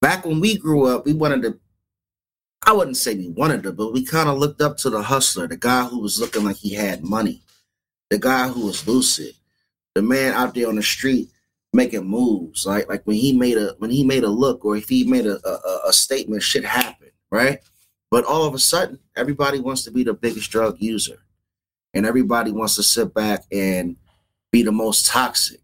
Back 0.00 0.24
when 0.24 0.38
we 0.38 0.56
grew 0.58 0.86
up, 0.86 1.06
we 1.06 1.12
wanted 1.12 1.42
to. 1.42 1.58
I 2.64 2.72
wouldn't 2.72 2.96
say 2.96 3.16
we 3.16 3.30
wanted 3.30 3.64
to, 3.64 3.72
but 3.72 3.92
we 3.92 4.04
kind 4.04 4.28
of 4.28 4.38
looked 4.38 4.60
up 4.60 4.76
to 4.78 4.90
the 4.90 5.02
hustler, 5.02 5.48
the 5.48 5.56
guy 5.56 5.84
who 5.86 5.98
was 5.98 6.20
looking 6.20 6.44
like 6.44 6.56
he 6.56 6.74
had 6.74 7.02
money, 7.02 7.42
the 8.10 8.18
guy 8.18 8.48
who 8.48 8.66
was 8.66 8.86
lucid, 8.86 9.34
the 9.94 10.02
man 10.02 10.32
out 10.32 10.54
there 10.54 10.68
on 10.68 10.76
the 10.76 10.82
street 10.82 11.30
making 11.72 12.04
moves. 12.04 12.66
Like 12.66 12.88
like 12.88 13.02
when 13.04 13.16
he 13.16 13.36
made 13.36 13.56
a 13.58 13.74
when 13.78 13.90
he 13.90 14.04
made 14.04 14.24
a 14.24 14.28
look, 14.28 14.64
or 14.64 14.76
if 14.76 14.88
he 14.88 15.04
made 15.04 15.26
a 15.26 15.38
a, 15.46 15.88
a 15.88 15.92
statement, 15.92 16.42
shit 16.42 16.64
happened, 16.64 17.12
right? 17.30 17.60
But 18.10 18.24
all 18.24 18.44
of 18.44 18.54
a 18.54 18.58
sudden, 18.58 18.98
everybody 19.16 19.60
wants 19.60 19.84
to 19.84 19.90
be 19.90 20.04
the 20.04 20.14
biggest 20.14 20.50
drug 20.50 20.76
user. 20.80 21.18
And 21.94 22.06
everybody 22.06 22.52
wants 22.52 22.76
to 22.76 22.82
sit 22.82 23.14
back 23.14 23.44
and 23.50 23.96
be 24.52 24.62
the 24.62 24.72
most 24.72 25.06
toxic 25.06 25.60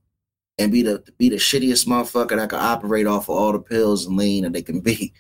and 0.59 0.73
be 0.73 0.83
the 0.83 1.03
be 1.19 1.29
the 1.29 1.37
shittiest 1.37 1.87
motherfucker 1.87 2.37
that 2.37 2.51
can 2.51 2.59
operate 2.59 3.07
off 3.07 3.29
of 3.29 3.37
all 3.37 3.53
the 3.53 3.59
pills 3.59 4.07
and 4.07 4.17
lean 4.17 4.45
that 4.45 4.53
they 4.53 4.63
can 4.63 4.81
be. 4.81 5.13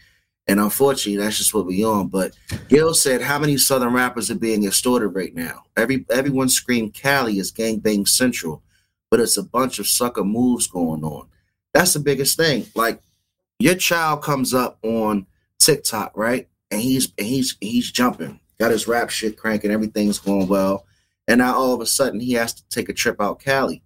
And 0.48 0.59
unfortunately, 0.59 1.22
that's 1.22 1.38
just 1.38 1.55
what 1.55 1.66
we 1.66 1.85
on. 1.85 2.09
But 2.09 2.37
Gil 2.68 2.94
said, 2.94 3.22
how 3.22 3.38
many 3.38 3.57
southern 3.57 3.92
rappers 3.92 4.31
are 4.31 4.37
being 4.37 4.64
extorted 4.64 5.09
right 5.09 5.35
now? 5.35 5.62
Every 5.76 6.05
everyone 6.11 6.48
screamed 6.48 6.94
Cali 6.94 7.38
is 7.38 7.52
gangbang 7.52 8.09
central, 8.09 8.62
but 9.11 9.20
it's 9.20 9.37
a 9.37 9.42
bunch 9.42 9.78
of 9.78 9.87
sucker 9.87 10.24
moves 10.24 10.66
going 10.66 11.05
on. 11.05 11.28
That's 11.72 11.94
the 11.94 12.00
biggest 12.00 12.37
thing. 12.37 12.66
Like 12.74 13.00
your 13.59 13.76
child 13.76 14.22
comes 14.22 14.52
up 14.52 14.78
on 14.83 15.26
TikTok, 15.59 16.12
right? 16.16 16.48
And 16.70 16.81
he's 16.81 17.12
and 17.16 17.26
he's 17.26 17.57
he's 17.61 17.90
jumping, 17.92 18.40
got 18.59 18.72
his 18.72 18.88
rap 18.88 19.11
shit 19.11 19.37
cranking, 19.37 19.70
everything's 19.70 20.18
going 20.18 20.48
well. 20.48 20.87
And 21.28 21.38
now 21.38 21.55
all 21.55 21.72
of 21.72 21.81
a 21.81 21.87
sudden 21.87 22.18
he 22.18 22.33
has 22.33 22.52
to 22.55 22.68
take 22.68 22.88
a 22.88 22.92
trip 22.92 23.20
out 23.20 23.38
Cali. 23.38 23.83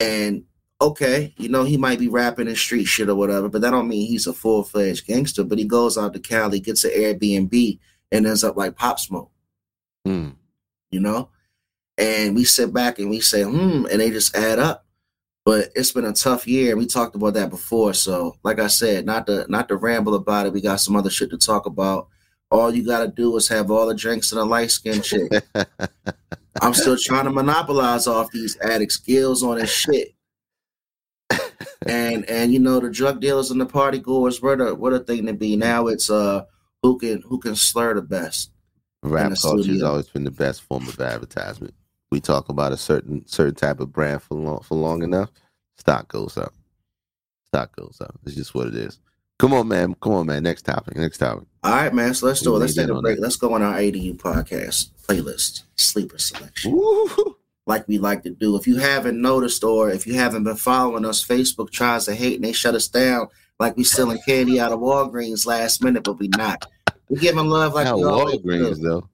And 0.00 0.44
okay, 0.80 1.34
you 1.36 1.48
know, 1.48 1.64
he 1.64 1.76
might 1.76 1.98
be 1.98 2.08
rapping 2.08 2.48
in 2.48 2.56
street 2.56 2.84
shit 2.86 3.08
or 3.08 3.14
whatever, 3.14 3.48
but 3.48 3.60
that 3.62 3.70
don't 3.70 3.88
mean 3.88 4.06
he's 4.06 4.26
a 4.26 4.32
full-fledged 4.32 5.06
gangster. 5.06 5.44
But 5.44 5.58
he 5.58 5.64
goes 5.64 5.98
out 5.98 6.12
to 6.14 6.20
Cali, 6.20 6.60
gets 6.60 6.84
an 6.84 6.92
Airbnb, 6.92 7.78
and 8.12 8.26
ends 8.26 8.44
up 8.44 8.56
like 8.56 8.76
Pop 8.76 8.98
Smoke, 8.98 9.30
Hmm. 10.04 10.30
you 10.90 11.00
know? 11.00 11.28
And 11.98 12.34
we 12.34 12.44
sit 12.44 12.72
back 12.72 12.98
and 12.98 13.10
we 13.10 13.20
say, 13.20 13.42
hmm, 13.42 13.86
and 13.90 14.00
they 14.00 14.10
just 14.10 14.34
add 14.34 14.58
up. 14.58 14.86
But 15.44 15.70
it's 15.74 15.92
been 15.92 16.04
a 16.04 16.12
tough 16.12 16.46
year, 16.46 16.70
and 16.70 16.78
we 16.78 16.86
talked 16.86 17.14
about 17.14 17.34
that 17.34 17.50
before. 17.50 17.94
So, 17.94 18.36
like 18.42 18.58
I 18.58 18.66
said, 18.66 19.06
not 19.06 19.26
to 19.26 19.46
not 19.48 19.68
to 19.68 19.76
ramble 19.76 20.14
about 20.14 20.46
it. 20.46 20.52
We 20.52 20.60
got 20.60 20.80
some 20.80 20.96
other 20.96 21.08
shit 21.10 21.30
to 21.30 21.38
talk 21.38 21.64
about. 21.66 22.08
All 22.50 22.74
you 22.74 22.84
gotta 22.84 23.08
do 23.08 23.34
is 23.36 23.48
have 23.48 23.70
all 23.70 23.86
the 23.86 23.94
drinks 23.94 24.32
and 24.32 24.40
a 24.40 24.44
light 24.44 24.70
skin 24.70 25.00
chick. 25.00 25.30
I'm 26.60 26.74
still 26.74 26.96
trying 26.98 27.24
to 27.24 27.30
monopolize 27.30 28.06
off 28.06 28.30
these 28.30 28.58
addicts' 28.60 28.96
skills 28.96 29.42
on 29.42 29.58
this 29.58 29.72
shit. 29.72 30.14
And 31.86 32.28
and 32.28 32.52
you 32.52 32.58
know 32.58 32.78
the 32.78 32.90
drug 32.90 33.20
dealers 33.20 33.50
and 33.50 33.60
the 33.60 33.66
party 33.66 33.98
goers, 33.98 34.42
what 34.42 34.60
a 34.60 34.74
what 34.74 34.92
a 34.92 34.98
thing 34.98 35.26
to 35.26 35.32
be. 35.32 35.56
Now 35.56 35.86
it's 35.86 36.10
uh 36.10 36.44
who 36.82 36.98
can 36.98 37.22
who 37.22 37.38
can 37.38 37.56
slur 37.56 37.94
the 37.94 38.02
best. 38.02 38.50
rap 39.02 39.30
the 39.30 39.36
culture 39.36 39.72
has 39.72 39.82
always 39.82 40.08
been 40.08 40.24
the 40.24 40.30
best 40.30 40.62
form 40.62 40.86
of 40.86 41.00
advertisement 41.00 41.74
we 42.10 42.20
talk 42.20 42.48
about 42.48 42.72
a 42.72 42.76
certain 42.76 43.26
certain 43.26 43.54
type 43.54 43.80
of 43.80 43.92
brand 43.92 44.22
for 44.22 44.34
long 44.34 44.60
for 44.60 44.76
long 44.76 45.02
enough 45.02 45.30
stock 45.78 46.08
goes 46.08 46.36
up 46.36 46.52
stock 47.48 47.74
goes 47.76 47.98
up 48.00 48.14
it's 48.26 48.34
just 48.34 48.54
what 48.54 48.66
it 48.66 48.74
is 48.74 48.98
come 49.38 49.52
on 49.52 49.66
man 49.68 49.94
come 50.00 50.12
on 50.12 50.26
man 50.26 50.42
next 50.42 50.62
topic 50.62 50.96
next 50.96 51.18
topic 51.18 51.46
All 51.62 51.72
right, 51.72 51.94
man. 51.94 52.14
So 52.14 52.26
let's 52.26 52.40
do 52.40 52.56
it. 52.56 52.58
Let's 52.58 52.74
take 52.74 52.88
a 52.88 53.00
break. 53.00 53.16
that. 53.16 53.22
Let's 53.22 53.36
go 53.36 53.54
on 53.54 53.62
our 53.62 53.74
ADU 53.74 54.16
podcast 54.16 54.90
playlist 55.06 55.62
sleeper 55.76 56.18
selection. 56.18 56.72
Woo! 56.72 57.36
Like 57.66 57.86
we 57.88 57.98
like 57.98 58.22
to 58.24 58.30
do. 58.30 58.56
If 58.56 58.66
you 58.66 58.76
haven't 58.76 59.20
noticed 59.20 59.62
or 59.64 59.90
if 59.90 60.06
you 60.06 60.14
haven't 60.14 60.44
been 60.44 60.56
following 60.56 61.04
us, 61.04 61.24
Facebook 61.24 61.70
tries 61.70 62.04
to 62.06 62.14
hate 62.14 62.36
and 62.36 62.44
they 62.44 62.52
shut 62.52 62.74
us 62.74 62.88
down 62.88 63.28
like 63.58 63.76
we 63.76 63.84
selling 63.84 64.18
candy 64.26 64.58
out 64.58 64.72
of 64.72 64.80
Walgreens 64.80 65.46
last 65.46 65.82
minute, 65.84 66.02
but 66.04 66.18
we 66.18 66.28
not. 66.28 66.66
We 67.08 67.18
giving 67.18 67.46
love 67.46 67.74
like 67.74 67.94
we 67.94 68.02
always 68.04 68.38
Walgreens 68.38 68.76
do. 68.76 68.82
though 68.82 69.08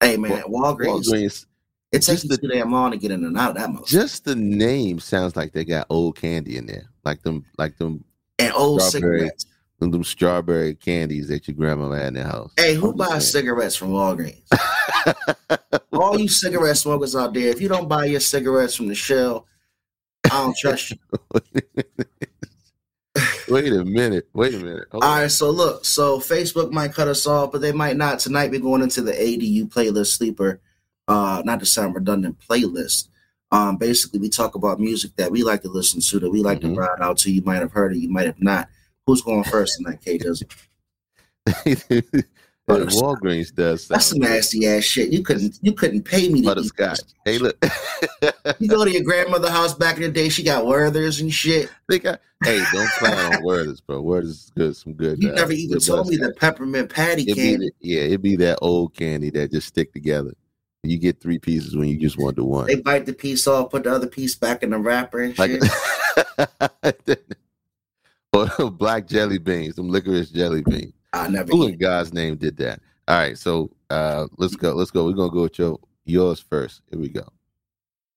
Hey 0.00 0.16
man, 0.16 0.42
Walgreens. 0.48 1.06
Walgreens 1.08 1.46
It 1.92 2.02
takes 2.02 2.22
the- 2.22 2.36
too 2.36 2.48
damn 2.48 2.72
long 2.72 2.90
to 2.90 2.96
get 2.96 3.10
in 3.10 3.24
and 3.24 3.36
out 3.38 3.50
of 3.50 3.56
that 3.56 3.68
motherfucker. 3.70 3.86
just 3.86 4.24
the 4.24 4.34
name 4.36 4.98
sounds 4.98 5.36
like 5.36 5.52
they 5.52 5.64
got 5.64 5.86
old 5.90 6.16
candy 6.16 6.56
in 6.56 6.66
there 6.66 6.88
like 7.04 7.22
them 7.22 7.44
like 7.58 7.76
them 7.78 8.04
And 8.38 8.52
old 8.54 8.82
cigarettes. 8.82 9.46
them, 9.78 9.90
them 9.92 10.04
strawberry 10.04 10.74
candies 10.74 11.28
that 11.28 11.46
your 11.48 11.54
grandma 11.56 11.90
had 11.92 12.08
in 12.08 12.14
the 12.14 12.24
house 12.24 12.52
Hey, 12.56 12.74
who 12.74 12.92
buys 12.92 13.08
saying. 13.08 13.44
cigarettes 13.44 13.76
from 13.76 13.90
Walgreens? 13.90 14.42
All 15.92 16.18
you 16.18 16.28
cigarette 16.28 16.76
smokers 16.76 17.14
out 17.16 17.34
there, 17.34 17.48
if 17.48 17.60
you 17.60 17.68
don't 17.68 17.88
buy 17.88 18.04
your 18.06 18.20
cigarettes 18.20 18.74
from 18.76 18.88
the 18.88 18.94
shell, 18.94 19.46
I 20.24 20.28
don't 20.30 20.56
trust 20.56 20.90
you. 20.92 20.98
wait 23.48 23.72
a 23.72 23.84
minute 23.84 24.28
wait 24.32 24.54
a 24.54 24.58
minute 24.58 24.84
Hold 24.92 25.02
All 25.02 25.10
on. 25.10 25.20
right, 25.22 25.30
so 25.30 25.50
look, 25.50 25.84
so 25.84 26.18
Facebook 26.20 26.70
might 26.70 26.92
cut 26.94 27.08
us 27.08 27.26
off, 27.26 27.50
but 27.52 27.60
they 27.60 27.72
might 27.72 27.96
not. 27.96 28.18
Tonight 28.20 28.50
we're 28.50 28.60
going 28.60 28.82
into 28.82 29.00
the 29.02 29.12
ADU 29.12 29.68
playlist 29.68 30.16
sleeper, 30.16 30.60
uh, 31.08 31.42
not 31.44 31.58
to 31.60 31.66
sound 31.66 31.94
redundant 31.94 32.38
playlist. 32.38 33.08
Um, 33.50 33.76
basically 33.76 34.20
we 34.20 34.28
talk 34.28 34.54
about 34.54 34.78
music 34.78 35.16
that 35.16 35.30
we 35.32 35.42
like 35.42 35.62
to 35.62 35.68
listen 35.68 36.00
to, 36.02 36.20
that 36.20 36.30
we 36.30 36.42
like 36.42 36.60
Mhm. 36.60 36.74
to 36.74 36.80
ride 36.80 37.00
out 37.00 37.18
to. 37.18 37.32
You 37.32 37.42
might 37.42 37.56
have 37.62 37.72
heard 37.72 37.92
it, 37.94 37.98
you 37.98 38.08
might 38.10 38.26
have 38.26 38.40
not. 38.40 38.68
Who's 39.06 39.22
going 39.22 39.44
first 39.44 39.78
tonight, 39.78 40.00
K 40.04 40.18
does 40.18 40.42
Hey, 42.68 42.74
Walgreens 42.74 43.54
does 43.54 43.84
sound 43.86 43.96
That's 43.96 44.06
some 44.06 44.18
nasty 44.18 44.66
ass 44.66 44.84
shit. 44.84 45.10
You 45.10 45.22
couldn't 45.22 45.58
you 45.62 45.72
couldn't 45.72 46.02
pay 46.02 46.28
me 46.28 46.34
to 46.34 46.38
eat 46.40 46.44
butterscotch. 46.44 46.98
this. 47.00 47.14
Hey, 47.24 47.38
look, 47.38 47.56
You 48.58 48.68
go 48.68 48.84
to 48.84 48.90
your 48.90 49.02
grandmother's 49.02 49.50
house 49.50 49.72
back 49.74 49.96
in 49.96 50.02
the 50.02 50.10
day, 50.10 50.28
she 50.28 50.42
got 50.42 50.66
Werther's 50.66 51.20
and 51.20 51.32
shit. 51.32 51.70
they 51.88 51.98
got. 51.98 52.20
Hey, 52.44 52.62
don't 52.72 52.88
clown 52.98 53.34
on 53.36 53.42
Werther's, 53.42 53.80
bro. 53.80 54.00
Werther's 54.02 54.30
is 54.44 54.52
good. 54.54 54.76
Some 54.76 54.92
good. 54.92 55.22
You 55.22 55.30
uh, 55.30 55.34
never 55.34 55.52
even 55.52 55.78
good 55.78 55.86
told 55.86 56.08
me 56.08 56.16
the 56.16 56.32
peppermint 56.34 56.90
patty 56.90 57.22
It'd 57.22 57.36
candy. 57.36 57.66
the- 57.66 57.72
yeah, 57.88 58.00
it'd 58.02 58.22
be 58.22 58.36
that 58.36 58.58
old 58.62 58.94
candy 58.94 59.30
that 59.30 59.50
just 59.50 59.66
stick 59.68 59.92
together. 59.92 60.34
You 60.84 60.98
get 60.98 61.20
three 61.20 61.38
pieces 61.38 61.74
when 61.76 61.88
you 61.88 61.96
just 61.98 62.18
want 62.18 62.36
the 62.36 62.44
one. 62.44 62.66
They 62.68 62.76
bite 62.76 63.04
the 63.06 63.12
piece 63.12 63.46
off, 63.48 63.70
put 63.70 63.84
the 63.84 63.92
other 63.92 64.06
piece 64.06 64.36
back 64.36 64.62
in 64.62 64.70
the 64.70 64.78
wrapper 64.78 65.20
and 65.22 65.36
Like, 65.38 65.50
shit. 67.06 67.34
or 68.32 68.70
black 68.70 69.06
jelly 69.08 69.38
beans, 69.38 69.76
some 69.76 69.88
licorice 69.88 70.30
jelly 70.30 70.62
beans. 70.62 70.92
I 71.12 71.28
never 71.28 71.50
Who 71.50 71.66
in 71.66 71.78
God's 71.78 72.12
name 72.12 72.36
did 72.36 72.56
that? 72.58 72.80
All 73.06 73.16
right, 73.16 73.38
so 73.38 73.70
uh 73.90 74.26
let's 74.36 74.56
go. 74.56 74.74
Let's 74.74 74.90
go. 74.90 75.06
We're 75.06 75.12
gonna 75.12 75.32
go 75.32 75.42
with 75.42 75.58
your 75.58 75.78
yours 76.04 76.40
first. 76.40 76.82
Here 76.90 76.98
we 76.98 77.08
go. 77.08 77.26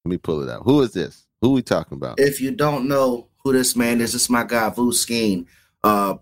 Let 0.05 0.09
me 0.09 0.17
pull 0.17 0.41
it 0.41 0.49
out. 0.49 0.63
Who 0.63 0.81
is 0.81 0.91
this? 0.91 1.27
Who 1.41 1.51
we 1.51 1.61
talking 1.61 1.97
about? 1.97 2.19
if 2.19 2.41
you 2.41 2.51
don't 2.51 2.87
know 2.87 3.27
who 3.37 3.53
this 3.53 3.75
man 3.75 4.01
is, 4.01 4.13
this 4.13 4.23
is 4.23 4.29
my 4.29 4.43
guy 4.43 4.69
Vu 4.69 4.91
Skeen, 4.91 5.45
uh, 5.83 6.15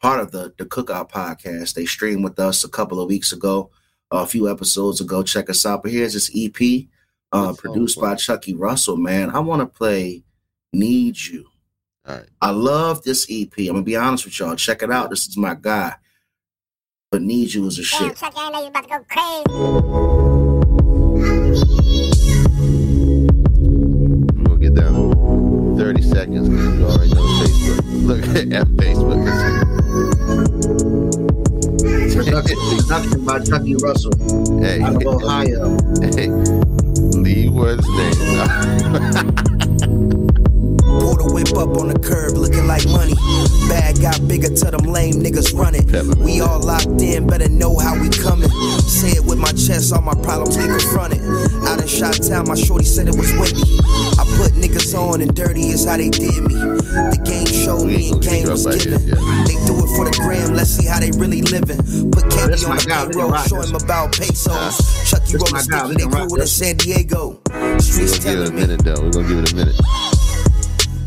part 0.00 0.20
of 0.20 0.30
the 0.32 0.52
the 0.58 0.66
Cookout 0.66 1.10
podcast. 1.10 1.74
They 1.74 1.86
streamed 1.86 2.24
with 2.24 2.38
us 2.38 2.64
a 2.64 2.68
couple 2.68 3.00
of 3.00 3.08
weeks 3.08 3.32
ago, 3.32 3.70
a 4.10 4.26
few 4.26 4.50
episodes 4.50 5.00
ago. 5.00 5.22
Check 5.22 5.48
us 5.50 5.64
out. 5.64 5.82
But 5.82 5.92
here's 5.92 6.12
this 6.12 6.30
EP, 6.36 6.86
uh, 7.32 7.54
produced 7.54 8.00
by? 8.00 8.14
Chucky 8.16 8.54
Russell. 8.54 8.96
Man, 8.96 9.30
I 9.30 9.40
want 9.40 9.60
to 9.60 9.66
play 9.66 10.24
"Need 10.72 11.18
You." 11.24 11.46
All 12.06 12.16
right. 12.16 12.28
I 12.40 12.50
love 12.50 13.02
this 13.02 13.26
EP. 13.30 13.52
I'm 13.58 13.66
gonna 13.66 13.82
be 13.82 13.96
honest 13.96 14.24
with 14.24 14.38
y'all. 14.38 14.56
Check 14.56 14.82
it 14.82 14.90
out. 14.90 15.10
This 15.10 15.26
is 15.26 15.36
my 15.36 15.54
guy 15.54 15.94
but 17.10 17.22
need 17.22 17.52
you 17.52 17.66
as 17.66 17.76
a 17.76 17.82
shit. 17.82 17.98
Damn, 18.00 18.14
Chuck 18.14 18.34
about 18.68 18.84
to 18.84 18.88
go 18.88 19.04
crazy. 19.08 19.44
Get 24.60 24.74
down 24.74 25.76
30 25.78 26.02
seconds 26.02 26.48
you 26.48 26.84
already 26.84 27.14
know 27.14 27.22
Facebook. 27.40 28.06
Look 28.06 28.20
at 28.52 28.66
Facebook. 28.76 29.20
production, 32.14 33.24
by 33.24 33.38
Chucky 33.40 33.74
Russell 33.76 34.12
hey, 34.60 34.82
out 34.82 34.96
of 34.96 35.06
Ohio. 35.06 35.78
Hey, 36.14 36.28
leave 37.18 37.52
name 37.88 39.40
Pull 41.50 41.58
up 41.66 41.76
on 41.82 41.88
the 41.88 41.98
curb, 41.98 42.38
looking 42.38 42.66
like 42.66 42.86
money. 42.86 43.14
Bag 43.68 44.00
got 44.00 44.22
bigger 44.28 44.48
to 44.54 44.70
them 44.70 44.86
lame 44.86 45.14
niggas 45.18 45.50
running. 45.50 45.82
We 46.22 46.40
all 46.40 46.60
locked 46.60 47.02
in, 47.02 47.26
better 47.26 47.48
know 47.48 47.76
how 47.76 47.98
we 47.98 48.08
coming. 48.08 48.50
Say 48.86 49.18
it 49.18 49.24
with 49.24 49.38
my 49.38 49.50
chest, 49.52 49.92
all 49.92 50.02
my 50.02 50.14
problems 50.22 50.56
get 50.56 50.70
confronted. 50.70 51.18
Out 51.66 51.82
in 51.82 51.88
Shot 51.88 52.14
Town, 52.22 52.46
my 52.46 52.54
shorty 52.54 52.84
said 52.84 53.08
it 53.08 53.16
was 53.18 53.32
windy. 53.34 53.66
I 54.14 54.22
put 54.38 54.54
niggas 54.54 54.94
on 54.94 55.20
and 55.22 55.34
dirty 55.34 55.74
is 55.74 55.84
how 55.84 55.96
they 55.96 56.10
did 56.10 56.38
me. 56.46 56.54
The 56.54 57.18
game 57.26 57.46
showed 57.50 57.86
me 57.86 58.14
and 58.14 58.22
game 58.22 58.46
was 58.46 58.62
given. 58.70 59.02
They 59.50 59.58
do 59.66 59.74
it 59.82 59.90
for 59.98 60.06
the 60.06 60.14
gram, 60.22 60.54
let's 60.54 60.70
see 60.70 60.86
how 60.86 61.00
they 61.00 61.10
really 61.18 61.42
living. 61.42 61.82
Put 62.14 62.30
candy 62.30 62.54
this 62.54 62.64
on 62.64 62.76
the 62.78 62.86
guy, 62.86 63.06
we 63.06 63.14
can 63.18 63.26
payroll, 63.26 63.30
rock 63.34 63.46
show 63.50 63.58
this. 63.58 63.70
him 63.70 63.76
about 63.76 64.12
pesos. 64.14 64.54
Uh, 64.54 64.70
Chucky 65.02 65.34
This 65.34 65.42
roll 65.42 65.50
my 65.50 65.62
the 65.62 65.68
guy, 65.68 65.88
they 65.98 66.06
grew 66.06 66.30
it 66.30 66.32
in 66.32 66.38
this. 66.38 66.52
San 66.54 66.76
Diego. 66.76 67.42
We're 67.50 67.80
Streets 67.80 68.18
gonna 68.22 68.36
give 68.36 68.40
it 68.40 68.48
a 68.48 68.52
me, 68.52 68.60
minute 68.60 68.84
though. 68.84 69.02
We're 69.02 69.10
gonna 69.10 69.28
give 69.28 69.38
it 69.38 69.52
a 69.52 69.54
minute. 69.56 70.19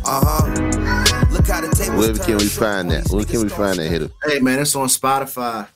Uh 0.06 0.22
huh. 0.26 1.28
Look 1.32 1.48
how 1.48 1.62
the 1.62 1.70
tables 1.76 1.98
Where 2.18 2.26
can 2.26 2.38
we 2.38 2.48
find 2.48 2.92
that? 2.92 3.08
Where 3.10 3.26
can 3.26 3.42
we 3.44 3.50
find 3.50 3.78
that 3.80 3.88
hitter? 3.90 4.10
Hey 4.26 4.40
man, 4.40 4.60
it's 4.60 4.76
on 4.76 4.88
Spotify. 4.88 5.68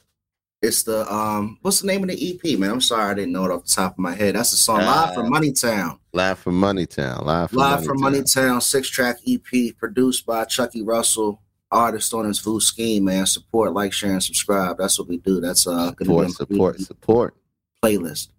It's 0.61 0.83
the 0.83 1.11
um, 1.13 1.59
what's 1.61 1.81
the 1.81 1.87
name 1.87 2.03
of 2.03 2.09
the 2.09 2.15
EP, 2.43 2.57
man? 2.59 2.71
I'm 2.71 2.81
sorry, 2.81 3.11
I 3.11 3.13
didn't 3.13 3.31
know 3.31 3.45
it 3.45 3.51
off 3.51 3.63
the 3.65 3.69
top 3.71 3.93
of 3.93 3.99
my 3.99 4.13
head. 4.15 4.35
That's 4.35 4.51
the 4.51 4.57
song 4.57 4.77
Live 4.79 5.09
Uh, 5.09 5.13
from 5.13 5.31
Moneytown. 5.31 5.99
Live 6.13 6.39
from 6.39 6.59
Moneytown. 6.59 7.23
Live 7.25 7.49
from 7.51 7.59
Live 7.59 7.85
from 7.85 7.99
Moneytown. 7.99 8.61
Six 8.61 8.89
track 8.89 9.17
EP 9.27 9.77
produced 9.77 10.25
by 10.25 10.45
Chucky 10.45 10.81
Russell, 10.81 11.41
artist 11.71 12.11
on 12.13 12.25
his 12.25 12.39
Vu 12.39 12.59
Scheme, 12.59 13.03
man. 13.05 13.25
Support, 13.27 13.73
like, 13.73 13.93
share, 13.93 14.13
and 14.13 14.23
subscribe. 14.23 14.77
That's 14.79 14.97
what 14.97 15.07
we 15.07 15.17
do. 15.17 15.39
That's 15.39 15.67
uh 15.67 15.93
Support, 15.97 16.31
support, 16.31 16.79
support, 16.79 17.35
playlist. 17.83 18.29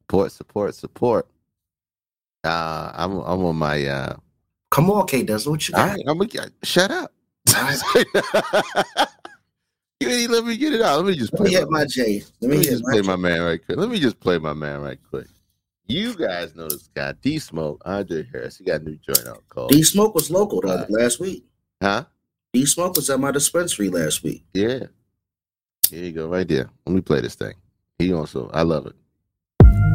support, 0.00 0.32
support, 0.32 0.74
support. 0.74 1.26
Uh, 2.44 2.92
I'm 2.94 3.12
I'm 3.20 3.44
on 3.44 3.56
my 3.56 3.86
uh. 3.86 4.16
Come 4.72 4.90
on, 4.90 5.06
K 5.06 5.22
Dizzle, 5.24 5.48
what 5.50 5.68
you 5.68 5.74
All 5.74 5.84
got? 5.86 5.90
right, 5.96 6.04
I'm 6.08 6.16
gonna 6.18 6.50
shut 6.62 6.90
up. 6.90 7.12
you 10.00 10.08
ain't 10.08 10.30
let 10.30 10.44
me 10.46 10.56
get 10.56 10.72
it 10.72 10.80
out. 10.80 10.96
Let 11.04 11.06
me 11.06 11.14
just 11.16 11.32
Let 11.34 11.42
me 11.42 11.50
play 11.50 11.60
my, 11.66 11.80
my 11.80 11.84
J. 11.84 12.22
Let 12.40 12.40
let 12.40 12.50
me 12.50 12.56
me 12.58 12.64
just 12.64 12.82
my 12.82 12.90
play 12.92 13.00
J. 13.02 13.06
my 13.06 13.16
man 13.16 13.42
right 13.42 13.64
quick. 13.64 13.76
Let 13.78 13.88
me 13.90 14.00
just 14.00 14.18
play 14.18 14.38
my 14.38 14.54
man 14.54 14.80
right 14.80 14.98
quick. 15.10 15.26
You 15.88 16.14
guys 16.14 16.54
know 16.54 16.68
this 16.68 16.88
guy, 16.94 17.12
D 17.20 17.38
Smoke, 17.38 17.82
Andre 17.84 18.26
Harris. 18.32 18.56
He 18.56 18.64
got 18.64 18.80
a 18.80 18.84
new 18.84 18.96
joint 18.96 19.28
out 19.28 19.42
called 19.50 19.70
D 19.72 19.82
Smoke 19.82 20.14
was 20.14 20.30
local 20.30 20.62
the 20.62 20.68
other- 20.68 20.86
last 20.88 21.20
week. 21.20 21.44
Huh? 21.82 22.04
D 22.54 22.64
Smoke 22.64 22.96
was 22.96 23.10
at 23.10 23.20
my 23.20 23.30
dispensary 23.30 23.90
last 23.90 24.22
week. 24.22 24.42
Yeah. 24.54 24.84
Here 25.90 26.04
you 26.04 26.12
go, 26.12 26.28
right 26.28 26.48
there. 26.48 26.70
Let 26.86 26.94
me 26.94 27.02
play 27.02 27.20
this 27.20 27.34
thing. 27.34 27.54
He 27.98 28.12
also, 28.14 28.48
I 28.54 28.62
love 28.62 28.86
it. 28.86 28.94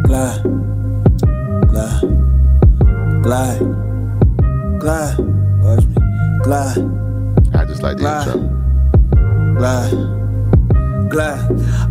Glide, 0.05 0.43
glide, 1.67 3.23
glide, 3.23 3.59
glide. 4.87 5.17
Watch 5.63 5.83
me, 5.85 5.95
glide, 6.43 6.77
I 7.53 7.65
just 7.65 7.83
like 7.83 7.97
the 7.97 8.03
Right. 8.05 8.25
intro. 8.25 8.39
glide, 9.59 11.09
glide. 11.09 11.43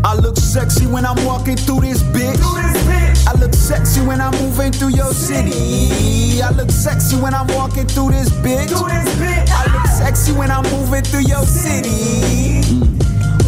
I 0.02 0.14
look 0.14 0.38
sexy 0.38 0.86
when 0.86 1.04
I'm 1.04 1.22
walking 1.26 1.58
through 1.58 1.80
this 1.80 2.02
bitch. 2.02 2.40
I 3.28 3.32
look 3.38 3.52
sexy 3.52 4.00
when 4.00 4.18
I'm 4.22 4.32
moving 4.42 4.72
through 4.72 4.94
your 5.00 5.12
city. 5.12 6.40
I 6.42 6.50
look 6.52 6.70
sexy 6.70 7.16
when 7.16 7.34
I'm 7.34 7.48
walking 7.48 7.86
through 7.86 8.12
this 8.12 8.30
bitch. 8.30 8.72
I 8.72 9.64
look 9.74 9.86
sexy 9.88 10.32
when 10.32 10.50
I'm 10.50 10.64
moving 10.72 11.02
through 11.02 11.26
your 11.34 11.44
city. 11.44 12.95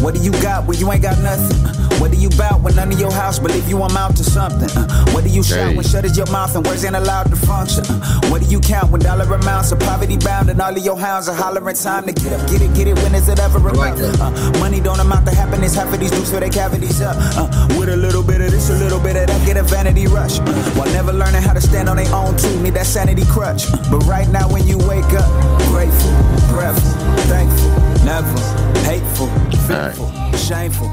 What 0.01 0.15
do 0.15 0.21
you 0.21 0.31
got 0.41 0.65
when 0.65 0.77
you 0.77 0.91
ain't 0.91 1.01
got 1.01 1.19
nothing? 1.19 1.57
What 1.99 2.11
do 2.11 2.17
you 2.17 2.29
bout 2.29 2.61
when 2.61 2.73
none 2.75 2.91
of 2.93 2.99
your 2.99 3.11
house 3.11 3.37
believe 3.39 3.67
you 3.67 3.81
amount 3.83 4.15
to 4.17 4.23
something? 4.23 4.69
Uh, 4.71 4.87
What 5.11 5.23
do 5.25 5.29
you 5.29 5.43
shout 5.43 5.69
Hey. 5.71 5.75
when 5.75 5.85
shut 5.85 6.05
is 6.05 6.15
your 6.15 6.25
mouth 6.31 6.55
and 6.55 6.65
words 6.65 6.85
ain't 6.85 6.95
allowed 6.95 7.27
to 7.29 7.35
function? 7.35 7.83
Uh, 7.85 7.99
What 8.31 8.41
do 8.41 8.47
you 8.47 8.59
count 8.61 8.89
when 8.91 9.01
dollar 9.01 9.25
amounts 9.33 9.73
are 9.73 9.75
poverty 9.75 10.15
bound 10.17 10.49
and 10.49 10.61
all 10.61 10.71
of 10.71 10.77
your 10.83 10.97
hounds 10.97 11.27
are 11.27 11.35
hollering 11.35 11.75
time 11.75 12.05
to 12.05 12.13
get 12.13 12.31
up, 12.31 12.47
get 12.49 12.61
it, 12.61 12.73
get 12.73 12.87
it? 12.87 12.97
When 13.03 13.13
is 13.13 13.27
it 13.27 13.39
ever 13.39 13.59
like. 13.59 13.95
Uh, 13.99 14.31
money 14.59 14.79
don't 14.79 14.99
amount 15.01 15.25
to 15.25 15.35
happiness. 15.35 15.75
Half 15.75 15.93
of 15.93 15.99
these 15.99 16.11
dudes 16.11 16.29
fill 16.31 16.39
their 16.39 16.49
cavities 16.49 17.01
up. 17.01 17.15
Uh, 17.37 17.49
with 17.77 17.89
a 17.89 17.97
little 17.97 18.23
bit 18.23 18.39
of 18.39 18.51
this, 18.51 18.69
a 18.69 18.75
little 18.75 18.99
bit 18.99 19.17
of 19.17 19.27
that, 19.27 19.45
get 19.45 19.57
a 19.57 19.63
vanity 19.63 20.07
rush. 20.07 20.39
While 20.77 20.87
never 20.93 21.11
learning 21.11 21.41
how 21.41 21.53
to 21.53 21.61
stand 21.61 21.89
on 21.89 21.97
their 21.97 22.13
own 22.15 22.37
too, 22.37 22.55
need 22.61 22.75
that 22.75 22.85
sanity 22.85 23.25
crutch. 23.25 23.69
But 23.91 23.99
right 24.07 24.29
now, 24.29 24.47
when 24.47 24.65
you 24.65 24.77
wake 24.77 25.11
up, 25.13 25.27
grateful, 25.67 26.11
grateful, 26.47 26.91
thankful, 27.27 27.68
never 28.09 28.39
hateful, 28.79 29.27
fearful, 29.67 30.09
shameful. 30.35 30.89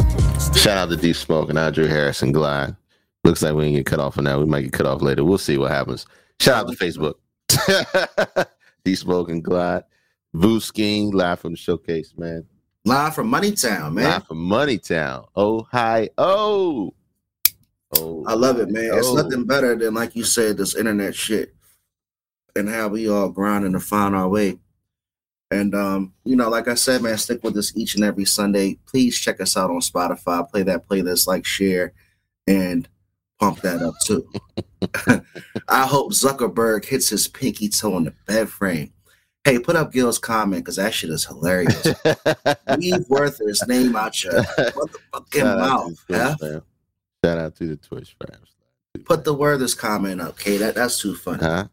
Shout 0.53 0.77
out 0.77 0.91
to 0.91 0.97
D 0.97 1.15
Smoke 1.15 1.49
and 1.49 1.59
Andre 1.59 1.87
Harris 1.89 2.21
and 2.21 2.35
Glide. 2.35 2.77
Looks 3.25 3.41
like 3.43 3.55
we 3.55 3.65
ain't 3.65 3.77
get 3.77 3.87
cut 3.87 4.01
off 4.01 4.17
for 4.17 4.23
now. 4.23 4.39
We 4.39 4.45
might 4.45 4.61
get 4.63 4.75
cut 4.75 4.85
off 4.85 5.01
later. 5.01 5.25
We'll 5.25 5.39
see 5.39 5.57
what 5.57 5.71
happens. 5.71 6.05
Shout 6.41 6.67
out 6.67 6.71
to 6.71 6.77
Facebook. 6.77 7.15
D 8.85 8.95
Smoke 8.95 9.31
and 9.31 9.43
Glide. 9.43 9.85
Scheme, 10.61 11.11
live 11.11 11.41
from 11.41 11.53
the 11.53 11.57
showcase, 11.57 12.13
man. 12.19 12.45
Live 12.85 13.15
from 13.15 13.31
Moneytown, 13.33 13.95
man. 13.95 14.05
Live 14.05 14.27
from 14.27 14.47
Moneytown, 14.51 15.25
Ohio. 15.35 16.09
Oh, 16.19 16.95
I 18.27 18.35
love 18.35 18.61
it, 18.61 18.69
man. 18.69 18.91
It's 18.93 19.07
Oh. 19.09 19.15
nothing 19.15 19.45
better 19.47 19.75
than, 19.75 19.95
like 19.95 20.15
you 20.15 20.25
said, 20.25 20.59
this 20.59 20.75
internet 20.77 21.15
shit 21.15 21.55
and 22.55 22.69
how 22.69 22.89
we 22.89 23.09
all 23.09 23.31
grinding 23.31 23.73
to 23.73 23.81
find 23.81 24.15
our 24.15 24.29
way. 24.29 24.59
And 25.51 25.75
um, 25.75 26.13
you 26.25 26.35
know, 26.35 26.49
like 26.49 26.69
I 26.69 26.75
said, 26.75 27.03
man, 27.03 27.17
stick 27.19 27.43
with 27.45 27.57
us 27.57 27.77
each 27.77 27.95
and 27.95 28.05
every 28.05 28.25
Sunday. 28.25 28.79
Please 28.87 29.19
check 29.19 29.41
us 29.41 29.57
out 29.57 29.71
on 29.71 29.81
Spotify. 29.81 30.49
Play 30.49 30.63
that 30.65 30.89
playlist, 30.89 31.27
like, 31.27 31.45
share, 31.45 31.93
and 32.47 32.89
pump 33.39 33.61
that 33.61 33.83
up 33.83 33.95
too. 34.05 34.29
I 35.69 35.87
hope 35.87 36.13
Zuckerberg 36.13 36.85
hits 36.85 37.09
his 37.09 37.29
pinky 37.29 37.69
toe 37.69 37.97
in 37.97 38.05
the 38.05 38.15
bed 38.27 38.49
frame. 38.49 38.93
Hey, 39.45 39.61
put 39.61 39.77
up 39.77 39.93
Gil's 39.93 40.19
comment 40.19 40.65
because 40.65 40.77
that 40.77 40.93
shit 40.93 41.11
is 41.11 41.25
hilarious. 41.25 41.87
Leave 42.79 43.09
Werther's 43.09 43.63
name 43.69 43.95
out 43.95 44.21
your 44.25 44.33
motherfucking 44.33 45.41
Shout 45.41 45.59
mouth. 45.59 46.07
Twitch 46.07 46.19
Yeah? 46.19 46.35
Shout 47.25 47.39
out 47.39 47.55
to 47.57 47.67
the 47.69 47.77
Twitch 47.77 48.17
fans. 48.19 48.57
Put 49.05 49.25
the 49.25 49.35
Werther's 49.35 49.75
comment 49.75 50.21
up, 50.21 50.31
okay? 50.31 50.57
That 50.57 50.75
that's 50.75 50.99
too 50.99 51.15
funny. 51.15 51.45
Huh? 51.45 51.69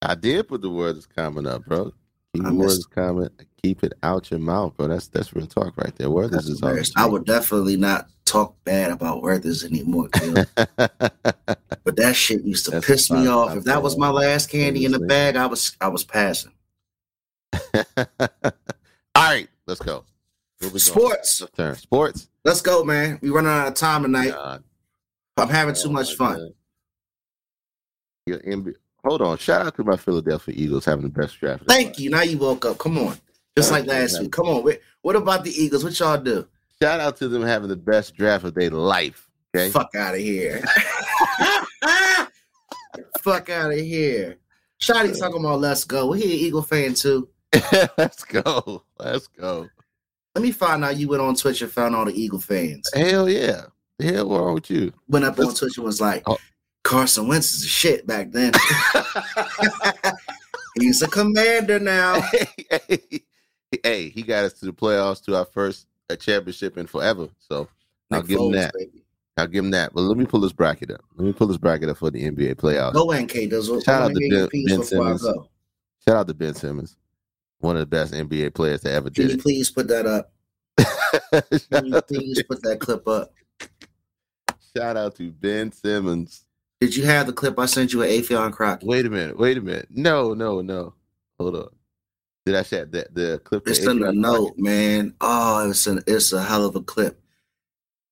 I 0.00 0.14
did 0.14 0.48
put 0.48 0.62
the 0.62 0.70
words 0.70 1.06
comment 1.06 1.46
up, 1.46 1.64
bro. 1.66 1.92
Keep 2.38 2.46
I 2.46 2.94
comment. 2.94 3.32
Keep 3.62 3.84
it 3.84 3.92
out 4.02 4.30
your 4.30 4.40
mouth, 4.40 4.76
bro. 4.76 4.88
That's 4.88 5.08
that's 5.08 5.34
real 5.34 5.46
talk 5.46 5.76
right 5.76 5.94
there. 5.96 6.10
Words 6.10 6.48
is 6.48 6.62
all. 6.62 6.78
I 6.96 7.06
would 7.06 7.24
definitely 7.24 7.76
not 7.76 8.08
talk 8.24 8.54
bad 8.64 8.90
about 8.90 9.22
Werther's 9.22 9.64
anymore, 9.64 10.08
but 10.76 11.96
that 11.96 12.12
shit 12.14 12.42
used 12.42 12.66
to 12.66 12.72
That's 12.72 12.86
piss 12.86 13.10
me 13.10 13.26
off. 13.26 13.56
If 13.56 13.64
that 13.64 13.82
was 13.82 13.96
my 13.98 14.10
last 14.10 14.50
candy 14.50 14.84
in 14.84 14.92
the 14.92 15.00
bag, 15.00 15.36
I 15.36 15.46
was 15.46 15.76
I 15.80 15.88
was 15.88 16.04
passing. 16.04 16.52
all 17.74 18.06
right, 19.16 19.48
let's 19.66 19.80
go. 19.80 20.04
Sports. 20.76 21.42
Turn. 21.56 21.74
Sports. 21.76 22.28
Let's 22.44 22.60
go, 22.60 22.84
man. 22.84 23.18
We 23.22 23.30
running 23.30 23.50
out 23.50 23.68
of 23.68 23.74
time 23.74 24.02
tonight. 24.02 24.30
God. 24.30 24.62
I'm 25.36 25.48
having 25.48 25.74
too 25.74 25.88
Oh, 25.88 25.92
much 25.92 26.14
fun. 26.14 26.38
God. 26.38 26.52
Your 28.26 28.38
NBA 28.40 28.74
Hold 29.04 29.22
on. 29.22 29.38
Shout 29.38 29.64
out 29.66 29.76
to 29.76 29.84
my 29.84 29.96
Philadelphia 29.96 30.54
Eagles 30.56 30.84
having 30.84 31.04
the 31.04 31.08
best 31.20 31.38
draft. 31.38 31.64
Thank 31.66 31.98
you. 31.98 32.10
Now 32.10 32.22
you 32.22 32.38
woke 32.38 32.64
up. 32.66 32.78
Come 32.78 32.98
on. 32.98 33.16
Just 33.56 33.70
like 33.72 33.86
last 33.86 34.20
week. 34.20 34.32
Come 34.32 34.46
on. 34.48 34.62
Wait, 34.64 34.80
What 35.02 35.16
about 35.16 35.44
the 35.44 35.50
Eagles? 35.50 35.82
What 35.84 35.98
y'all 35.98 36.16
do? 36.18 36.46
Shout 36.80 37.00
out 37.00 37.16
to 37.16 37.28
them 37.28 37.42
having 37.42 37.68
the 37.68 37.76
best 37.76 38.14
draft 38.14 38.44
of 38.44 38.54
their 38.54 38.70
life. 38.70 39.28
Okay. 39.56 39.70
Fuck 39.70 39.94
out 39.96 40.14
of 40.14 40.20
here. 40.20 40.62
Fuck 43.20 43.50
out 43.50 43.72
of 43.72 43.78
here. 43.78 44.36
Shotty 44.80 45.18
talking 45.18 45.40
about 45.40 45.60
let's 45.60 45.84
go. 45.84 46.08
We're 46.08 46.16
here, 46.18 46.28
Eagle 46.28 46.62
fan 46.62 46.94
too. 46.94 47.28
Let's 47.98 48.24
go. 48.24 48.84
Let's 48.98 49.26
go. 49.26 49.68
Let 50.34 50.42
me 50.42 50.52
find 50.52 50.84
out 50.84 50.96
you 50.96 51.08
went 51.08 51.22
on 51.22 51.34
Twitch 51.34 51.62
and 51.62 51.72
found 51.72 51.96
all 51.96 52.04
the 52.04 52.12
Eagle 52.12 52.38
fans. 52.40 52.88
Hell 52.94 53.28
yeah. 53.28 53.62
The 53.98 54.12
hell 54.12 54.28
what's 54.28 54.40
wrong 54.40 54.54
with 54.54 54.70
you? 54.70 54.92
Went 55.08 55.24
up 55.24 55.38
on 55.38 55.46
Let's- 55.46 55.58
Twitch 55.58 55.76
and 55.78 55.84
was 55.86 56.00
like, 56.00 56.22
Oh. 56.26 56.36
Carson 56.88 57.28
Wentz 57.28 57.52
is 57.52 57.64
a 57.64 57.68
shit 57.68 58.06
back 58.06 58.32
then. 58.32 58.50
He's 60.80 61.02
a 61.02 61.06
commander 61.06 61.78
now. 61.78 62.18
hey, 62.32 62.48
hey, 62.88 63.20
hey, 63.82 64.08
he 64.08 64.22
got 64.22 64.44
us 64.44 64.54
to 64.54 64.64
the 64.64 64.72
playoffs 64.72 65.22
to 65.26 65.36
our 65.36 65.44
first 65.44 65.86
uh, 66.08 66.16
championship 66.16 66.78
in 66.78 66.86
forever. 66.86 67.28
So 67.40 67.68
I'll 68.10 68.20
Nick 68.20 68.28
give 68.28 68.40
him 68.40 68.52
that. 68.52 68.72
baby. 68.72 69.04
I'll 69.36 69.46
give 69.46 69.66
him 69.66 69.70
that. 69.72 69.92
But 69.92 70.00
let 70.00 70.16
me 70.16 70.24
pull 70.24 70.40
this 70.40 70.54
bracket 70.54 70.90
up. 70.90 71.02
Let 71.16 71.26
me 71.26 71.34
pull 71.34 71.48
this 71.48 71.58
bracket 71.58 71.90
up 71.90 71.98
for 71.98 72.10
the 72.10 72.22
NBA 72.22 72.54
playoffs. 72.54 72.94
Go 72.94 73.12
NK 73.12 73.50
does 73.50 73.66
Shout 73.84 74.04
out 74.04 74.14
to 74.14 74.48
Ben- 74.50 74.64
Ben 74.66 74.82
Simmons. 74.82 75.22
Shout 75.22 76.16
out 76.16 76.26
to 76.28 76.32
Ben 76.32 76.54
Simmons, 76.54 76.96
one 77.58 77.76
of 77.76 77.80
the 77.80 77.86
best 77.86 78.14
NBA 78.14 78.54
players 78.54 78.80
to 78.80 78.90
ever 78.90 79.10
Can 79.10 79.26
did 79.26 79.36
you 79.36 79.42
please 79.42 79.70
put 79.70 79.88
that 79.88 80.06
up? 80.06 80.32
Can 81.70 81.84
you 81.84 82.00
please 82.00 82.42
put 82.44 82.62
that 82.62 82.80
clip 82.80 83.06
up? 83.06 83.34
Shout 84.74 84.96
out 84.96 85.16
to 85.16 85.30
Ben 85.30 85.70
Simmons. 85.70 86.46
Did 86.80 86.94
you 86.94 87.04
have 87.04 87.26
the 87.26 87.32
clip 87.32 87.58
I 87.58 87.66
sent 87.66 87.92
you 87.92 88.02
at 88.02 88.10
Affion 88.10 88.52
Crockett? 88.52 88.86
Wait 88.86 89.04
a 89.04 89.10
minute. 89.10 89.36
Wait 89.36 89.58
a 89.58 89.60
minute. 89.60 89.88
No, 89.90 90.34
no, 90.34 90.60
no. 90.60 90.94
Hold 91.38 91.56
on. 91.56 91.68
Did 92.46 92.54
I 92.54 92.62
say 92.62 92.84
the 92.84 93.06
the 93.12 93.40
clip? 93.44 93.66
It's 93.66 93.80
in 93.80 93.98
the 93.98 94.12
note, 94.12 94.54
man. 94.56 95.14
Oh, 95.20 95.68
it's 95.68 95.86
an 95.86 96.02
it's 96.06 96.32
a 96.32 96.42
hell 96.42 96.64
of 96.64 96.76
a 96.76 96.80
clip. 96.80 97.20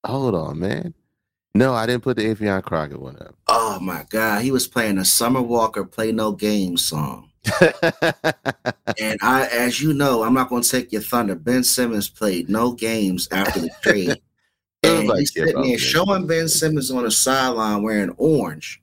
Hold 0.05 0.35
on, 0.35 0.59
man. 0.59 0.95
No, 1.55 1.73
I 1.73 1.87
didn't 1.87 2.03
put 2.03 2.19
the 2.19 2.25
Affion 2.25 2.63
Crockett 2.63 3.01
one 3.01 3.17
up. 3.17 3.35
Oh 3.49 3.79
my 3.81 4.05
god, 4.11 4.43
he 4.43 4.51
was 4.51 4.69
playing 4.69 4.99
a 4.99 5.05
Summer 5.05 5.41
Walker 5.41 5.85
"Play 5.85 6.13
No 6.13 6.33
Games" 6.33 6.85
song. 6.85 7.31
and 9.01 9.19
I, 9.23 9.49
as 9.53 9.81
you 9.81 9.95
know, 9.95 10.23
I'm 10.23 10.35
not 10.35 10.51
going 10.51 10.63
to 10.63 10.69
take 10.69 10.93
your 10.93 11.01
thunder. 11.01 11.35
Ben 11.35 11.65
Simmons 11.65 12.11
played 12.11 12.51
no 12.51 12.73
games 12.73 13.29
after 13.33 13.61
the 13.61 13.71
trade, 13.81 14.21
and 14.83 15.11
he's 15.19 15.33
sitting 15.33 15.63
there 15.63 15.79
showing 15.79 16.27
Ben 16.27 16.49
Simmons 16.49 16.91
on 16.91 17.05
the 17.05 17.11
sideline 17.11 17.83
wearing 17.83 18.15
orange, 18.19 18.83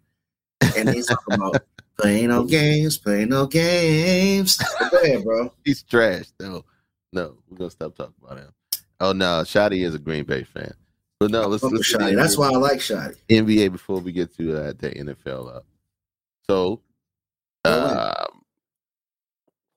and 0.76 0.90
he's 0.90 1.08
talking 1.08 1.36
about 1.36 1.64
play 1.98 2.28
no 2.28 2.44
games, 2.44 2.98
playing 2.98 3.30
no 3.30 3.46
games. 3.46 4.58
Go 4.92 5.00
ahead, 5.02 5.24
bro. 5.24 5.54
He's 5.64 5.84
trash 5.84 6.26
though. 6.38 6.66
No, 7.12 7.36
we're 7.50 7.58
gonna 7.58 7.70
stop 7.70 7.96
talking 7.96 8.14
about 8.24 8.40
him. 8.40 8.54
Oh 9.00 9.12
no, 9.12 9.42
Shotty 9.44 9.86
is 9.86 9.96
a 9.96 10.00
Green 10.00 10.24
Bay 10.24 10.44
fan. 10.44 10.74
But 11.20 11.32
no, 11.32 11.48
let's, 11.48 11.64
let's 11.64 11.94
Shotty. 11.94 12.16
That's 12.16 12.38
why 12.38 12.48
I 12.48 12.58
like 12.58 12.80
Shotty. 12.80 13.18
NBA 13.30 13.72
before 13.72 14.00
we 14.00 14.12
get 14.12 14.36
to 14.38 14.58
uh, 14.58 14.74
the 14.78 14.92
NFL 14.92 15.56
up. 15.56 15.66
So, 16.50 16.82
um, 17.64 18.44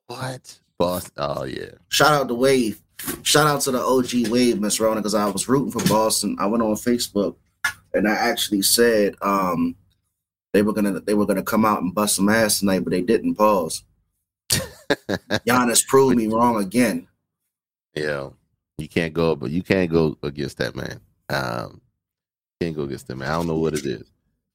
what 0.09 0.59
Boston? 0.79 1.13
Oh 1.17 1.45
yeah. 1.45 1.71
Shout 1.89 2.13
out 2.13 2.29
to 2.29 2.35
Wave. 2.35 2.81
Shout 3.23 3.47
out 3.47 3.61
to 3.63 3.71
the 3.71 3.81
OG 3.81 4.29
Wave, 4.31 4.61
Miss 4.61 4.81
Rona, 4.81 5.01
because 5.01 5.15
I 5.15 5.29
was 5.29 5.49
rooting 5.49 5.71
for 5.71 5.87
Boston. 5.89 6.37
I 6.39 6.47
went 6.47 6.63
on 6.63 6.75
Facebook 6.75 7.37
and 7.97 8.09
I 8.09 8.13
actually 8.13 8.63
said 8.63 9.15
um, 9.23 9.75
they 10.53 10.63
were 10.63 10.73
gonna 10.73 11.01
they 11.01 11.15
were 11.15 11.27
gonna 11.27 11.43
come 11.43 11.65
out 11.65 11.83
and 11.83 11.95
bust 11.95 12.17
some 12.17 12.29
ass 12.29 12.61
tonight, 12.61 12.81
but 12.81 12.91
they 12.91 13.03
didn't. 13.03 13.35
Pause. 13.35 13.85
Giannis 14.51 15.87
proved 15.87 16.17
me 16.17 16.29
wrong 16.29 16.63
again. 16.63 17.09
Yeah, 17.95 18.31
you 18.79 18.89
can't 18.89 19.13
go, 19.13 19.35
but 19.35 19.51
you 19.51 19.63
can't 19.63 19.91
go 19.91 20.17
against 20.23 20.59
that 20.59 20.77
man. 20.77 21.01
Um, 21.29 21.81
can't 22.61 22.77
go 22.77 22.83
against 22.83 23.09
them. 23.09 23.23
I 23.23 23.29
don't 23.29 23.47
know 23.47 23.59
what 23.59 23.75
it 23.75 23.85
is, 23.85 24.11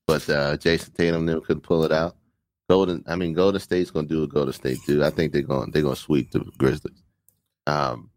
but 0.07 0.27
uh, 0.29 0.57
Jayson 0.57 0.93
Tatum 0.93 1.25
never 1.25 1.41
could 1.41 1.63
pull 1.63 1.83
it 1.83 1.91
out. 1.91 2.15
Golden, 2.71 3.03
I 3.05 3.17
mean, 3.17 3.33
Golden 3.33 3.59
State's 3.59 3.91
gonna 3.91 4.07
do 4.07 4.21
what 4.21 4.29
Golden 4.29 4.53
State 4.53 4.77
do. 4.87 5.03
I 5.03 5.09
think 5.09 5.33
they're 5.33 5.41
gonna 5.41 5.69
they're 5.69 5.81
gonna 5.81 5.93
sweep 5.93 6.31
the 6.31 6.39
Grizzlies. 6.57 7.03
Um, 7.67 8.11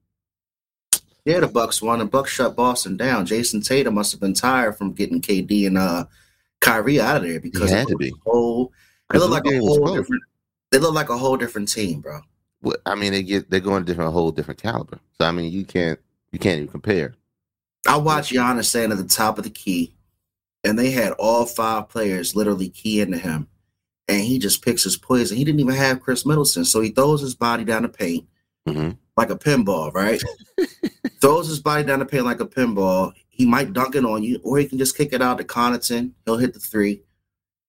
yeah, 1.24 1.40
the 1.40 1.48
Bucks 1.48 1.82
won. 1.82 1.98
The 1.98 2.04
Bucks 2.04 2.30
shut 2.30 2.54
Boston 2.54 2.96
down. 2.96 3.26
Jayson 3.26 3.66
Tatum 3.66 3.94
must 3.94 4.12
have 4.12 4.20
been 4.20 4.32
tired 4.32 4.78
from 4.78 4.92
getting 4.92 5.20
KD 5.20 5.66
and 5.66 5.76
uh, 5.76 6.04
Kyrie 6.60 7.00
out 7.00 7.16
of 7.16 7.22
there 7.24 7.40
because 7.40 7.68
had 7.68 7.88
to 7.88 7.96
be. 7.96 8.12
Whole, 8.24 8.72
they 9.10 9.18
look 9.18 9.30
like 9.30 9.44
a 9.44 9.58
whole 9.58 9.96
different. 9.96 10.22
They 10.70 10.78
look 10.78 10.94
like 10.94 11.08
a 11.08 11.18
whole 11.18 11.36
different 11.36 11.68
team, 11.68 12.00
bro. 12.00 12.20
Well, 12.62 12.76
I 12.86 12.94
mean, 12.94 13.10
they 13.10 13.24
get 13.24 13.50
they're 13.50 13.58
going 13.58 13.82
a 13.82 13.84
different, 13.84 14.10
a 14.10 14.12
whole 14.12 14.30
different 14.30 14.62
caliber. 14.62 15.00
So 15.20 15.26
I 15.26 15.32
mean, 15.32 15.50
you 15.50 15.64
can't 15.64 15.98
you 16.30 16.38
can't 16.38 16.58
even 16.58 16.68
compare. 16.68 17.14
I 17.88 17.96
watched 17.96 18.32
Giannis 18.32 18.66
stand 18.66 18.92
at 18.92 18.98
the 18.98 19.04
top 19.04 19.36
of 19.36 19.42
the 19.42 19.50
key, 19.50 19.96
and 20.62 20.78
they 20.78 20.92
had 20.92 21.12
all 21.14 21.44
five 21.44 21.88
players 21.88 22.36
literally 22.36 22.68
key 22.68 23.00
into 23.00 23.18
him, 23.18 23.48
and 24.08 24.20
he 24.20 24.38
just 24.38 24.62
picks 24.62 24.84
his 24.84 24.96
poison. 24.96 25.36
He 25.36 25.44
didn't 25.44 25.60
even 25.60 25.74
have 25.74 26.00
Khris 26.00 26.26
Middleton, 26.26 26.64
so 26.64 26.80
he 26.80 26.90
throws 26.90 27.20
his 27.20 27.34
body 27.34 27.64
down 27.64 27.82
the 27.82 27.88
paint 27.88 28.26
mm-hmm. 28.66 28.90
like 29.16 29.30
a 29.30 29.36
pinball, 29.36 29.92
right? 29.92 30.22
throws 31.20 31.48
his 31.48 31.60
body 31.60 31.84
down 31.84 32.00
the 32.00 32.06
paint 32.06 32.24
like 32.24 32.40
a 32.40 32.46
pinball. 32.46 33.12
He 33.28 33.46
might 33.46 33.72
dunk 33.72 33.94
it 33.94 34.04
on 34.04 34.22
you, 34.22 34.40
or 34.44 34.58
he 34.58 34.66
can 34.66 34.78
just 34.78 34.96
kick 34.96 35.12
it 35.12 35.22
out 35.22 35.38
to 35.38 35.44
Connaughton. 35.44 36.12
He'll 36.24 36.36
hit 36.36 36.54
the 36.54 36.60
three. 36.60 37.02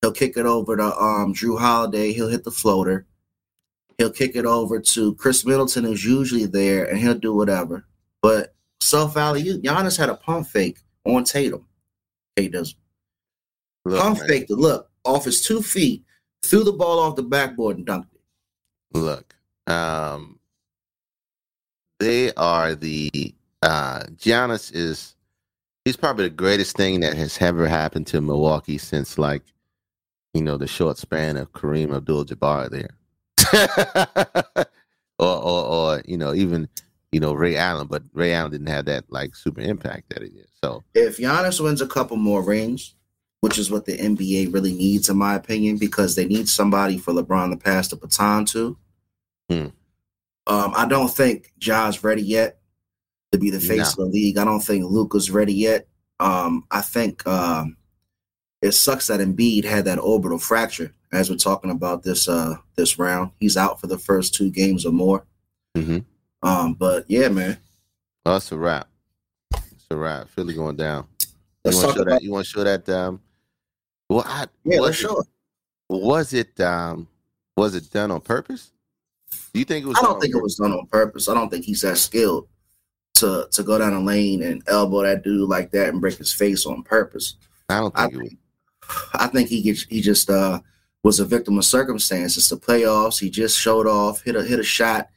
He'll 0.01 0.11
kick 0.11 0.37
it 0.37 0.45
over 0.45 0.77
to 0.77 0.83
um, 0.83 1.33
Jrue 1.33 1.59
Holiday. 1.59 2.13
He'll 2.13 2.29
hit 2.29 2.43
the 2.43 2.51
floater. 2.51 3.07
He'll 3.97 4.11
kick 4.11 4.35
it 4.35 4.45
over 4.45 4.79
to 4.79 5.15
Khris 5.15 5.45
Middleton, 5.45 5.85
who's 5.85 6.03
usually 6.03 6.45
there, 6.45 6.85
and 6.85 6.99
he'll 6.99 7.15
do 7.15 7.33
whatever. 7.33 7.85
But 8.21 8.53
self 8.81 9.15
alley, 9.17 9.43
Giannis 9.43 9.97
had 9.97 10.09
a 10.09 10.15
pump 10.15 10.47
fake 10.47 10.79
on 11.05 11.23
Tatum. 11.23 11.65
He 12.35 12.49
does. 12.49 12.75
Look, 13.85 14.01
pump 14.01 14.19
man. 14.19 14.27
fake 14.27 14.47
to 14.47 14.55
look 14.55 14.89
off 15.05 15.25
his 15.25 15.41
two 15.41 15.61
feet, 15.61 16.03
threw 16.49 16.63
the 16.63 16.71
ball 16.71 16.99
off 16.99 17.15
the 17.15 17.23
backboard 17.23 17.77
and 17.77 17.85
dunked 17.85 18.13
it. 18.13 18.97
Look, 18.97 19.35
um, 19.67 20.39
they 21.99 22.33
are 22.33 22.75
the 22.75 23.33
uh 23.61 24.03
Giannis 24.15 24.73
is 24.73 25.15
he's 25.85 25.95
probably 25.95 26.25
the 26.25 26.35
greatest 26.35 26.75
thing 26.75 26.99
that 27.01 27.15
has 27.15 27.37
ever 27.41 27.67
happened 27.67 28.07
to 28.07 28.21
Milwaukee 28.21 28.77
since 28.77 29.17
like 29.17 29.43
you 30.33 30.41
know 30.41 30.57
the 30.57 30.67
short 30.67 30.97
span 30.97 31.37
of 31.37 31.53
Kareem 31.53 31.95
Abdul-Jabbar 31.95 32.69
there, 32.69 32.89
or, 35.19 35.37
or 35.37 35.65
or 35.65 36.01
you 36.05 36.17
know 36.17 36.33
even 36.33 36.67
you 37.11 37.19
know 37.19 37.33
Ray 37.33 37.55
Allen, 37.55 37.87
but 37.87 38.03
Ray 38.13 38.33
Allen 38.33 38.51
didn't 38.51 38.67
have 38.67 38.85
that 38.85 39.05
like 39.09 39.35
super 39.35 39.61
impact 39.61 40.09
that 40.09 40.21
he 40.21 40.29
did. 40.29 40.47
So 40.61 40.83
if 40.93 41.17
Giannis 41.17 41.63
wins 41.63 41.81
a 41.81 41.87
couple 41.87 42.17
more 42.17 42.43
rings, 42.43 42.95
which 43.41 43.57
is 43.57 43.69
what 43.69 43.85
the 43.85 43.97
NBA 43.97 44.53
really 44.53 44.73
needs, 44.73 45.09
in 45.09 45.17
my 45.17 45.35
opinion, 45.35 45.77
because 45.77 46.15
they 46.15 46.25
need 46.25 46.49
somebody 46.49 46.97
for 46.97 47.13
LeBron 47.13 47.51
to 47.51 47.57
pass 47.57 47.87
the 47.87 47.95
baton 47.95 48.45
to. 48.45 48.77
Hmm. 49.49 49.67
Um, 50.47 50.73
I 50.75 50.85
don't 50.87 51.09
think 51.09 51.53
Ja's 51.57 52.03
ready 52.03 52.21
yet 52.21 52.59
to 53.31 53.37
be 53.37 53.49
the 53.49 53.59
face 53.59 53.97
no. 53.97 54.05
of 54.05 54.11
the 54.11 54.17
league. 54.17 54.37
I 54.37 54.45
don't 54.45 54.61
think 54.61 54.85
Luka's 54.85 55.31
ready 55.31 55.53
yet. 55.53 55.87
Um, 56.19 56.65
I 56.71 56.81
think 56.81 57.25
um, 57.27 57.77
it 58.61 58.71
sucks 58.71 59.07
that 59.07 59.19
Embiid 59.19 59.65
had 59.65 59.85
that 59.85 59.99
orbital 59.99 60.39
fracture 60.39 60.93
as 61.11 61.29
we're 61.29 61.37
talking 61.37 61.71
about 61.71 62.03
this 62.03 62.27
uh, 62.27 62.55
this 62.75 62.97
round. 62.99 63.31
He's 63.39 63.57
out 63.57 63.79
for 63.79 63.87
the 63.87 63.97
first 63.97 64.33
two 64.33 64.51
games 64.51 64.85
or 64.85 64.91
more. 64.91 65.25
Mm-hmm. 65.75 65.99
Um, 66.47 66.73
but 66.73 67.05
yeah, 67.07 67.29
man. 67.29 67.57
Oh, 68.25 68.33
that's 68.33 68.51
a 68.51 68.57
wrap. 68.57 68.87
It's 69.53 69.85
a 69.91 69.95
wrap. 69.95 70.29
Philly 70.29 70.53
going 70.53 70.75
down. 70.75 71.07
Let's 71.63 71.77
you 71.77 71.83
want 71.83 71.95
to 71.95 71.99
show 71.99 72.09
that? 72.09 72.23
You 72.23 72.31
want 72.31 72.45
to 72.45 72.51
show 72.51 72.63
that? 72.63 72.89
Um, 72.89 73.21
well, 74.09 74.23
I, 74.25 74.47
yeah, 74.63 74.79
let's 74.79 74.97
show 74.97 75.19
it. 75.19 75.27
Was 75.89 76.33
it 76.33 76.59
um, 76.59 77.07
was 77.55 77.75
it 77.75 77.91
done 77.91 78.11
on 78.11 78.21
purpose? 78.21 78.71
Do 79.53 79.59
you 79.59 79.65
think 79.65 79.85
it 79.85 79.87
was? 79.87 79.97
I 79.97 80.03
don't 80.03 80.19
think 80.19 80.35
it 80.35 80.41
was 80.41 80.55
done 80.55 80.71
on 80.71 80.85
purpose. 80.87 81.29
I 81.29 81.33
don't 81.33 81.49
think 81.49 81.65
he's 81.65 81.81
that 81.81 81.97
skilled 81.97 82.47
to 83.15 83.47
to 83.51 83.63
go 83.63 83.77
down 83.77 83.93
a 83.93 83.99
lane 83.99 84.43
and 84.43 84.61
elbow 84.67 85.03
that 85.03 85.23
dude 85.23 85.49
like 85.49 85.71
that 85.71 85.89
and 85.89 86.01
break 86.01 86.17
his 86.17 86.33
face 86.33 86.65
on 86.65 86.83
purpose. 86.83 87.35
I 87.69 87.79
don't 87.79 87.95
think 87.95 88.13
I 88.13 88.17
think, 88.17 88.37
I 89.13 89.27
think 89.27 89.49
he 89.49 89.61
gets, 89.61 89.83
he 89.83 90.01
just 90.01 90.29
uh 90.29 90.59
was 91.03 91.19
a 91.19 91.25
victim 91.25 91.57
of 91.57 91.65
circumstances. 91.65 92.49
The 92.49 92.57
playoffs, 92.57 93.19
he 93.19 93.29
just 93.29 93.59
showed 93.59 93.87
off, 93.87 94.21
hit 94.21 94.35
a 94.35 94.43
hit 94.43 94.59
a 94.59 94.63
shot, 94.63 95.09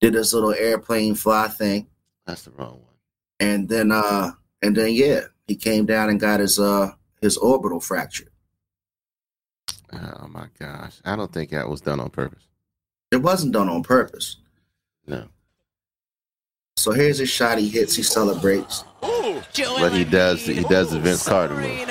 did 0.00 0.12
this 0.12 0.32
little 0.32 0.52
airplane 0.52 1.14
fly 1.14 1.48
thing. 1.48 1.86
That's 2.26 2.42
the 2.42 2.50
wrong 2.52 2.72
one. 2.72 2.96
And 3.40 3.68
then 3.68 3.92
uh 3.92 4.32
and 4.62 4.76
then 4.76 4.92
yeah, 4.92 5.22
he 5.46 5.56
came 5.56 5.86
down 5.86 6.10
and 6.10 6.20
got 6.20 6.40
his 6.40 6.58
uh 6.58 6.92
his 7.20 7.36
orbital 7.36 7.80
fractured. 7.80 8.30
Oh 9.92 10.28
my 10.28 10.46
gosh. 10.58 11.00
I 11.04 11.16
don't 11.16 11.32
think 11.32 11.50
that 11.50 11.68
was 11.68 11.80
done 11.80 12.00
on 12.00 12.10
purpose. 12.10 12.46
It 13.10 13.22
wasn't 13.22 13.52
done 13.52 13.68
on 13.68 13.82
purpose. 13.82 14.36
No. 15.06 15.28
So 16.76 16.92
here's 16.92 17.18
his 17.18 17.30
shot. 17.30 17.58
He 17.58 17.68
hits. 17.68 17.96
He 17.96 18.02
celebrates. 18.02 18.84
Ooh, 19.04 19.42
but 19.78 19.92
he 19.92 20.04
does. 20.04 20.44
He 20.44 20.62
does 20.64 20.90
the 20.90 21.00
Vince 21.00 21.26
Carter 21.26 21.54
move. 21.54 21.88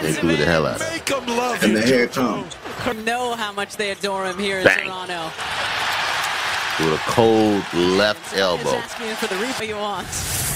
They 0.00 0.20
boo 0.20 0.36
the 0.36 0.44
hell 0.44 0.66
out 0.66 0.80
of 0.80 1.62
him. 1.62 1.70
And 1.70 1.76
the 1.76 1.82
hair 1.82 2.08
comes. 2.08 2.54
Know 3.04 3.34
how 3.34 3.52
much 3.52 3.76
they 3.76 3.90
adore 3.92 4.26
him 4.26 4.38
here 4.38 4.58
in 4.58 4.66
Toronto. 4.66 5.30
With 6.80 6.94
a 6.94 7.02
cold 7.06 7.62
left 7.74 8.36
elbow. 8.36 8.80
For 8.80 9.26
the 9.26 9.66
you 9.66 9.76
want. 9.76 10.08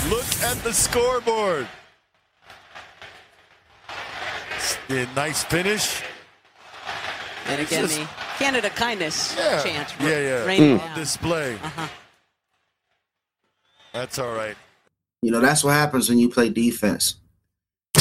Look 0.09 0.27
at 0.43 0.57
the 0.65 0.73
scoreboard. 0.73 1.69
Nice 4.89 5.45
finish. 5.45 6.03
And 7.47 7.61
again, 7.61 7.83
just, 7.83 7.99
the 7.99 8.09
Canada 8.39 8.71
kindness 8.71 9.35
yeah, 9.37 9.63
chant. 9.63 9.95
Yeah, 10.01 10.09
yeah. 10.47 10.57
Mm. 10.57 10.81
On 10.81 10.99
display. 10.99 11.55
Uh-huh. 11.55 11.89
That's 13.93 14.19
all 14.19 14.35
right. 14.35 14.57
You 15.23 15.31
know, 15.31 15.41
that's 15.41 15.63
what 15.63 15.73
happens 15.73 16.09
when 16.09 16.19
you 16.19 16.29
play 16.29 16.49
defense. 16.49 17.17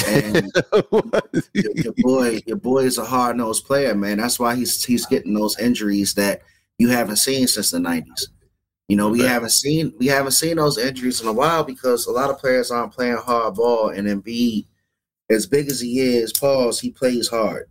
And 0.07 0.51
your, 1.53 1.71
your, 1.75 1.93
boy, 1.97 2.41
your 2.45 2.57
boy 2.57 2.79
is 2.79 2.97
a 2.97 3.05
hard 3.05 3.37
nosed 3.37 3.65
player, 3.65 3.93
man. 3.93 4.17
That's 4.17 4.39
why 4.39 4.55
he's 4.55 4.83
he's 4.83 5.05
getting 5.05 5.33
those 5.33 5.57
injuries 5.59 6.15
that 6.15 6.41
you 6.79 6.89
haven't 6.89 7.17
seen 7.17 7.47
since 7.47 7.71
the 7.71 7.79
nineties. 7.79 8.29
You 8.87 8.97
know, 8.97 9.09
we 9.09 9.21
okay. 9.21 9.29
haven't 9.29 9.51
seen 9.51 9.93
we 9.99 10.07
haven't 10.07 10.31
seen 10.31 10.57
those 10.57 10.77
injuries 10.77 11.21
in 11.21 11.27
a 11.27 11.33
while 11.33 11.63
because 11.63 12.07
a 12.07 12.11
lot 12.11 12.29
of 12.29 12.39
players 12.39 12.71
aren't 12.71 12.93
playing 12.93 13.17
hard 13.17 13.55
ball. 13.55 13.89
And 13.89 14.07
Embiid, 14.07 14.65
as 15.29 15.47
big 15.47 15.67
as 15.67 15.79
he 15.79 15.99
is, 15.99 16.33
pause, 16.33 16.79
he 16.79 16.91
plays 16.91 17.27
hard. 17.27 17.69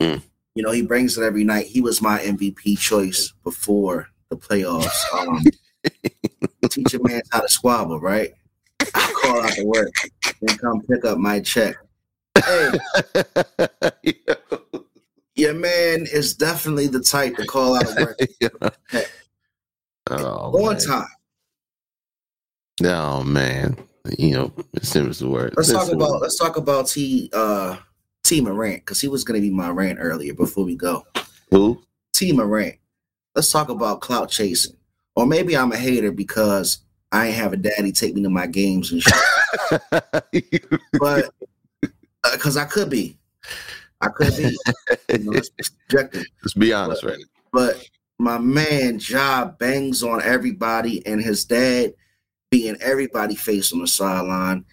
Mm. 0.00 0.22
You 0.54 0.62
know, 0.62 0.72
he 0.72 0.82
brings 0.82 1.16
it 1.16 1.22
every 1.22 1.44
night. 1.44 1.66
He 1.66 1.80
was 1.80 2.02
my 2.02 2.18
MVP 2.18 2.78
choice 2.78 3.32
before 3.44 4.08
the 4.28 4.36
playoffs. 4.36 5.04
Um, 5.14 5.44
teach 6.68 6.94
a 6.94 7.02
man 7.02 7.22
how 7.30 7.40
to 7.40 7.48
squabble, 7.48 8.00
right? 8.00 8.32
I 8.94 9.12
call 9.22 9.40
out 9.42 9.52
to 9.52 9.64
work 9.64 9.92
and 10.40 10.60
come 10.60 10.82
pick 10.82 11.04
up 11.04 11.18
my 11.18 11.40
check. 11.40 11.76
Hey, 12.44 12.72
Your 15.36 15.54
man 15.54 16.06
is 16.12 16.34
definitely 16.34 16.88
the 16.88 17.00
type 17.00 17.36
to 17.36 17.46
call 17.46 17.76
out 17.76 17.90
a 17.96 18.14
record 18.20 19.06
oh, 20.10 20.66
on 20.66 20.74
man. 20.74 20.78
time. 20.78 21.06
Oh 22.84 23.22
man, 23.22 23.76
you 24.18 24.32
know, 24.32 24.52
simple 24.82 25.10
as 25.10 25.18
the 25.18 25.28
word. 25.28 25.54
Let's 25.56 25.72
talk 25.72 25.90
about 25.90 26.20
let's 26.20 26.38
talk 26.38 26.56
about 26.56 26.88
T 26.88 27.30
uh 27.32 27.76
T 28.24 28.40
Morant 28.40 28.80
because 28.80 29.00
he 29.00 29.08
was 29.08 29.24
gonna 29.24 29.40
be 29.40 29.50
my 29.50 29.70
rant 29.70 29.98
earlier 30.00 30.34
before 30.34 30.64
we 30.64 30.76
go. 30.76 31.06
who. 31.50 31.82
T 32.12 32.32
Morant. 32.32 32.76
Let's 33.34 33.50
talk 33.50 33.68
about 33.68 34.00
clout 34.00 34.30
chasing. 34.30 34.76
Or 35.16 35.26
maybe 35.26 35.56
I'm 35.56 35.72
a 35.72 35.76
hater 35.76 36.12
because 36.12 36.78
I 37.12 37.26
ain't 37.26 37.36
have 37.36 37.52
a 37.52 37.56
daddy 37.56 37.92
take 37.92 38.14
me 38.14 38.22
to 38.22 38.30
my 38.30 38.46
games 38.46 38.92
and 38.92 39.02
shit. 39.02 40.64
but 40.98 41.30
because 42.32 42.56
I 42.56 42.64
could 42.64 42.90
be. 42.90 43.18
I 44.00 44.08
could 44.08 44.36
be. 44.36 44.56
You 45.10 45.18
know, 45.18 45.32
let's 45.32 45.50
be 45.50 45.62
subjective. 45.62 46.24
Let's 46.42 46.54
be 46.54 46.72
honest, 46.72 47.04
right? 47.04 47.18
But 47.52 47.84
my 48.18 48.38
man 48.38 48.98
Job 48.98 49.58
bangs 49.58 50.02
on 50.02 50.22
everybody, 50.22 51.04
and 51.06 51.20
his 51.20 51.44
dad 51.44 51.94
being 52.50 52.76
everybody 52.80 53.34
face 53.34 53.72
on 53.72 53.80
the 53.80 53.86
sideline. 53.86 54.64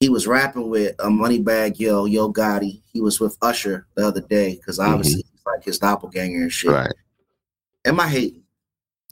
He 0.00 0.08
was 0.08 0.26
rapping 0.26 0.70
with 0.70 0.94
a 1.00 1.10
money 1.10 1.40
bag 1.40 1.78
yo, 1.78 2.04
Yo 2.04 2.32
Gotti. 2.32 2.82
He 2.92 3.00
was 3.00 3.20
with 3.20 3.36
Usher 3.42 3.86
the 3.94 4.06
other 4.06 4.20
day 4.20 4.54
because 4.54 4.78
mm-hmm. 4.78 4.92
obviously 4.92 5.24
he's 5.30 5.46
like 5.46 5.64
his 5.64 5.78
doppelganger 5.78 6.42
and 6.42 6.52
shit. 6.52 6.70
Right. 6.70 6.92
Am 7.84 8.00
I 8.00 8.08
hating? 8.08 8.42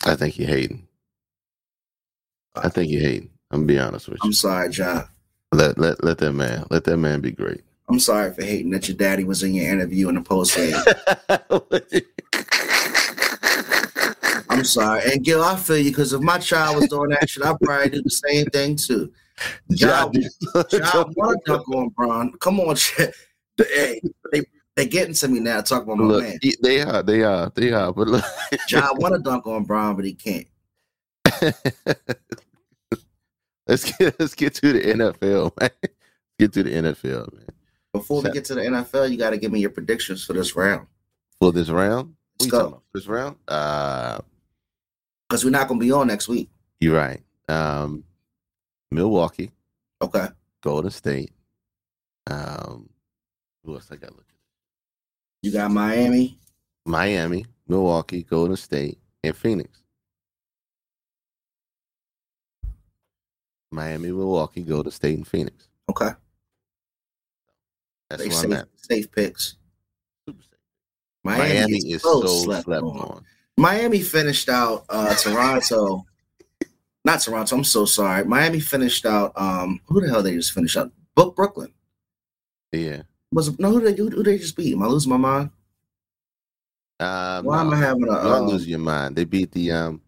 I 0.05 0.15
think 0.15 0.39
you're 0.39 0.49
hating. 0.49 0.87
Uh, 2.55 2.63
I 2.65 2.69
think 2.69 2.91
you're 2.91 3.03
hating. 3.03 3.31
I'm 3.51 3.61
gonna 3.61 3.67
be 3.67 3.79
honest 3.79 4.09
with 4.09 4.19
you. 4.19 4.27
I'm 4.27 4.33
sorry, 4.33 4.71
John. 4.71 5.09
Let 5.53 5.79
let 5.79 6.03
let 6.03 6.19
that 6.19 6.33
man 6.33 6.65
let 6.71 6.85
that 6.85 6.97
man 6.97 7.21
be 7.21 7.31
great. 7.31 7.63
I'm 7.89 8.01
sorry 8.01 8.35
for 8.35 8.43
hating 8.43 8.71
that 8.71 8.89
your 8.89 8.97
daddy 8.97 9.25
was 9.25 9.43
in 9.43 9.55
your 9.55 9.73
interview 9.73 10.09
in 10.09 10.17
the 10.17 10.23
post 10.23 10.57
game. 10.57 10.75
I'm 14.59 14.65
sorry. 14.65 15.03
And 15.13 15.25
Gil, 15.25 15.43
I 15.43 15.57
feel 15.57 15.79
you 15.79 15.91
because 15.91 16.13
if 16.13 16.21
my 16.21 16.39
child 16.39 16.77
was 16.77 16.89
doing 16.89 17.11
that 17.11 17.29
shit, 17.29 17.45
I'd 17.45 17.59
probably 17.61 17.91
do 17.91 18.03
the 18.03 18.11
same 18.11 18.47
thing 18.47 18.77
too. 18.77 19.13
Job, 19.73 20.15
job 20.71 21.13
want 21.17 21.39
to 21.45 21.53
dunk 21.53 21.69
on 21.69 21.89
Braun. 21.91 22.33
Come 22.41 22.61
on, 22.61 22.75
shit. 22.77 23.15
Hey, 23.59 24.01
they 24.33 24.43
they 24.77 24.87
getting 24.87 25.15
to 25.15 25.29
me 25.29 25.41
now. 25.41 25.61
Talk 25.61 25.83
about 25.85 25.99
my 25.99 26.05
Look, 26.05 26.23
man. 26.23 26.39
he- 26.43 26.57
they 26.63 26.81
are, 26.83 27.03
they 27.03 27.23
are, 27.23 27.51
they 27.55 27.73
are. 27.73 27.93
But 27.93 28.09
look, 28.09 28.25
Job 28.69 28.99
want 28.99 29.15
to 29.15 29.21
dunk 29.21 29.47
on 29.47 29.65
Braun, 29.65 29.97
but 29.97 30.05
he 30.05 30.15
can't. 30.15 30.47
let's 33.67 33.91
get 33.93 34.19
let's 34.21 34.35
get 34.35 34.55
to 34.55 34.73
the 34.73 34.81
NFL, 34.81 35.53
man. 35.61 35.71
Get 36.39 36.53
to 36.55 36.63
the 36.63 36.71
NFL, 36.71 37.33
man. 37.35 37.47
Before 37.93 38.21
we 38.23 38.31
get 38.31 38.45
to 38.47 38.55
the 38.55 38.61
NFL, 38.63 39.11
you 39.11 39.17
got 39.17 39.31
to 39.31 39.39
give 39.39 39.51
me 39.51 39.61
your 39.61 39.71
predictions 39.71 40.23
for 40.25 40.35
this 40.35 40.55
round 40.55 40.87
For 41.41 41.51
this 41.51 41.71
round, 41.71 42.15
Let's 42.39 42.51
go. 42.53 42.83
This 42.93 43.07
round, 43.07 43.37
uh, 43.49 44.19
because 45.29 45.45
we're 45.45 45.51
not 45.51 45.69
gonna 45.69 45.81
be 45.81 45.93
on 45.93 46.07
next 46.07 46.29
week. 46.29 46.51
you're 46.81 46.97
right. 46.97 47.21
Um, 47.49 48.05
Milwaukee, 48.91 49.51
Okay. 50.03 50.27
Golden 50.63 50.91
State. 50.91 51.33
Um, 52.29 52.89
who 53.65 53.75
else 53.75 53.89
I 53.91 53.97
got 53.97 54.11
looking? 54.11 54.25
At? 54.29 54.35
You 55.43 55.53
got 55.53 55.71
Miami. 55.71 56.39
Miami, 56.85 57.47
Milwaukee, 57.69 58.23
Golden 58.23 58.57
State, 58.57 58.99
and 59.25 59.37
Phoenix. 59.37 59.83
Miami, 63.73 64.11
Milwaukee, 64.11 64.63
Golden 64.63 64.93
State, 64.93 65.17
and 65.17 65.27
Phoenix. 65.27 65.69
Okay. 65.91 66.11
That's 68.09 68.23
They 68.23 68.29
where 68.29 68.37
safe, 68.39 68.45
I'm 68.51 68.53
at. 68.53 68.69
safe 68.77 69.11
picks. 69.13 69.57
Super 70.27 70.43
safe. 70.43 70.51
Miami, 71.25 71.55
Miami, 71.55 71.79
is 71.93 72.03
so 72.03 72.25
slept 72.27 72.65
slept, 72.65 72.83
on. 72.85 72.99
on. 72.99 73.25
Miami 73.57 74.01
finished 74.01 74.49
out 74.49 74.85
uh 74.89 75.15
Toronto. 75.15 76.05
Not 77.05 77.21
Toronto, 77.21 77.57
I'm 77.57 77.65
so 77.65 77.85
sorry. 77.85 78.25
Miami 78.25 78.61
finished 78.61 79.07
out 79.07 79.33
um 79.37 79.81
who 79.87 80.01
the 80.01 80.09
hell 80.09 80.23
they 80.23 80.35
just 80.35 80.53
finished 80.53 80.77
out? 80.77 80.91
Book 81.15 81.37
Brooklyn. 81.37 81.73
Yeah. 82.73 83.03
Was 83.33 83.59
no 83.59 83.71
who 83.71 83.81
they 83.81 83.95
who, 83.95 84.11
who 84.11 84.23
they 84.23 84.39
just 84.39 84.57
beat? 84.57 84.75
Am 84.75 84.83
I 84.83 84.87
losing 84.87 85.11
my 85.11 85.17
mind? 85.17 85.51
Um, 86.99 87.45
Why 87.45 87.61
am 87.61 87.71
no, 87.71 87.77
I 87.77 87.79
having 87.79 88.05
a 88.05 88.07
don't 88.07 88.27
um, 88.27 88.47
lose 88.49 88.67
your 88.67 88.79
mind. 88.79 89.17
They 89.17 89.25
beat 89.25 89.53
the 89.53 89.71
um. 89.73 90.01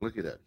Look 0.00 0.16
it 0.16 0.24
up. 0.24 0.38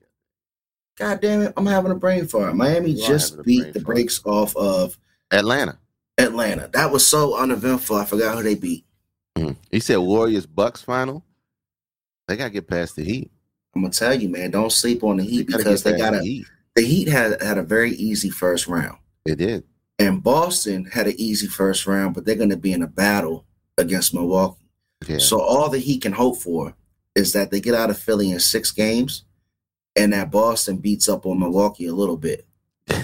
God 0.97 1.22
damn 1.22 1.41
it, 1.43 1.53
I'm 1.57 1.66
having 1.66 1.91
a 1.91 1.95
brain 1.95 2.28
fart. 2.28 2.55
Miami 2.55 2.91
You 2.91 3.05
just 3.05 3.43
beat 3.43 3.74
the 3.74 3.80
fart. 3.80 3.86
brakes 3.95 4.22
off 4.26 4.55
of 4.55 4.97
Atlanta. 5.32 5.78
Atlanta. 6.18 6.70
That 6.74 6.91
was 6.91 7.05
so 7.05 7.36
uneventful. 7.38 7.95
I 7.95 8.05
forgot 8.05 8.38
who 8.38 8.43
they 8.43 8.55
beat. 8.55 8.86
Mhm. 9.38 9.56
He 9.72 9.80
said 9.80 9.98
Warriors 9.98 10.46
Bucks 10.46 10.82
final. 10.82 11.24
They 12.28 12.38
gotta 12.38 12.52
get 12.52 12.68
past 12.68 12.96
the 12.96 13.04
Heat. 13.04 13.32
I'm 13.76 13.82
gonna 13.82 13.94
tell 13.94 14.14
you, 14.14 14.30
man, 14.30 14.52
don't 14.52 14.72
sleep 14.72 15.04
on 15.04 15.18
the 15.18 15.24
Heat 15.24 15.48
gotta 15.50 15.64
because 15.64 15.84
they 15.84 15.98
got 15.98 16.12
the 16.12 16.20
a 16.20 16.24
Heat. 16.24 16.46
the 16.76 16.82
Heat 16.84 17.08
had 17.08 17.42
had 17.42 17.58
a 17.58 17.64
very 17.64 17.92
easy 17.92 18.30
first 18.30 18.68
round. 18.68 18.98
They 19.26 19.36
did. 19.36 19.64
And 20.00 20.22
Boston 20.24 20.86
had 20.86 21.08
an 21.08 21.16
easy 21.18 21.48
first 21.48 21.88
round, 21.88 22.14
but 22.16 22.26
they're 22.26 22.36
gonna 22.36 22.58
be 22.58 22.74
in 22.74 22.84
a 22.84 22.88
battle 22.88 23.46
against 23.78 24.14
Milwaukee. 24.14 24.70
Yeah. 25.08 25.18
So 25.18 25.40
all 25.42 25.70
that 25.70 25.80
he 25.80 25.98
can 25.98 26.14
hope 26.14 26.38
for 26.38 26.76
is 27.16 27.34
that 27.34 27.52
they 27.52 27.60
get 27.60 27.76
out 27.76 27.90
of 27.90 27.98
Philly 27.98 28.32
in 28.32 28.40
six 28.40 28.72
games, 28.72 29.24
and 29.96 30.14
that 30.14 30.32
Boston 30.32 30.78
beats 30.78 31.10
up 31.10 31.26
on 31.26 31.40
Milwaukee 31.40 31.88
a 31.88 31.94
little 31.94 32.18
bit. 32.18 32.46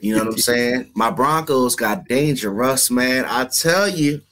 You 0.00 0.14
know 0.14 0.24
what 0.24 0.34
I'm 0.34 0.38
saying? 0.38 0.92
My 0.94 1.10
Broncos 1.10 1.74
got 1.74 2.06
dangerous, 2.06 2.92
man. 2.92 3.24
I 3.26 3.46
tell 3.46 3.88
you. 3.88 4.22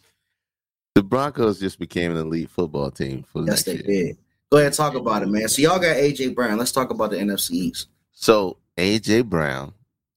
The 0.99 1.05
Broncos 1.05 1.61
just 1.61 1.79
became 1.79 2.11
an 2.11 2.17
elite 2.17 2.51
football 2.51 2.91
team 2.91 3.23
for 3.23 3.47
Yes, 3.47 3.63
they 3.63 3.75
year. 3.75 3.83
did. 3.83 4.19
Go 4.51 4.59
ahead, 4.59 4.73
talk 4.73 4.97
about 4.97 5.23
it, 5.23 5.29
man. 5.29 5.47
So 5.47 5.63
y'all 5.63 5.79
got 5.79 5.95
AJ 5.95 6.35
Brown. 6.35 6.59
Let's 6.59 6.73
talk 6.73 6.91
about 6.91 7.11
the 7.13 7.19
NFC 7.19 7.53
East. 7.53 7.87
So 8.11 8.57
AJ 8.77 9.27
Brown, 9.29 9.75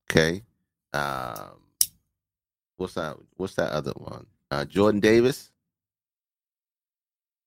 okay. 0.10 0.42
Um, 0.92 1.60
what's 2.78 2.96
that? 2.96 3.16
What's 3.38 3.54
that 3.58 3.72
other 3.74 3.92
one? 3.92 4.26
Uh, 4.50 4.66
Jordan 4.66 5.00
Davis, 5.00 5.52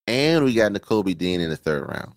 and 0.07 0.45
we 0.45 0.55
got 0.55 0.71
Nakobe 0.71 1.19
Dean 1.19 1.41
in 1.41 1.51
the 1.51 1.57
third 1.57 1.89
round. 1.89 2.13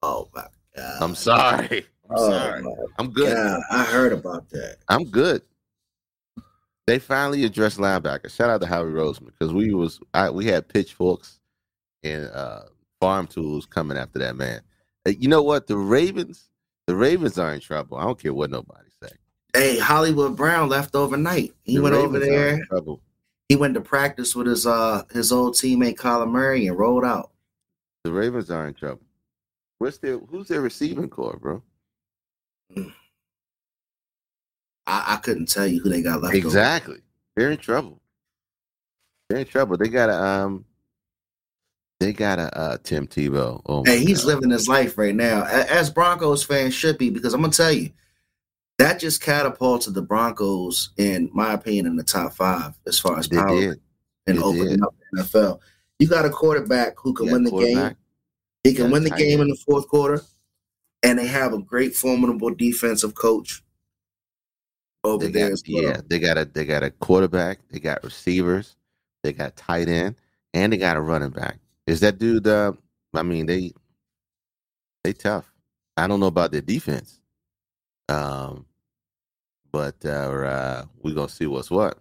Oh 0.00 0.30
my 0.34 0.46
god. 0.74 1.02
I'm 1.02 1.14
sorry. 1.14 1.84
I'm 2.08 2.16
Oh 2.16 2.30
sorry. 2.30 2.64
I'm 2.96 3.10
good. 3.12 3.34
god. 3.34 3.60
I 3.70 3.84
heard 3.84 4.14
about 4.14 4.48
that. 4.48 4.78
I'm 4.88 5.04
good. 5.04 5.42
They 6.86 6.98
finally 6.98 7.44
addressed 7.44 7.78
linebacker. 7.78 8.30
Shout 8.30 8.50
out 8.50 8.60
to 8.60 8.66
Howie 8.66 8.90
Roseman 8.92 9.26
because 9.26 9.52
we 9.54 9.72
was 9.72 10.00
I, 10.12 10.30
we 10.30 10.44
had 10.46 10.68
pitchforks 10.68 11.40
and 12.02 12.26
uh, 12.26 12.64
farm 13.00 13.26
tools 13.26 13.64
coming 13.66 13.96
after 13.96 14.18
that 14.18 14.36
man. 14.36 14.60
Uh, 15.06 15.12
You 15.18 15.28
know 15.28 15.42
what? 15.42 15.66
The 15.66 15.76
Ravens, 15.76 16.50
the 16.86 16.94
Ravens 16.94 17.38
are 17.38 17.54
in 17.54 17.60
trouble. 17.60 17.96
I 17.96 18.04
don't 18.04 18.18
care 18.18 18.34
what 18.34 18.50
nobody 18.50 18.88
say. 19.02 19.08
Hey, 19.54 19.78
Hollywood 19.78 20.36
Brown 20.36 20.68
left 20.68 20.94
overnight. 20.94 21.54
He 21.62 21.76
The 21.76 21.82
went 21.82 21.94
over 21.94 22.18
Ravens 22.18 22.26
in 22.26 22.68
there. 22.68 22.98
He 23.48 23.56
went 23.56 23.74
to 23.74 23.80
practice 23.80 24.34
with 24.34 24.46
his 24.46 24.66
uh 24.66 25.04
his 25.10 25.32
old 25.32 25.54
teammate 25.54 25.96
Kyler 25.96 26.30
Murray 26.30 26.66
and 26.66 26.78
rolled 26.78 27.04
out. 27.04 27.30
The 28.04 28.12
Ravens 28.12 28.50
are 28.50 28.66
in 28.66 28.74
trouble. 28.74 29.02
What's 29.78 29.98
their 29.98 30.18
who's 30.18 30.48
their 30.48 30.60
receiving 30.60 31.08
core, 31.08 31.38
bro? 31.40 31.62
I, 34.86 35.14
I 35.14 35.16
couldn't 35.16 35.46
tell 35.48 35.66
you 35.66 35.80
who 35.80 35.88
they 35.88 36.02
got 36.02 36.20
left. 36.22 36.34
over. 36.36 36.46
Exactly. 36.46 36.98
They're 37.36 37.50
in 37.50 37.58
trouble. 37.58 38.00
They're 39.28 39.38
in 39.40 39.46
trouble. 39.46 39.76
They 39.76 39.88
got 39.88 40.10
a 40.10 40.22
um 40.22 40.64
they 42.00 42.12
got 42.12 42.38
a 42.38 42.56
uh 42.56 42.78
Tim 42.82 43.06
Tebow. 43.06 43.62
Oh 43.66 43.84
Hey, 43.84 44.00
he's 44.00 44.20
God. 44.24 44.34
living 44.34 44.50
his 44.50 44.68
life 44.68 44.98
right 44.98 45.14
now, 45.14 45.44
as 45.44 45.90
Broncos 45.90 46.44
fans 46.44 46.74
should 46.74 46.98
be, 46.98 47.10
because 47.10 47.32
I'm 47.34 47.40
gonna 47.40 47.52
tell 47.52 47.72
you, 47.72 47.90
that 48.78 48.98
just 49.00 49.22
catapulted 49.22 49.94
the 49.94 50.02
Broncos, 50.02 50.90
in 50.96 51.30
my 51.32 51.54
opinion, 51.54 51.86
in 51.86 51.96
the 51.96 52.02
top 52.04 52.34
five 52.34 52.74
as 52.86 52.98
far 52.98 53.18
as 53.18 53.28
They 53.28 53.36
power 53.36 53.60
did. 53.60 53.80
and 54.26 54.38
they 54.38 54.42
opening 54.42 54.68
did. 54.68 54.82
up 54.82 54.94
the 55.12 55.22
NFL. 55.22 55.60
You 55.98 56.08
got 56.08 56.26
a 56.26 56.30
quarterback 56.30 56.94
who 56.98 57.14
can 57.14 57.30
win 57.30 57.44
the 57.44 57.50
game. 57.52 57.96
He 58.64 58.74
can 58.74 58.90
win 58.90 59.04
the 59.04 59.10
game 59.10 59.40
in 59.40 59.48
the 59.48 59.56
fourth 59.66 59.88
quarter, 59.88 60.22
and 61.02 61.18
they 61.18 61.26
have 61.26 61.52
a 61.54 61.58
great, 61.58 61.94
formidable 61.94 62.54
defensive 62.54 63.14
coach 63.14 63.62
over 65.04 65.28
there 65.28 65.48
got 65.48 65.52
as 65.52 65.62
well. 65.68 65.82
yeah, 65.82 66.00
they 66.06 66.18
got 66.18 66.38
a 66.38 66.44
they 66.44 66.64
got 66.64 66.82
a 66.82 66.90
quarterback, 66.90 67.60
they 67.70 67.78
got 67.78 68.02
receivers, 68.02 68.76
they 69.22 69.32
got 69.32 69.56
tight 69.56 69.88
end, 69.88 70.16
and 70.52 70.72
they 70.72 70.76
got 70.76 70.96
a 70.96 71.00
running 71.00 71.30
back. 71.30 71.58
Is 71.86 72.00
that 72.00 72.18
dude 72.18 72.46
uh 72.46 72.72
I 73.12 73.22
mean 73.22 73.46
they 73.46 73.72
they 75.02 75.12
tough. 75.12 75.52
I 75.96 76.06
don't 76.06 76.20
know 76.20 76.26
about 76.26 76.52
their 76.52 76.60
defense. 76.60 77.20
Um 78.08 78.66
but 79.70 79.96
uh, 80.04 80.08
uh 80.08 80.84
we're 81.02 81.14
gonna 81.14 81.28
see 81.28 81.46
what's 81.46 81.70
what. 81.70 81.98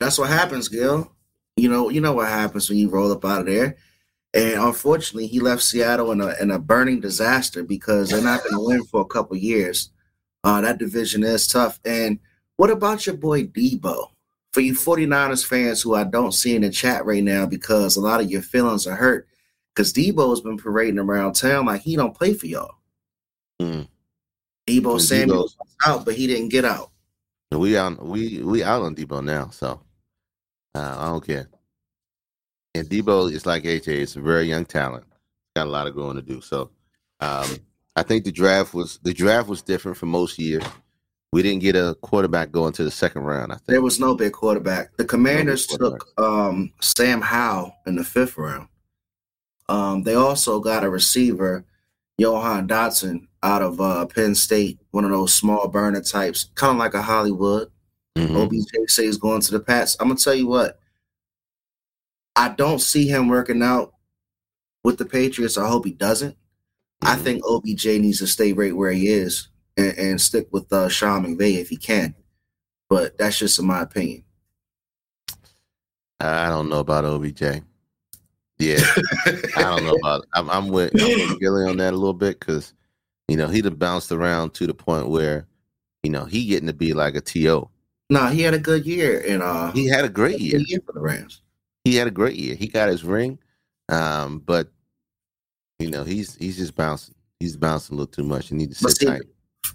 That's 0.00 0.18
what 0.18 0.30
happens, 0.30 0.68
Gil. 0.68 1.10
You 1.56 1.68
know, 1.68 1.88
you 1.88 2.00
know 2.00 2.12
what 2.12 2.28
happens 2.28 2.68
when 2.68 2.78
you 2.78 2.88
roll 2.88 3.12
up 3.12 3.24
out 3.24 3.40
of 3.40 3.46
there. 3.46 3.76
And 4.34 4.54
unfortunately, 4.54 5.26
he 5.26 5.40
left 5.40 5.62
Seattle 5.62 6.10
in 6.12 6.20
a 6.20 6.34
in 6.40 6.50
a 6.50 6.58
burning 6.58 7.00
disaster 7.00 7.62
because 7.62 8.10
they're 8.10 8.22
not 8.22 8.42
going 8.42 8.54
to 8.54 8.66
win 8.66 8.84
for 8.84 9.02
a 9.02 9.06
couple 9.06 9.36
years. 9.36 9.90
Uh, 10.44 10.60
that 10.60 10.78
division 10.78 11.22
is 11.22 11.46
tough. 11.46 11.80
And 11.84 12.18
what 12.56 12.70
about 12.70 13.06
your 13.06 13.16
boy 13.16 13.44
Deebo 13.44 14.08
for 14.52 14.60
you 14.60 14.74
49ers 14.74 15.46
fans 15.46 15.82
who 15.82 15.94
I 15.94 16.04
don't 16.04 16.32
see 16.32 16.54
in 16.54 16.62
the 16.62 16.70
chat 16.70 17.04
right 17.06 17.22
now 17.22 17.46
because 17.46 17.96
a 17.96 18.00
lot 18.00 18.20
of 18.20 18.30
your 18.30 18.42
feelings 18.42 18.86
are 18.86 18.96
hurt 18.96 19.28
because 19.74 19.92
Deebo's 19.92 20.40
been 20.40 20.58
parading 20.58 20.98
around 20.98 21.32
town 21.34 21.66
like 21.66 21.82
he 21.82 21.96
don't 21.96 22.16
play 22.16 22.34
for 22.34 22.46
y'all. 22.46 22.76
Mm. 23.60 23.88
Deebo 24.68 24.92
And 24.92 25.02
Samuel 25.02 25.50
out, 25.86 26.04
but 26.04 26.14
he 26.14 26.26
didn't 26.26 26.50
get 26.50 26.64
out. 26.64 26.90
We 27.50 27.76
out 27.76 28.04
we 28.04 28.42
we 28.42 28.62
out 28.62 28.82
on 28.82 28.94
Deebo 28.94 29.22
now, 29.22 29.50
so 29.50 29.80
uh, 30.74 30.96
I 30.98 31.06
don't 31.06 31.26
care. 31.26 31.48
And 32.74 32.88
Deebo 32.88 33.30
is 33.30 33.44
like 33.44 33.64
AJ; 33.64 33.88
it's 33.88 34.16
a 34.16 34.20
very 34.20 34.44
young 34.44 34.64
talent. 34.64 35.04
Got 35.54 35.66
a 35.66 35.70
lot 35.70 35.86
of 35.86 35.94
growing 35.94 36.16
to 36.16 36.22
do. 36.22 36.40
So 36.40 36.70
um, 37.20 37.58
I 37.96 38.02
think 38.02 38.24
the 38.24 38.32
draft 38.32 38.74
was 38.74 38.98
the 39.02 39.12
draft 39.12 39.48
was 39.48 39.62
different 39.62 39.96
from 39.98 40.08
most 40.10 40.38
years. 40.38 40.64
We 41.32 41.42
didn't 41.42 41.62
get 41.62 41.76
a 41.76 41.96
quarterback 42.02 42.52
going 42.52 42.72
to 42.74 42.84
the 42.84 42.90
second 42.90 43.22
round. 43.22 43.52
I 43.52 43.56
think 43.56 43.66
There 43.68 43.80
was 43.82 43.98
no 43.98 44.14
big 44.14 44.32
quarterback. 44.32 44.96
The 44.98 45.04
Commanders 45.04 45.66
quarterback. 45.66 46.00
took 46.00 46.20
um, 46.22 46.72
Sam 46.80 47.22
Howell 47.22 47.74
in 47.86 47.96
the 47.96 48.04
fifth 48.04 48.36
round. 48.36 48.68
Um, 49.68 50.02
they 50.02 50.14
also 50.14 50.60
got 50.60 50.84
a 50.84 50.90
receiver, 50.90 51.64
Jahan 52.20 52.68
Dotson, 52.68 53.28
out 53.42 53.62
of 53.62 53.80
uh, 53.80 54.04
Penn 54.06 54.34
State, 54.34 54.78
one 54.90 55.04
of 55.04 55.10
those 55.10 55.34
small 55.34 55.68
burner 55.68 56.02
types, 56.02 56.50
kind 56.54 56.72
of 56.72 56.78
like 56.78 56.94
a 56.94 57.00
Hollywood. 57.02 57.70
Mhm. 58.18 58.36
OBJ 58.36 58.90
says 58.90 59.16
going 59.16 59.40
to 59.40 59.52
the 59.52 59.60
Pats. 59.60 59.96
I'm 59.98 60.08
gonna 60.08 60.18
tell 60.20 60.34
you 60.34 60.46
what. 60.46 60.78
I 62.36 62.50
don't 62.50 62.80
see 62.80 63.06
him 63.08 63.28
working 63.28 63.62
out 63.62 63.94
with 64.84 64.98
the 64.98 65.04
Patriots. 65.06 65.56
I 65.56 65.66
hope 65.68 65.86
he 65.86 65.92
doesn't. 65.92 66.36
I 67.02 67.16
think 67.16 67.42
OBJ 67.44 67.86
needs 67.86 68.18
to 68.18 68.26
stay 68.26 68.52
right 68.52 68.74
where 68.76 68.92
he 68.92 69.08
is 69.08 69.48
and, 69.76 69.96
and 69.98 70.20
stick 70.20 70.48
with 70.52 70.72
uh, 70.72 70.88
Sean 70.88 71.24
McVay 71.24 71.60
if 71.60 71.68
he 71.68 71.76
can. 71.76 72.14
But 72.88 73.18
that's 73.18 73.38
just 73.38 73.58
in 73.58 73.66
my 73.66 73.82
opinion. 73.82 74.24
I 76.20 76.48
don't 76.48 76.68
know 76.68 76.78
about 76.78 77.04
OBJ. 77.04 77.62
Yeah, 78.58 78.80
I 79.56 79.62
don't 79.62 79.84
know 79.84 79.94
about. 79.94 80.24
I'm, 80.34 80.48
I'm 80.48 80.68
with, 80.68 80.92
I'm 81.00 81.30
with 81.30 81.40
Gilly 81.40 81.68
on 81.68 81.78
that 81.78 81.94
a 81.94 81.96
little 81.96 82.12
bit 82.14 82.38
because 82.38 82.74
you 83.26 83.36
know 83.36 83.48
he'd 83.48 83.64
have 83.64 83.78
bounced 83.78 84.12
around 84.12 84.54
to 84.54 84.66
the 84.68 84.74
point 84.74 85.08
where 85.08 85.48
you 86.04 86.10
know 86.10 86.24
he 86.24 86.46
getting 86.46 86.68
to 86.68 86.72
be 86.72 86.92
like 86.92 87.16
a 87.16 87.20
to. 87.20 87.68
No, 88.10 88.26
he 88.26 88.42
had 88.42 88.54
a 88.54 88.58
good 88.58 88.86
year 88.86 89.18
in 89.20 89.42
uh 89.42 89.72
He 89.72 89.88
had 89.88 90.04
a 90.04 90.08
great 90.08 90.38
year. 90.38 90.60
year 90.66 90.80
for 90.86 90.92
the 90.92 91.00
Rams. 91.00 91.40
He 91.84 91.96
had 91.96 92.06
a 92.06 92.12
great 92.12 92.36
year. 92.36 92.54
He 92.54 92.68
got 92.68 92.88
his 92.88 93.02
ring, 93.02 93.38
um, 93.88 94.38
but 94.38 94.68
you 95.82 95.90
know 95.90 96.04
he's 96.04 96.36
he's 96.36 96.56
just 96.56 96.74
bouncing. 96.74 97.14
He's 97.40 97.56
bouncing 97.56 97.94
a 97.94 97.98
little 97.98 98.12
too 98.12 98.22
much. 98.24 98.48
He 98.48 98.54
need 98.54 98.72
to 98.72 98.82
But 98.82 98.90
sit 98.92 98.98
see, 99.00 99.06
tight. 99.06 99.22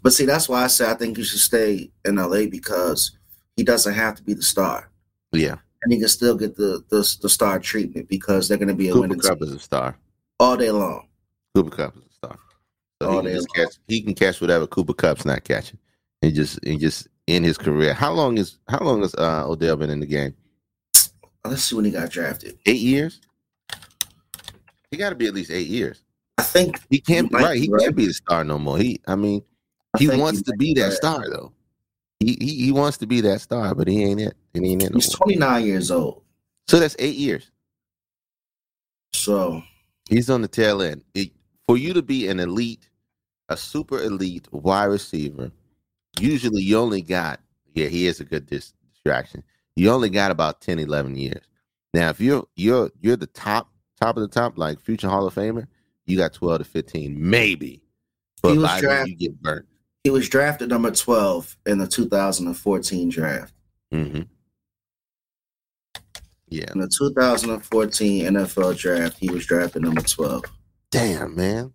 but 0.01 0.13
see, 0.13 0.25
that's 0.25 0.47
why 0.47 0.63
I 0.63 0.67
say 0.67 0.89
I 0.89 0.93
think 0.95 1.17
you 1.17 1.23
should 1.23 1.39
stay 1.39 1.91
in 2.05 2.15
LA 2.15 2.45
because 2.49 3.11
he 3.55 3.63
doesn't 3.63 3.93
have 3.93 4.15
to 4.15 4.23
be 4.23 4.33
the 4.33 4.41
star. 4.41 4.89
Yeah, 5.33 5.57
And 5.83 5.91
he 5.91 5.99
can 5.99 6.07
still 6.07 6.35
get 6.37 6.55
the 6.55 6.83
the, 6.89 7.17
the 7.21 7.29
star 7.29 7.59
treatment 7.59 8.07
because 8.07 8.47
they're 8.47 8.57
gonna 8.57 8.73
be 8.73 8.87
a 8.89 8.93
Cooper 8.93 9.01
winning 9.01 9.19
Cup 9.19 9.39
team 9.39 9.47
is 9.49 9.53
a 9.55 9.59
star. 9.59 9.97
all 10.39 10.55
day 10.57 10.71
long. 10.71 11.07
Cooper 11.55 11.75
Kupp 11.75 11.97
is 11.97 12.03
a 12.09 12.13
star. 12.13 12.39
So 13.01 13.07
All 13.09 13.13
he 13.15 13.17
can 13.17 13.25
day 13.33 13.37
long. 13.37 13.45
catch. 13.55 13.75
He 13.87 14.01
can 14.01 14.13
catch 14.15 14.39
whatever 14.41 14.65
Cooper 14.67 14.93
Kupp's 14.93 15.25
not 15.25 15.43
catching. 15.43 15.77
And 16.21 16.33
just 16.33 16.59
and 16.65 16.79
just 16.79 17.07
in 17.27 17.43
his 17.43 17.57
career. 17.57 17.93
How 17.93 18.13
long 18.13 18.37
is 18.37 18.57
how 18.69 18.79
long 18.79 19.01
has 19.01 19.13
uh, 19.15 19.43
Odell 19.47 19.75
been 19.75 19.89
in 19.89 19.99
the 19.99 20.05
game? 20.05 20.33
Let's 21.45 21.63
see 21.63 21.75
when 21.75 21.85
he 21.85 21.91
got 21.91 22.09
drafted. 22.09 22.57
Eight 22.65 22.79
years. 22.81 23.19
He 24.91 24.97
got 24.97 25.09
to 25.09 25.15
be 25.15 25.27
at 25.27 25.33
least 25.33 25.51
eight 25.51 25.67
years. 25.67 26.03
I 26.37 26.43
think 26.43 26.79
He 26.89 26.99
can't 26.99 27.31
might 27.31 27.43
right. 27.43 27.59
He 27.61 27.69
right. 27.69 27.81
can't 27.81 27.95
be 27.95 28.05
the 28.07 28.13
star 28.13 28.43
no 28.43 28.57
more. 28.59 28.77
He, 28.77 29.01
I 29.07 29.15
mean, 29.15 29.41
I 29.93 29.99
he 29.99 30.07
wants 30.09 30.39
you 30.39 30.43
to 30.51 30.57
be 30.57 30.73
that 30.75 30.83
right. 30.83 30.93
star 30.93 31.29
though. 31.29 31.51
He, 32.19 32.37
he 32.39 32.65
he 32.65 32.71
wants 32.71 32.97
to 32.99 33.07
be 33.07 33.21
that 33.21 33.41
star, 33.41 33.75
but 33.75 33.87
he 33.87 34.03
ain't 34.03 34.21
it. 34.21 34.35
He 34.53 34.59
ain't 34.71 34.83
it 34.83 34.91
no 34.91 34.95
He's 34.97 35.09
29 35.09 35.65
years 35.65 35.91
old. 35.91 36.23
So 36.67 36.79
that's 36.79 36.95
eight 36.99 37.15
years. 37.15 37.51
So 39.13 39.61
He's 40.09 40.29
on 40.29 40.41
the 40.41 40.47
tail 40.47 40.81
end. 40.81 41.03
It- 41.13 41.31
for 41.67 41.75
you 41.75 41.91
to 41.93 42.01
be 42.01 42.29
an 42.29 42.39
elite, 42.39 42.89
a 43.49 43.57
super 43.57 44.01
elite 44.01 44.47
wide 44.53 44.85
receiver, 44.85 45.51
usually 46.17 46.61
you 46.61 46.77
only 46.77 47.01
got, 47.01 47.41
yeah, 47.73 47.87
he 47.87 48.07
is 48.07 48.21
a 48.21 48.23
good 48.23 48.45
dis- 48.45 48.71
distraction. 48.93 49.43
You 49.75 49.91
only 49.91 50.09
got 50.09 50.31
about 50.31 50.61
10, 50.61 50.79
11 50.79 51.17
years. 51.17 51.43
Now, 51.93 52.09
if 52.09 52.21
you're 52.21 52.45
you're 52.55 52.89
you're 53.01 53.17
the 53.17 53.27
top 53.27 53.69
top 53.99 54.17
of 54.17 54.21
the 54.21 54.27
top, 54.27 54.57
like 54.57 54.79
future 54.79 55.09
Hall 55.09 55.25
of 55.27 55.33
Famer, 55.35 55.67
you 56.05 56.17
got 56.17 56.33
12 56.33 56.59
to 56.59 56.63
15, 56.63 57.15
maybe. 57.29 57.81
But 58.41 58.53
He 58.53 58.57
was 58.59 58.79
draft- 58.79 59.09
you 59.09 59.15
get 59.15 59.41
burnt. 59.41 59.65
he 60.03 60.09
was 60.09 60.29
drafted 60.29 60.69
number 60.69 60.91
12 60.91 61.57
in 61.65 61.77
the 61.79 61.87
2014 61.87 63.09
draft. 63.09 63.53
hmm 63.91 64.21
Yeah. 66.49 66.71
In 66.73 66.79
the 66.79 66.87
2014 66.87 68.25
NFL 68.25 68.77
draft, 68.77 69.17
he 69.19 69.29
was 69.29 69.45
drafted 69.45 69.81
number 69.83 70.01
12. 70.01 70.43
Damn, 70.91 71.35
man. 71.35 71.73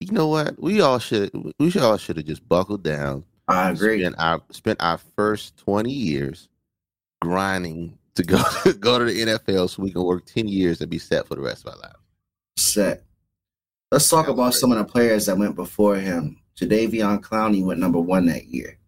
You 0.00 0.12
know 0.12 0.28
what? 0.28 0.60
We 0.60 0.80
all 0.80 0.98
should 0.98 1.30
we 1.58 1.70
should 1.70 1.82
all 1.82 1.96
should 1.96 2.16
have 2.18 2.26
just 2.26 2.46
buckled 2.48 2.82
down 2.82 3.24
I 3.48 3.70
agree. 3.70 4.04
And 4.04 4.14
I 4.18 4.38
spent 4.50 4.80
our 4.82 4.98
first 5.16 5.56
twenty 5.56 5.92
years 5.92 6.48
grinding 7.22 7.96
to 8.16 8.22
go 8.22 8.42
to 8.62 8.72
go 8.74 8.98
to 8.98 9.04
the 9.04 9.20
NFL 9.20 9.70
so 9.70 9.82
we 9.82 9.92
can 9.92 10.02
work 10.02 10.26
ten 10.26 10.48
years 10.48 10.80
and 10.80 10.90
be 10.90 10.98
set 10.98 11.26
for 11.26 11.34
the 11.34 11.40
rest 11.40 11.66
of 11.66 11.74
our 11.74 11.80
lives. 11.80 11.98
Set. 12.56 13.04
Let's 13.90 14.08
talk 14.08 14.28
about 14.28 14.52
great. 14.52 14.60
some 14.60 14.72
of 14.72 14.78
the 14.78 14.84
players 14.84 15.26
that 15.26 15.38
went 15.38 15.54
before 15.54 15.96
him. 15.96 16.40
Jadeveon 16.56 17.20
Clowney 17.20 17.64
went 17.64 17.80
number 17.80 18.00
one 18.00 18.26
that 18.26 18.46
year. 18.46 18.78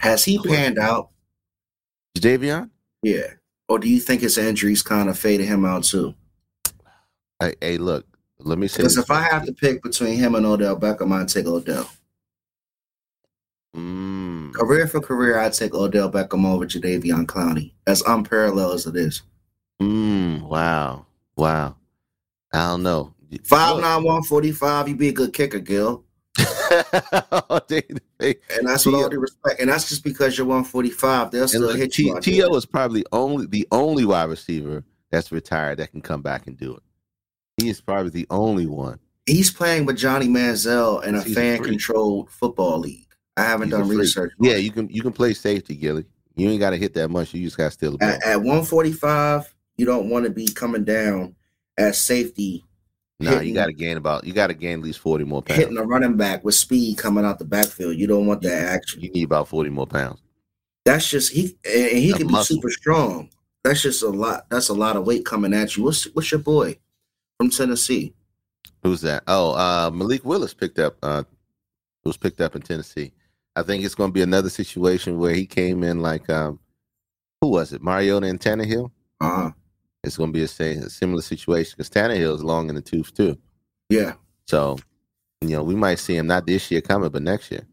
Has 0.00 0.24
he 0.24 0.38
panned 0.38 0.78
out? 0.78 1.10
Jadeveon? 2.16 2.70
Yeah. 3.02 3.34
Or 3.68 3.78
do 3.78 3.88
you 3.88 4.00
think 4.00 4.22
his 4.22 4.38
injuries 4.38 4.82
kind 4.82 5.08
of 5.08 5.18
faded 5.18 5.46
him 5.46 5.64
out 5.64 5.84
too? 5.84 6.14
Hey, 7.40 7.54
hey, 7.60 7.78
look, 7.78 8.06
let 8.38 8.58
me 8.58 8.66
say 8.66 8.78
Because 8.78 8.96
if 8.96 9.10
I 9.10 9.22
have 9.22 9.44
to 9.46 9.52
pick 9.52 9.82
between 9.82 10.16
him 10.16 10.34
and 10.34 10.46
Odell 10.46 10.78
Beckham, 10.78 11.12
I'd 11.12 11.28
take 11.28 11.46
Odell. 11.46 11.88
Mm, 13.76 14.52
Career 14.54 14.86
for 14.86 15.00
career, 15.00 15.38
I'd 15.38 15.52
take 15.52 15.74
Odell 15.74 16.10
Beckham 16.10 16.44
over 16.46 16.64
Jadeveon 16.66 17.26
Clowney. 17.26 17.72
As 17.86 18.00
unparalleled 18.02 18.74
as 18.74 18.86
it 18.86 18.96
is. 18.96 19.22
mm, 19.80 20.42
wow. 20.42 21.06
Wow. 21.36 21.76
I 22.52 22.68
don't 22.68 22.82
know. 22.82 23.14
Five 23.44 23.80
nine 23.82 24.02
one 24.02 24.22
forty 24.22 24.52
five. 24.52 24.88
You 24.88 24.96
be 24.96 25.08
a 25.08 25.12
good 25.12 25.32
kicker, 25.34 25.58
Gil. 25.60 26.04
They- 27.68 28.36
And 28.58 28.66
that's 28.66 28.84
with 28.84 28.94
all 28.96 29.08
due 29.08 29.20
respect. 29.20 29.60
And 29.60 29.70
that's 29.70 29.88
just 29.88 30.02
because 30.02 30.36
you're 30.36 30.46
145. 30.46 31.30
They'll 31.30 31.46
still 31.48 31.72
hit 31.72 31.92
T- 31.92 32.06
you. 32.06 32.20
T.O. 32.20 32.54
is 32.56 32.66
probably 32.66 33.04
only 33.12 33.46
the 33.46 33.66
only 33.70 34.04
wide 34.04 34.28
receiver 34.28 34.84
that's 35.10 35.30
retired 35.30 35.78
that 35.78 35.92
can 35.92 36.00
come 36.00 36.20
back 36.22 36.46
and 36.46 36.56
do 36.56 36.74
it. 36.74 36.82
He 37.58 37.68
is 37.68 37.80
probably 37.80 38.10
the 38.10 38.26
only 38.30 38.66
one. 38.66 38.98
He's 39.26 39.50
playing 39.52 39.84
with 39.86 39.96
Johnny 39.98 40.26
Manziel 40.26 41.04
in 41.04 41.14
a 41.14 41.22
fan 41.22 41.62
controlled 41.62 42.30
football 42.30 42.78
league. 42.80 43.06
I 43.38 43.44
haven't 43.44 43.70
done 43.70 43.88
research. 43.88 44.32
Yeah, 44.40 44.56
you 44.56 44.70
can 44.70 44.88
you 44.88 45.00
can 45.00 45.12
play 45.12 45.32
safety, 45.32 45.76
Gilly. 45.76 46.04
You 46.34 46.50
ain't 46.50 46.60
got 46.60 46.70
to 46.70 46.76
hit 46.76 46.94
that 46.94 47.08
much. 47.08 47.34
You 47.34 47.44
just 47.44 47.56
got 47.56 47.66
to 47.66 47.70
steal 47.70 47.92
the 47.92 47.98
ball. 47.98 48.08
At, 48.08 48.22
at 48.22 48.36
145, 48.36 49.52
you 49.76 49.86
don't 49.86 50.08
want 50.08 50.24
to 50.24 50.30
be 50.30 50.46
coming 50.46 50.84
down 50.84 51.34
at 51.78 51.94
safety, 51.94 52.64
No, 53.20 53.40
you 53.40 53.54
got 53.54 53.66
to 53.66 53.72
gain 53.72 53.96
about 53.96 54.24
you 54.24 54.32
got 54.32 54.48
to 54.48 54.54
gain 54.54 54.80
at 54.80 54.84
least 54.84 54.98
forty 54.98 55.24
more 55.24 55.42
pounds. 55.42 55.60
hitting 55.60 55.78
a 55.78 55.84
running 55.84 56.16
back 56.16 56.44
with 56.44 56.54
speed 56.54 56.98
coming 56.98 57.24
out 57.24 57.38
the 57.38 57.44
backfield. 57.44 57.96
You 57.96 58.06
don't 58.06 58.26
want 58.26 58.42
that 58.42 58.74
action. 58.74 59.00
You 59.00 59.10
need 59.10 59.24
about 59.24 59.48
forty 59.48 59.70
more 59.70 59.86
pounds. 59.86 60.20
That's 60.84 61.08
just 61.08 61.32
he 61.32 61.56
and 61.64 61.98
he 61.98 62.10
That's 62.10 62.18
can 62.18 62.28
be 62.28 62.42
super 62.42 62.70
strong. 62.70 63.30
That's 63.64 63.82
just 63.82 64.02
a 64.02 64.08
lot. 64.08 64.46
That's 64.50 64.68
a 64.68 64.74
lot 64.74 64.96
of 64.96 65.06
weight 65.06 65.24
coming 65.24 65.54
at 65.54 65.76
you. 65.76 65.84
What's 65.84 66.04
what's 66.14 66.30
your 66.30 66.40
boy 66.40 66.76
from 67.38 67.50
Tennessee? 67.50 68.14
Who's 68.82 69.00
that? 69.02 69.22
Oh, 69.26 69.52
uh, 69.52 69.90
Malik 69.92 70.24
Willis 70.24 70.54
picked 70.54 70.78
up. 70.78 70.96
Uh, 71.02 71.24
was 72.04 72.16
picked 72.16 72.40
up 72.40 72.56
in 72.56 72.62
Tennessee. 72.62 73.12
I 73.58 73.62
think 73.62 73.84
it's 73.84 73.94
going 73.94 74.10
to 74.10 74.14
be 74.14 74.22
another 74.22 74.50
situation 74.50 75.18
where 75.18 75.34
he 75.34 75.44
came 75.46 75.82
in 75.82 76.00
like 76.00 76.30
um, 76.30 76.60
who 77.40 77.48
was 77.48 77.72
it? 77.72 77.82
Mariota 77.82 78.26
and 78.26 78.38
Tannehill. 78.40 78.90
Uh 79.20 79.50
It's 80.04 80.16
going 80.16 80.30
to 80.32 80.38
be 80.38 80.44
a, 80.44 80.48
same, 80.48 80.82
a 80.82 80.90
similar 80.90 81.22
situation 81.22 81.74
because 81.76 81.90
Tannehill 81.90 82.34
is 82.36 82.44
long 82.44 82.68
in 82.68 82.76
the 82.76 82.80
tooth 82.82 83.12
too. 83.14 83.36
yeah. 83.88 84.14
So, 84.46 84.78
you 85.42 85.50
know, 85.50 85.62
we 85.62 85.74
might 85.74 85.98
see 85.98 86.16
him 86.16 86.26
not 86.26 86.46
this 86.46 86.70
year 86.70 86.80
coming, 86.80 87.10
but 87.10 87.22
next 87.22 87.50
year. 87.50 87.66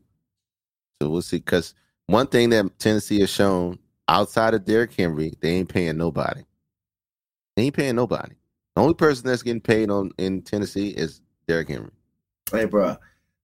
So 1.01 1.09
we'll 1.09 1.21
see. 1.21 1.37
Because 1.37 1.73
one 2.07 2.27
thing 2.27 2.49
that 2.49 2.77
Tennessee 2.79 3.19
has 3.21 3.29
shown 3.29 3.79
outside 4.09 4.53
of 4.53 4.65
Derrick 4.65 4.93
Henry, 4.93 5.33
they 5.39 5.51
ain't 5.51 5.69
paying 5.69 5.97
nobody. 5.97 6.41
They 7.55 7.63
ain't 7.63 7.75
paying 7.75 7.95
nobody. 7.95 8.33
The 8.75 8.81
only 8.81 8.93
person 8.95 9.27
that's 9.27 9.41
getting 9.43 9.61
paid 9.61 9.89
on 9.89 10.11
in 10.17 10.41
Tennessee 10.41 10.89
is 10.89 11.21
Derrick 11.47 11.69
Henry. 11.69 11.91
Hey, 12.51 12.65
bro. 12.65 12.97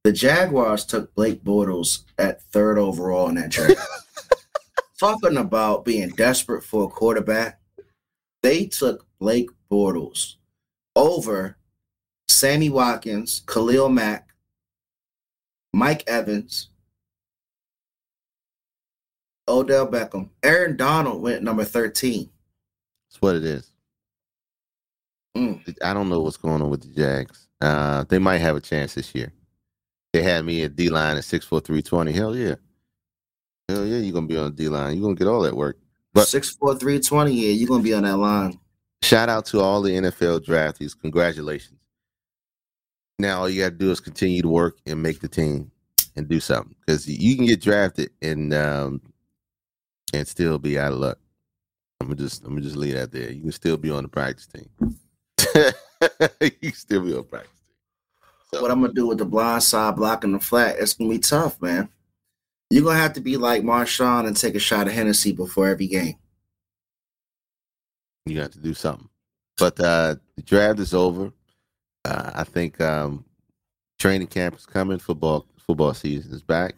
The 0.04 0.12
Jaguars 0.12 0.86
took 0.86 1.14
Blake 1.14 1.44
Bortles 1.44 2.04
at 2.18 2.42
third 2.42 2.80
overall 2.80 3.30
in 3.30 3.36
that 3.36 3.52
draft. 3.52 3.80
Talking 5.00 5.38
about 5.38 5.86
being 5.86 6.10
desperate 6.10 6.64
for 6.64 6.86
a 6.86 6.88
quarterback, 6.88 7.60
they 8.42 8.66
took 8.66 9.06
Blake 9.20 9.50
Bortles 9.72 10.36
over 10.96 11.58
Sammy 12.28 12.70
Watkins, 12.70 13.44
Khalil 13.46 13.90
Mack, 13.90 14.34
Mike 15.74 16.04
Evans, 16.08 16.70
Odell 19.48 19.88
Beckham. 19.88 20.30
Aaron 20.42 20.78
Donald 20.78 21.22
went 21.22 21.44
number 21.44 21.64
13. 21.64 22.30
That's 23.10 23.22
what 23.22 23.36
it 23.36 23.46
is. 23.46 23.72
Mm. 25.38 25.76
I 25.84 25.94
don't 25.94 26.10
know 26.10 26.22
what's 26.22 26.38
going 26.38 26.62
on 26.62 26.70
with 26.70 26.82
the 26.82 27.02
Jags. 27.02 27.48
Uh, 27.60 28.04
they 28.10 28.20
might 28.20 28.40
have 28.40 28.56
a 28.56 28.62
chance 28.62 28.96
this 28.96 29.14
year. 29.14 29.32
They 30.14 30.22
had 30.24 30.44
me 30.46 30.64
at 30.64 30.76
D 30.76 30.90
line 30.90 31.18
at 31.18 31.24
six 31.24 31.46
four 31.46 31.62
three 31.62 31.82
twenty. 31.82 32.12
Hell 32.12 32.36
yeah. 32.36 32.56
Hell 33.70 33.86
yeah, 33.86 33.98
you're 34.00 34.14
gonna 34.14 34.28
be 34.28 34.38
on 34.38 34.54
D 34.54 34.68
line. 34.68 34.96
You're 34.96 35.04
gonna 35.04 35.16
get 35.16 35.28
all 35.28 35.42
that 35.42 35.56
work. 35.56 35.78
But- 36.14 36.28
Six 36.28 36.50
four 36.50 36.76
three 36.76 37.00
twenty. 37.00 37.34
Yeah, 37.34 37.52
you're 37.52 37.70
gonna 37.70 37.84
be 37.84 37.94
on 37.94 38.04
that 38.04 38.18
line. 38.18 38.60
Shout 39.04 39.30
out 39.30 39.46
to 39.48 39.60
all 39.62 39.82
the 39.82 39.92
NFL 39.92 40.42
draftees. 40.46 41.00
Congratulations. 41.00 41.80
Now 43.18 43.40
all 43.40 43.50
you 43.50 43.62
gotta 43.64 43.76
do 43.76 43.92
is 43.92 44.00
continue 44.00 44.42
to 44.42 44.50
work 44.50 44.78
and 44.86 45.02
make 45.02 45.22
the 45.22 45.28
team 45.28 45.72
and 46.16 46.28
do 46.28 46.40
something. 46.40 46.76
Because 46.86 47.08
you 47.08 47.36
can 47.36 47.46
get 47.46 47.62
drafted 47.62 48.12
and 48.22 48.54
um 48.54 49.02
and 50.14 50.28
still 50.28 50.60
be 50.60 50.78
out 50.78 50.92
of 50.92 51.00
luck. 51.00 51.18
I'm 52.02 52.08
gonna 52.08 52.18
just 52.18 52.44
I'm 52.44 52.50
gonna 52.50 52.62
just 52.62 52.76
leave 52.76 52.96
that 52.96 53.12
there. 53.12 53.32
You 53.32 53.42
can 53.42 53.52
still 53.54 53.78
be 53.78 53.92
on 53.92 54.04
the 54.04 54.10
practice 54.10 54.48
team. 54.48 54.70
you 56.42 56.52
can 56.52 56.74
still 56.74 57.06
be 57.06 57.16
on 57.16 57.24
practice 57.24 57.61
What 58.52 58.70
I'm 58.70 58.82
gonna 58.82 58.94
do 58.94 59.08
with 59.08 59.18
the 59.18 59.26
blind 59.26 59.64
side 59.64 59.96
blocking 59.96 60.34
the 60.34 60.40
flat, 60.40 60.76
it's 60.78 60.94
gonna 60.94 61.10
be 61.10 61.20
tough, 61.20 61.62
man. 61.62 61.88
You're 62.70 62.84
gonna 62.84 63.00
have 63.00 63.14
to 63.14 63.22
be 63.22 63.38
like 63.38 63.64
Marshawn 63.64 64.28
and 64.28 64.36
take 64.36 64.56
a 64.56 64.60
shot 64.60 64.88
of 64.88 64.94
Hennessy 64.94 65.32
before 65.32 65.68
every 65.68 65.88
game. 65.88 66.16
you 68.26 68.36
got 68.36 68.52
to 68.52 68.60
do 68.60 68.74
something. 68.74 69.10
But 69.58 69.80
uh 69.80 70.16
the 70.36 70.44
draft 70.44 70.80
is 70.80 70.94
over. 70.94 71.32
Uh, 72.04 72.32
I 72.36 72.44
think 72.44 72.82
um 72.82 73.24
training 74.00 74.28
camp 74.28 74.56
is 74.58 74.66
coming. 74.66 75.00
Football 75.00 75.46
football 75.58 75.94
season 75.94 76.34
is 76.34 76.44
back. 76.44 76.78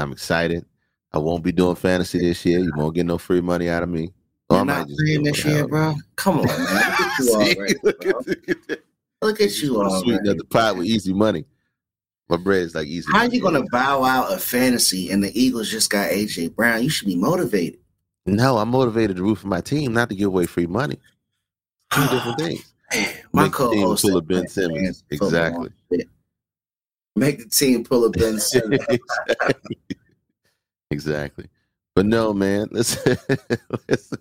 I'm 0.00 0.12
excited. 0.12 0.64
I 1.12 1.18
won't 1.18 1.44
be 1.44 1.52
doing 1.52 1.76
fantasy 1.76 2.18
this 2.18 2.44
year. 2.44 2.58
You 2.58 2.72
won't 2.76 2.94
get 2.94 3.06
no 3.06 3.18
free 3.18 3.40
money 3.40 3.68
out 3.68 3.82
of 3.82 3.88
me. 3.88 4.12
Or 4.50 4.56
I 4.56 4.58
You're 4.58 4.64
might 4.64 4.78
not 4.78 4.88
just 4.88 5.00
playing 5.00 5.22
this 5.22 5.44
year, 5.44 5.68
bro. 5.68 5.94
Come 6.16 6.40
on, 6.40 6.46
man. 6.46 6.56
Look 6.58 7.00
at 7.00 7.18
you 7.18 7.24
See, 7.26 7.56
already, 7.56 7.74
look 7.82 8.00
bro. 8.00 8.76
Look 9.22 9.40
at 9.40 9.50
that. 9.50 9.50
Look 9.50 9.50
at 9.50 9.62
you 9.62 9.68
sweeten 10.00 10.14
already. 10.14 10.30
up 10.30 10.36
the 10.36 10.44
pot 10.44 10.76
with 10.76 10.86
easy 10.86 11.12
money. 11.12 11.44
My 12.28 12.36
bread 12.36 12.62
is 12.62 12.74
like 12.74 12.86
easy. 12.86 13.10
How 13.10 13.18
money. 13.18 13.36
you 13.36 13.42
gonna 13.42 13.64
bow 13.70 14.04
out 14.04 14.32
of 14.32 14.42
fantasy 14.42 15.10
and 15.10 15.24
the 15.24 15.40
Eagles 15.40 15.70
just 15.70 15.90
got 15.90 16.10
AJ 16.10 16.54
Brown? 16.54 16.82
You 16.82 16.90
should 16.90 17.08
be 17.08 17.16
motivated. 17.16 17.80
No, 18.26 18.58
I'm 18.58 18.68
motivated 18.68 19.16
to 19.16 19.22
root 19.22 19.38
for 19.38 19.46
my 19.46 19.62
team, 19.62 19.94
not 19.94 20.10
to 20.10 20.14
give 20.14 20.28
away 20.28 20.46
free 20.46 20.66
money. 20.66 20.98
Two 21.92 22.02
different 22.10 22.38
things. 22.38 22.74
Man, 22.92 23.14
my 23.32 23.42
Make 23.42 23.52
team 23.52 23.52
co-host 23.52 24.02
that 24.04 24.16
of 24.16 24.28
Ben 24.28 24.48
Simmons. 24.48 25.04
Exactly. 25.10 25.70
Make 27.16 27.38
the 27.38 27.48
team 27.48 27.84
pull 27.84 28.04
a 28.04 28.10
Ben 28.10 28.38
Simmons. 28.38 28.84
exactly. 28.88 29.78
exactly. 30.90 31.46
But 31.94 32.06
no, 32.06 32.32
man. 32.32 32.68
Let's 32.72 33.04
let's, 33.88 34.12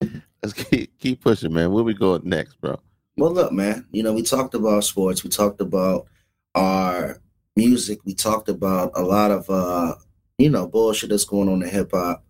let's 0.00 0.52
keep 0.52 0.96
keep 0.98 1.20
pushing, 1.20 1.52
man. 1.52 1.72
Where 1.72 1.82
we 1.82 1.94
going 1.94 2.22
next, 2.28 2.60
bro? 2.60 2.78
Well, 3.18 3.32
look, 3.32 3.52
man. 3.52 3.86
You 3.90 4.02
know, 4.04 4.12
we 4.12 4.22
talked 4.22 4.54
about 4.54 4.84
sports. 4.84 5.24
We 5.24 5.30
talked 5.30 5.60
about 5.60 6.06
our 6.54 7.20
music. 7.56 7.98
We 8.04 8.14
talked 8.14 8.48
about 8.48 8.92
a 8.94 9.02
lot 9.02 9.30
of, 9.32 9.50
uh, 9.50 9.96
you 10.38 10.48
know, 10.50 10.66
bullshit 10.68 11.10
that's 11.10 11.24
going 11.24 11.48
on 11.48 11.62
in 11.62 11.68
hip 11.68 11.90
hop. 11.92 12.24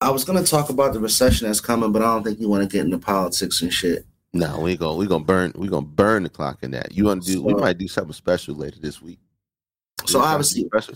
I 0.00 0.10
was 0.10 0.24
gonna 0.24 0.42
talk 0.42 0.70
about 0.70 0.94
the 0.94 1.00
recession 1.00 1.46
that's 1.46 1.60
coming, 1.60 1.92
but 1.92 2.02
I 2.02 2.06
don't 2.06 2.24
think 2.24 2.40
you 2.40 2.48
want 2.48 2.68
to 2.68 2.76
get 2.76 2.84
into 2.84 2.98
politics 2.98 3.62
and 3.62 3.72
shit. 3.72 4.04
No, 4.32 4.58
we 4.60 4.76
gonna 4.76 4.96
we 4.96 5.06
gonna 5.06 5.22
burn 5.22 5.52
we 5.54 5.68
gonna 5.68 5.86
burn 5.86 6.22
the 6.22 6.30
clock 6.30 6.62
in 6.62 6.70
that. 6.72 6.92
You 6.92 7.04
want 7.04 7.22
to 7.24 7.32
do? 7.32 7.42
we 7.42 7.54
might 7.54 7.78
do 7.78 7.86
something 7.86 8.14
special 8.14 8.54
later 8.54 8.80
this 8.80 9.00
week. 9.02 9.20
So 10.00 10.06
Do 10.06 10.12
something 10.12 10.28
obviously, 10.30 10.64
special. 10.64 10.94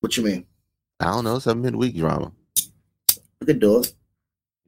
what 0.00 0.16
you 0.16 0.24
mean? 0.24 0.46
I 1.00 1.06
don't 1.06 1.24
know 1.24 1.38
some 1.38 1.62
midweek 1.62 1.96
drama. 1.96 2.30
We 3.40 3.46
could 3.46 3.58
do 3.60 3.80
it. 3.80 3.94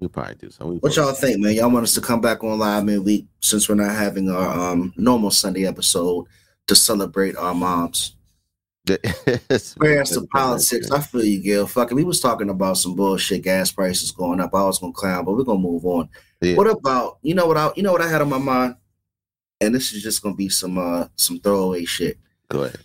We'll 0.02 0.08
probably 0.08 0.34
do 0.34 0.50
something. 0.50 0.68
We 0.68 0.78
What 0.78 0.96
y'all 0.96 1.12
think, 1.12 1.38
man? 1.38 1.54
Y'all 1.54 1.70
want 1.70 1.84
us 1.84 1.94
to 1.94 2.00
come 2.00 2.20
back 2.20 2.42
on 2.42 2.58
live 2.58 2.84
midweek 2.84 3.24
since 3.38 3.68
we're 3.68 3.76
not 3.76 3.94
having 3.94 4.28
our 4.28 4.72
um 4.72 4.92
normal 4.96 5.30
Sunday 5.30 5.64
episode 5.64 6.26
to 6.66 6.74
celebrate 6.74 7.36
our 7.36 7.54
moms. 7.54 8.16
Whereas 8.88 10.10
the 10.10 10.26
politics, 10.32 10.90
I 10.90 10.98
feel 10.98 11.22
you, 11.22 11.40
Gil. 11.40 11.68
Fuck 11.68 11.92
it. 11.92 11.94
We 11.94 12.02
was 12.02 12.18
talking 12.18 12.50
about 12.50 12.78
some 12.78 12.96
bullshit, 12.96 13.42
gas 13.42 13.70
prices 13.70 14.10
going 14.10 14.40
up. 14.40 14.52
I 14.52 14.64
was 14.64 14.80
gonna 14.80 14.92
clown, 14.92 15.24
but 15.24 15.36
we're 15.36 15.44
gonna 15.44 15.60
move 15.60 15.86
on. 15.86 16.08
Yeah. 16.40 16.56
What 16.56 16.68
about 16.68 17.18
you 17.22 17.36
know 17.36 17.46
what 17.46 17.56
I 17.56 17.70
you 17.76 17.84
know 17.84 17.92
what 17.92 18.02
I 18.02 18.08
had 18.08 18.22
on 18.22 18.28
my 18.28 18.38
mind? 18.38 18.74
And 19.60 19.72
this 19.72 19.92
is 19.92 20.02
just 20.02 20.20
gonna 20.20 20.34
be 20.34 20.48
some 20.48 20.78
uh 20.78 21.06
some 21.14 21.38
throwaway 21.38 21.84
shit. 21.84 22.18
Go 22.48 22.64
ahead. 22.64 22.80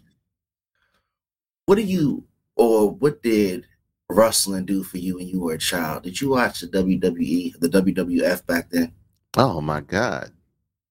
What 1.65 1.78
do 1.78 1.82
you 1.82 2.26
or 2.55 2.91
what 2.91 3.24
did 3.24 3.65
wrestling 4.10 4.66
do 4.66 4.84
for 4.84 4.97
you 4.97 5.16
when 5.18 5.28
you 5.28 5.39
were 5.41 5.53
a 5.53 5.58
child? 5.58 6.03
Did 6.03 6.20
you 6.22 6.30
watch 6.30 6.62
the 6.62 6.68
WWE, 6.68 7.60
the 7.60 7.70
WWF 7.70 8.45
back 8.45 8.70
then? 8.70 8.93
Oh 9.36 9.62
my 9.62 9.82
God, 9.82 10.32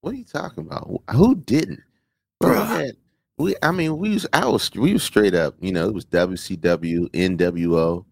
what 0.00 0.12
are 0.14 0.16
you 0.18 0.24
talking 0.24 0.64
about? 0.64 1.02
Who 1.10 1.34
didn't? 1.34 1.80
Bro, 2.40 2.90
we, 3.38 3.54
I 3.62 3.70
mean, 3.72 3.98
we 3.98 4.10
was 4.10 4.26
I 4.32 4.46
was 4.46 4.70
we 4.74 4.92
was 4.92 5.02
straight 5.02 5.34
up. 5.34 5.54
You 5.60 5.72
know, 5.72 5.88
it 5.88 5.94
was 5.94 6.04
WCW, 6.06 7.08
NWO. 7.10 8.04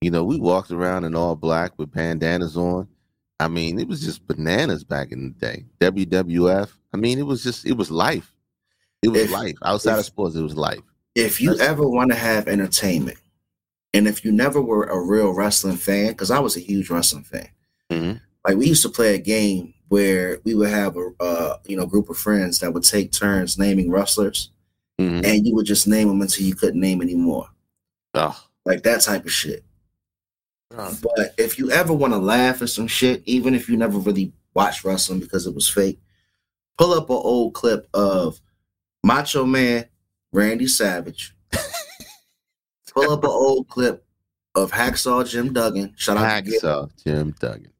You 0.00 0.10
know, 0.10 0.24
we 0.24 0.38
walked 0.38 0.70
around 0.70 1.04
in 1.04 1.14
all 1.14 1.36
black 1.36 1.72
with 1.78 1.92
bandanas 1.92 2.56
on. 2.56 2.88
I 3.38 3.48
mean, 3.48 3.78
it 3.78 3.86
was 3.86 4.00
just 4.00 4.26
bananas 4.26 4.82
back 4.82 5.12
in 5.12 5.34
the 5.38 5.46
day. 5.46 5.64
WWF. 5.80 6.70
I 6.92 6.96
mean, 6.96 7.18
it 7.18 7.26
was 7.26 7.42
just 7.42 7.66
it 7.66 7.76
was 7.76 7.90
life. 7.90 8.32
It 9.02 9.08
was 9.10 9.22
If- 9.22 9.30
life. 9.30 9.56
Outside 9.62 9.98
of 9.98 10.04
sports, 10.06 10.36
it 10.36 10.42
was 10.42 10.56
life. 10.56 10.80
if 11.14 11.40
you 11.40 11.50
That's- 11.52 11.68
ever 11.68 11.86
want 11.88 12.10
to 12.10 12.16
have 12.16 12.48
entertainment, 12.48 13.18
and 13.96 14.06
if 14.06 14.24
you 14.24 14.32
never 14.32 14.60
were 14.60 14.84
a 14.84 15.00
real 15.00 15.32
wrestling 15.32 15.76
fan, 15.76 16.08
because 16.08 16.30
I 16.30 16.38
was 16.38 16.56
a 16.56 16.60
huge 16.60 16.90
wrestling 16.90 17.24
fan, 17.24 17.48
Mhm. 17.90 18.20
like 18.46 18.56
we 18.56 18.66
used 18.68 18.82
to 18.82 18.88
play 18.90 19.14
a 19.14 19.18
game 19.18 19.72
where 19.88 20.40
we 20.44 20.54
would 20.54 20.68
have 20.70 20.96
a 20.96 21.10
uh, 21.20 21.58
you 21.66 21.76
know 21.76 21.86
group 21.86 22.08
of 22.10 22.18
friends 22.18 22.58
that 22.60 22.72
would 22.74 22.82
take 22.82 23.12
turns 23.12 23.58
naming 23.58 23.90
wrestlers, 23.90 24.50
Mhm. 25.00 25.24
and 25.24 25.46
you 25.46 25.54
would 25.54 25.66
just 25.66 25.86
name 25.86 26.08
them 26.08 26.20
until 26.22 26.44
you 26.44 26.54
couldn't 26.54 26.80
name 26.80 27.00
anymore, 27.02 27.48
Oh, 28.14 28.36
like 28.64 28.82
that 28.82 29.02
type 29.02 29.24
of 29.24 29.32
shit. 29.32 29.64
oh, 30.76 30.98
But 31.02 31.34
if 31.38 31.58
you 31.58 31.70
ever 31.70 31.92
want 31.92 32.12
to 32.12 32.18
laugh 32.18 32.62
at 32.62 32.70
some 32.70 32.86
shit, 32.88 33.22
even 33.26 33.54
if 33.54 33.68
you 33.68 33.76
never 33.76 33.98
really 33.98 34.32
watched 34.54 34.84
wrestling 34.84 35.20
because 35.20 35.46
it 35.46 35.54
was 35.54 35.68
fake, 35.68 36.00
pull 36.78 36.92
up 36.92 37.08
an 37.10 37.16
old 37.16 37.54
clip 37.54 37.88
of 37.94 38.40
Macho 39.04 39.46
Man 39.46 39.86
Randy 40.32 40.66
Savage. 40.66 41.35
Pull 42.96 43.12
up 43.12 43.24
an 43.24 43.30
old 43.30 43.68
clip 43.68 44.04
of 44.54 44.72
Hacksaw 44.72 45.28
Jim 45.28 45.52
Duggan. 45.52 45.94
Shout 45.96 46.16
out 46.16 46.44
to 46.44 46.50
Hacksaw 46.50 46.90
Jim 47.04 47.34
Duggan. 47.38 47.72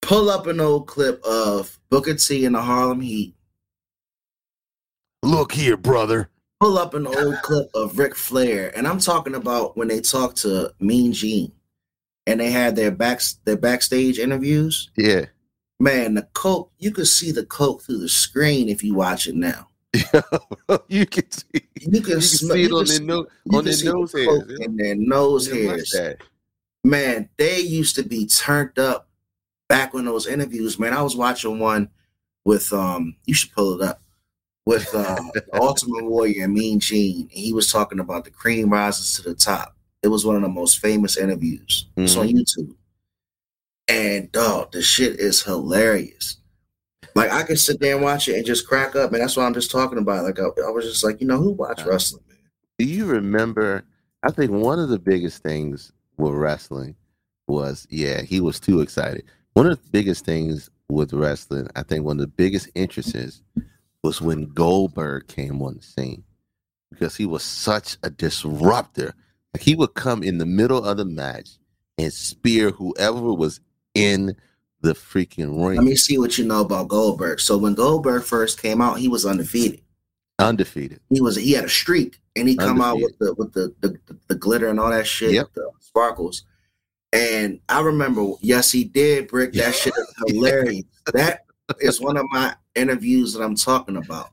Pull 0.00 0.30
up 0.30 0.46
an 0.46 0.60
old 0.60 0.86
clip 0.86 1.22
of 1.22 1.78
Booker 1.90 2.14
T 2.14 2.46
and 2.46 2.54
the 2.54 2.62
Harlem 2.62 3.00
Heat. 3.00 3.34
Look 5.22 5.52
here, 5.52 5.76
brother. 5.76 6.30
Pull 6.60 6.78
up 6.78 6.94
an 6.94 7.06
old 7.06 7.36
clip 7.42 7.68
of 7.74 7.98
Ric 7.98 8.16
Flair, 8.16 8.72
and 8.76 8.88
I'm 8.88 8.98
talking 8.98 9.34
about 9.34 9.76
when 9.76 9.88
they 9.88 10.00
talked 10.00 10.38
to 10.38 10.72
Mean 10.80 11.12
Gene, 11.12 11.52
and 12.26 12.40
they 12.40 12.50
had 12.50 12.74
their 12.74 12.90
back 12.90 13.20
their 13.44 13.56
backstage 13.56 14.18
interviews. 14.18 14.90
Yeah. 14.96 15.26
Man, 15.78 16.14
the 16.14 16.22
coke, 16.32 16.72
you 16.78 16.90
can 16.90 17.04
see 17.04 17.30
the 17.30 17.44
coke 17.44 17.82
through 17.82 17.98
the 17.98 18.08
screen 18.08 18.68
if 18.68 18.82
you 18.82 18.94
watch 18.94 19.28
it 19.28 19.36
now. 19.36 19.67
you 20.88 21.06
can 21.06 21.30
see 21.30 21.44
You 21.54 21.60
can, 21.80 21.94
you 21.94 22.02
can 22.02 22.20
smell 22.20 22.56
see 22.56 22.64
it 22.64 22.72
on 22.72 22.84
their 22.86 23.00
nose 23.00 23.26
on 23.52 23.64
their 23.64 23.74
the 23.74 23.84
nose 23.84 24.12
hairs. 24.12 24.60
in 24.60 24.76
their 24.76 24.94
nose 24.96 25.50
hairs. 25.50 25.94
Man, 26.84 27.28
they 27.36 27.60
used 27.60 27.96
to 27.96 28.02
be 28.02 28.26
turned 28.26 28.78
up 28.78 29.08
back 29.68 29.94
when 29.94 30.04
those 30.04 30.26
interviews, 30.26 30.78
man. 30.78 30.92
I 30.92 31.02
was 31.02 31.16
watching 31.16 31.58
one 31.58 31.90
with 32.44 32.72
um 32.72 33.16
you 33.26 33.34
should 33.34 33.52
pull 33.52 33.80
it 33.80 33.88
up 33.88 34.02
with 34.66 34.94
uh 34.94 35.16
Ultimate 35.54 36.04
Warrior 36.04 36.44
and 36.44 36.54
Mean 36.54 36.80
Gene, 36.80 37.22
and 37.22 37.30
he 37.30 37.52
was 37.52 37.72
talking 37.72 38.00
about 38.00 38.24
the 38.24 38.30
cream 38.30 38.70
rises 38.70 39.14
to 39.14 39.22
the 39.22 39.34
top. 39.34 39.74
It 40.02 40.08
was 40.08 40.24
one 40.24 40.36
of 40.36 40.42
the 40.42 40.48
most 40.48 40.78
famous 40.78 41.16
interviews. 41.16 41.86
It's 41.96 42.16
on 42.16 42.28
YouTube. 42.28 42.74
And 43.88 44.30
dog, 44.30 44.72
the 44.72 44.82
shit 44.82 45.18
is 45.18 45.42
hilarious. 45.42 46.36
Like 47.18 47.32
I 47.32 47.42
could 47.42 47.58
sit 47.58 47.80
there 47.80 47.96
and 47.96 48.04
watch 48.04 48.28
it 48.28 48.36
and 48.36 48.46
just 48.46 48.68
crack 48.68 48.94
up, 48.94 49.12
and 49.12 49.20
that's 49.20 49.36
what 49.36 49.44
I'm 49.44 49.52
just 49.52 49.72
talking 49.72 49.98
about. 49.98 50.24
Like 50.24 50.38
I, 50.38 50.44
I 50.44 50.70
was 50.70 50.84
just 50.84 51.02
like, 51.02 51.20
you 51.20 51.26
know, 51.26 51.38
who 51.38 51.50
watch 51.50 51.84
wrestling, 51.84 52.22
man? 52.28 52.38
Do 52.78 52.84
you 52.84 53.06
remember? 53.06 53.84
I 54.22 54.30
think 54.30 54.52
one 54.52 54.78
of 54.78 54.88
the 54.88 55.00
biggest 55.00 55.42
things 55.42 55.92
with 56.16 56.32
wrestling 56.32 56.94
was, 57.48 57.88
yeah, 57.90 58.22
he 58.22 58.40
was 58.40 58.60
too 58.60 58.80
excited. 58.80 59.24
One 59.54 59.66
of 59.66 59.82
the 59.82 59.90
biggest 59.90 60.24
things 60.24 60.70
with 60.88 61.12
wrestling, 61.12 61.68
I 61.74 61.82
think 61.82 62.04
one 62.04 62.18
of 62.18 62.20
the 62.20 62.28
biggest 62.28 62.68
interests 62.76 63.42
was 64.04 64.20
when 64.20 64.46
Goldberg 64.52 65.26
came 65.26 65.60
on 65.60 65.74
the 65.74 65.82
scene 65.82 66.22
because 66.90 67.16
he 67.16 67.26
was 67.26 67.42
such 67.42 67.96
a 68.04 68.10
disruptor. 68.10 69.12
Like 69.54 69.62
he 69.62 69.74
would 69.74 69.94
come 69.94 70.22
in 70.22 70.38
the 70.38 70.46
middle 70.46 70.84
of 70.84 70.98
the 70.98 71.04
match 71.04 71.50
and 71.98 72.12
spear 72.12 72.70
whoever 72.70 73.34
was 73.34 73.60
in 73.94 74.36
the 74.80 74.92
freaking 74.94 75.64
ring. 75.66 75.76
Let 75.76 75.84
me 75.84 75.96
see 75.96 76.18
what 76.18 76.38
you 76.38 76.44
know 76.46 76.60
about 76.60 76.88
Goldberg. 76.88 77.40
So 77.40 77.58
when 77.58 77.74
Goldberg 77.74 78.22
first 78.22 78.60
came 78.62 78.80
out, 78.80 78.98
he 78.98 79.08
was 79.08 79.26
undefeated. 79.26 79.82
undefeated. 80.38 81.00
He 81.10 81.20
was 81.20 81.36
he 81.36 81.52
had 81.52 81.64
a 81.64 81.68
streak, 81.68 82.20
and 82.36 82.48
he 82.48 82.56
come 82.56 82.80
out 82.80 82.96
with 83.00 83.18
the 83.18 83.34
with 83.34 83.52
the, 83.52 83.74
the 83.80 83.98
the 84.28 84.34
glitter 84.34 84.68
and 84.68 84.78
all 84.78 84.90
that 84.90 85.06
shit, 85.06 85.32
Yep. 85.32 85.48
the 85.54 85.70
sparkles. 85.80 86.44
And 87.12 87.60
I 87.70 87.80
remember, 87.80 88.32
yes, 88.42 88.70
he 88.70 88.84
did, 88.84 89.28
Brick. 89.28 89.54
That 89.54 89.74
shit 89.74 89.94
is 89.96 90.14
hilarious. 90.26 90.84
that 91.14 91.40
is 91.80 92.00
one 92.00 92.16
of 92.18 92.26
my 92.30 92.54
interviews 92.74 93.32
that 93.32 93.42
I'm 93.42 93.56
talking 93.56 93.96
about. 93.96 94.28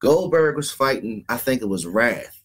Goldberg 0.00 0.56
was 0.56 0.72
fighting, 0.72 1.24
I 1.28 1.36
think 1.36 1.62
it 1.62 1.68
was 1.68 1.86
Wrath, 1.86 2.42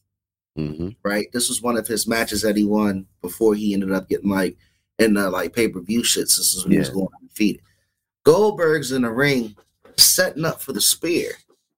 hmm 0.55 0.89
right? 1.03 1.27
This 1.33 1.49
was 1.49 1.61
one 1.61 1.77
of 1.77 1.87
his 1.87 2.07
matches 2.07 2.41
that 2.43 2.55
he 2.57 2.65
won 2.65 3.07
before 3.21 3.55
he 3.55 3.73
ended 3.73 3.91
up 3.91 4.07
getting 4.09 4.29
like 4.29 4.57
in 4.99 5.13
the 5.13 5.29
like 5.29 5.53
pay 5.53 5.67
per 5.67 5.79
view 5.81 6.03
shit. 6.03 6.23
This 6.25 6.39
is 6.39 6.63
when 6.63 6.71
he 6.73 6.79
was 6.79 6.87
Yeah. 6.89 6.93
going 6.95 7.07
undefeated. 7.21 7.61
Goldberg's 8.23 8.91
in 8.91 9.03
the 9.03 9.11
ring 9.11 9.55
setting 9.97 10.45
up 10.45 10.61
for 10.61 10.73
the 10.73 10.81
spear. 10.81 11.31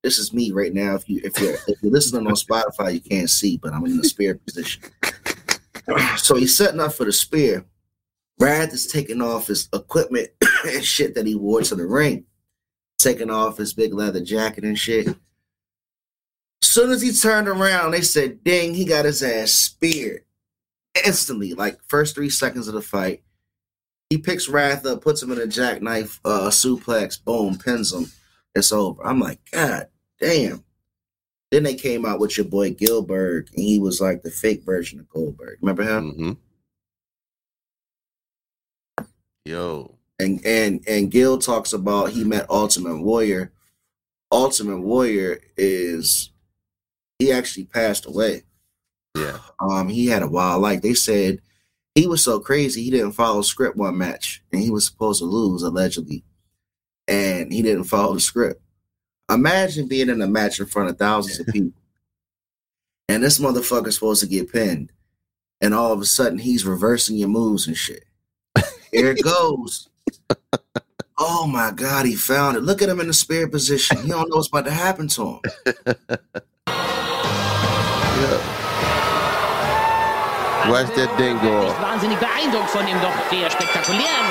This 0.04 0.18
is 0.18 0.34
me 0.34 0.52
right 0.52 0.74
now. 0.74 0.96
If 0.96 1.10
you 1.10 1.22
if 1.24 1.40
you're 1.40 1.56
if 1.68 1.82
you're 1.82 1.92
listening 1.92 2.26
on 2.28 2.34
Spotify, 2.34 2.94
you 2.94 3.02
can't 3.02 3.30
see, 3.30 3.58
but 3.58 3.74
I'm 3.74 3.86
in 3.86 3.98
the 3.98 4.04
spear 4.08 4.36
position. 4.36 4.84
So 6.18 6.36
he's 6.36 6.56
setting 6.56 6.80
up 6.80 6.94
for 6.94 7.04
the 7.04 7.12
spear. 7.12 7.66
Brad 8.38 8.72
is 8.72 8.86
taking 8.86 9.24
off 9.24 9.48
his 9.48 9.68
equipment 9.74 10.30
and 10.68 10.86
shit 10.86 11.16
that 11.16 11.26
he 11.26 11.34
wore 11.34 11.64
to 11.64 11.74
the 11.76 11.88
ring, 11.88 12.26
taking 13.00 13.32
off 13.32 13.58
his 13.58 13.74
big 13.74 13.92
leather 13.96 14.22
jacket 14.24 14.64
and 14.66 14.78
shit. 14.78 15.08
Soon 16.62 16.92
as 16.92 17.02
he 17.02 17.12
turned 17.12 17.48
around, 17.48 17.90
they 17.92 18.02
said, 18.02 18.44
"Ding!" 18.44 18.76
He 18.76 18.86
got 18.86 19.06
his 19.06 19.24
ass 19.24 19.52
speared 19.52 20.26
instantly. 21.06 21.54
Like 21.54 21.80
first 21.88 22.16
three 22.16 22.30
seconds 22.30 22.68
of 22.68 22.74
the 22.74 22.82
fight, 22.82 23.24
he 24.10 24.18
picks 24.18 24.50
Wrath 24.50 24.86
up, 24.86 25.02
puts 25.02 25.22
him 25.22 25.32
in 25.32 25.40
a 25.40 25.48
jackknife 25.48 26.20
uh, 26.26 26.50
suplex, 26.50 27.24
boom, 27.24 27.58
pins 27.58 27.94
him. 27.94 28.12
It's 28.56 28.72
over. 28.72 29.06
I'm 29.06 29.20
like, 29.20 29.40
God 29.52 29.88
damn. 30.20 30.64
Then 31.52 31.64
they 31.64 31.76
came 31.76 32.06
out 32.06 32.20
with 32.20 32.38
your 32.38 32.46
boy 32.46 32.72
Gillberg, 32.72 33.52
and 33.54 33.64
he 33.64 33.80
was 33.80 34.00
like 34.00 34.22
the 34.22 34.32
fake 34.32 34.64
version 34.64 35.00
of 35.00 35.10
Goldberg. 35.10 35.58
Remember 35.62 35.84
him? 35.84 36.12
hmm 36.12 36.32
Yo. 39.46 39.98
And 40.20 40.46
and 40.46 40.84
and 40.88 41.10
Gil 41.10 41.38
talks 41.38 41.74
about 41.74 42.12
he 42.12 42.24
met 42.24 42.50
Ultimate 42.50 43.02
Warrior. 43.02 43.52
Ultimate 44.32 44.82
Warrior 44.82 45.40
is 45.58 46.32
he 47.18 47.32
actually 47.32 47.66
passed 47.66 48.06
away. 48.06 48.44
Yeah. 49.16 49.39
Um, 49.60 49.89
he 49.89 50.07
had 50.07 50.24
a 50.24 50.28
wild 50.28 50.62
life. 50.62 50.82
They 50.82 50.93
said 50.93 51.39
he 51.95 52.07
was 52.07 52.24
so 52.24 52.39
crazy 52.39 52.84
he 52.84 52.91
didn't 52.91 53.14
follow 53.14 53.41
script 53.41 53.78
one 53.78 53.97
match, 53.97 54.41
and 54.51 54.62
he 54.62 54.70
was 54.70 54.86
supposed 54.86 55.20
to 55.20 55.26
lose 55.26 55.64
allegedly, 55.64 56.24
and 57.07 57.51
he 57.51 57.62
didn't 57.62 57.86
follow 57.86 58.14
the 58.14 58.20
script. 58.20 58.62
Imagine 59.30 59.88
being 59.88 60.10
in 60.10 60.22
a 60.22 60.28
match 60.28 60.60
in 60.60 60.66
front 60.66 60.89
of 60.89 60.97
thousands 60.97 61.39
of 61.39 61.47
people, 61.53 61.82
and 63.07 63.24
this 63.24 63.39
motherfucker's 63.39 63.95
supposed 63.95 64.22
to 64.22 64.28
get 64.28 64.51
pinned, 64.51 64.91
and 65.62 65.74
all 65.74 65.91
of 65.91 66.01
a 66.01 66.05
sudden 66.05 66.39
he's 66.39 66.66
reversing 66.66 67.18
your 67.18 67.30
moves 67.30 67.68
and 67.68 67.78
shit. 67.78 68.05
Here 68.91 69.12
it 69.12 69.24
goes. 69.24 69.89
Oh 71.22 71.45
my 71.45 71.72
God, 71.76 72.05
he 72.05 72.16
found 72.16 72.55
it. 72.55 72.62
Look 72.62 72.82
at 72.82 72.88
him 72.88 73.01
in 73.01 73.07
the 73.07 73.14
spirit 73.14 73.51
position. 73.51 73.97
He 74.03 74.07
don't 74.07 74.30
know 74.30 74.38
what's 74.38 74.47
about 74.47 74.64
to 74.64 74.72
happen 74.72 75.10
to 75.10 75.26
him. 75.26 75.41
Watch 78.20 78.69
that 80.68 81.10
thing 81.18 81.38
go 81.39 81.60
Nicht 81.62 81.70
off. 81.72 81.82
wahnsinnig 81.82 82.18
beeindruckt 82.20 82.70
von 82.70 82.86
dem 82.86 82.99
doch 83.01 83.12
sehr 83.30 83.43
er 83.45 83.51
spektakulären 83.51 84.28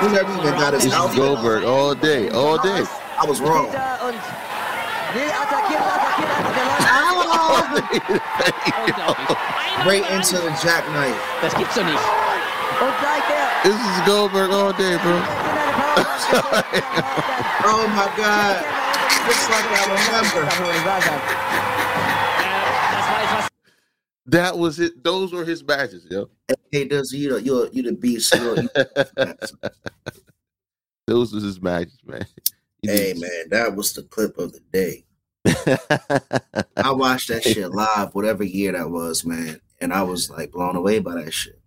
Who 0.00 0.08
never 0.08 0.30
even 0.34 0.58
got 0.58 0.72
his 0.74 0.82
This 0.84 0.92
is 0.92 0.98
outfit. 0.98 1.16
Goldberg 1.20 1.64
all 1.64 1.94
day, 1.94 2.28
all 2.30 2.58
day. 2.58 2.82
I 3.16 3.26
was 3.26 3.40
wrong. 3.40 3.70
Der. 3.70 3.98
Right 9.86 10.02
into 10.10 10.36
the 10.38 10.50
jackknife. 10.62 11.14
Das 11.42 11.54
gibt's 11.54 11.74
doch 11.76 11.84
nicht. 11.84 11.98
und 12.80 12.94
gleich 13.00 13.22
der 13.28 13.70
This 13.70 13.74
is 13.80 14.04
Goldberg 14.06 14.50
all 14.50 14.72
day, 14.72 14.96
bro. 14.98 15.14
in 15.14 15.22
eine 15.22 15.72
Power. 16.30 16.64
Oh 17.66 17.86
my 17.94 18.08
God. 18.16 18.64
Looks 19.26 19.48
like 19.48 19.64
I 19.70 19.84
remember. 19.88 21.63
That 24.26 24.56
was 24.58 24.80
it. 24.80 25.02
Those 25.04 25.32
were 25.32 25.44
his 25.44 25.62
matches, 25.62 26.06
yo. 26.10 26.28
Hey, 26.72 26.86
does 26.88 27.12
you 27.12 27.28
know 27.30 27.36
you're 27.36 27.68
you 27.68 27.82
the 27.82 27.92
beast? 27.92 28.34
You 28.34 28.54
the- 28.54 29.72
Those 31.06 31.32
was 31.32 31.42
his 31.44 31.60
matches, 31.60 31.98
man. 32.04 32.24
He 32.80 32.88
hey 32.90 33.12
did- 33.12 33.20
man, 33.20 33.48
that 33.50 33.76
was 33.76 33.92
the 33.92 34.02
clip 34.02 34.38
of 34.38 34.52
the 34.52 34.60
day. 34.72 35.04
I 36.76 36.92
watched 36.92 37.28
that 37.28 37.42
shit 37.44 37.70
live, 37.70 38.14
whatever 38.14 38.44
year 38.44 38.72
that 38.72 38.90
was, 38.90 39.24
man, 39.26 39.60
and 39.80 39.92
I 39.92 40.02
was 40.02 40.30
like 40.30 40.52
blown 40.52 40.76
away 40.76 41.00
by 41.00 41.22
that 41.22 41.32
shit. 41.34 41.58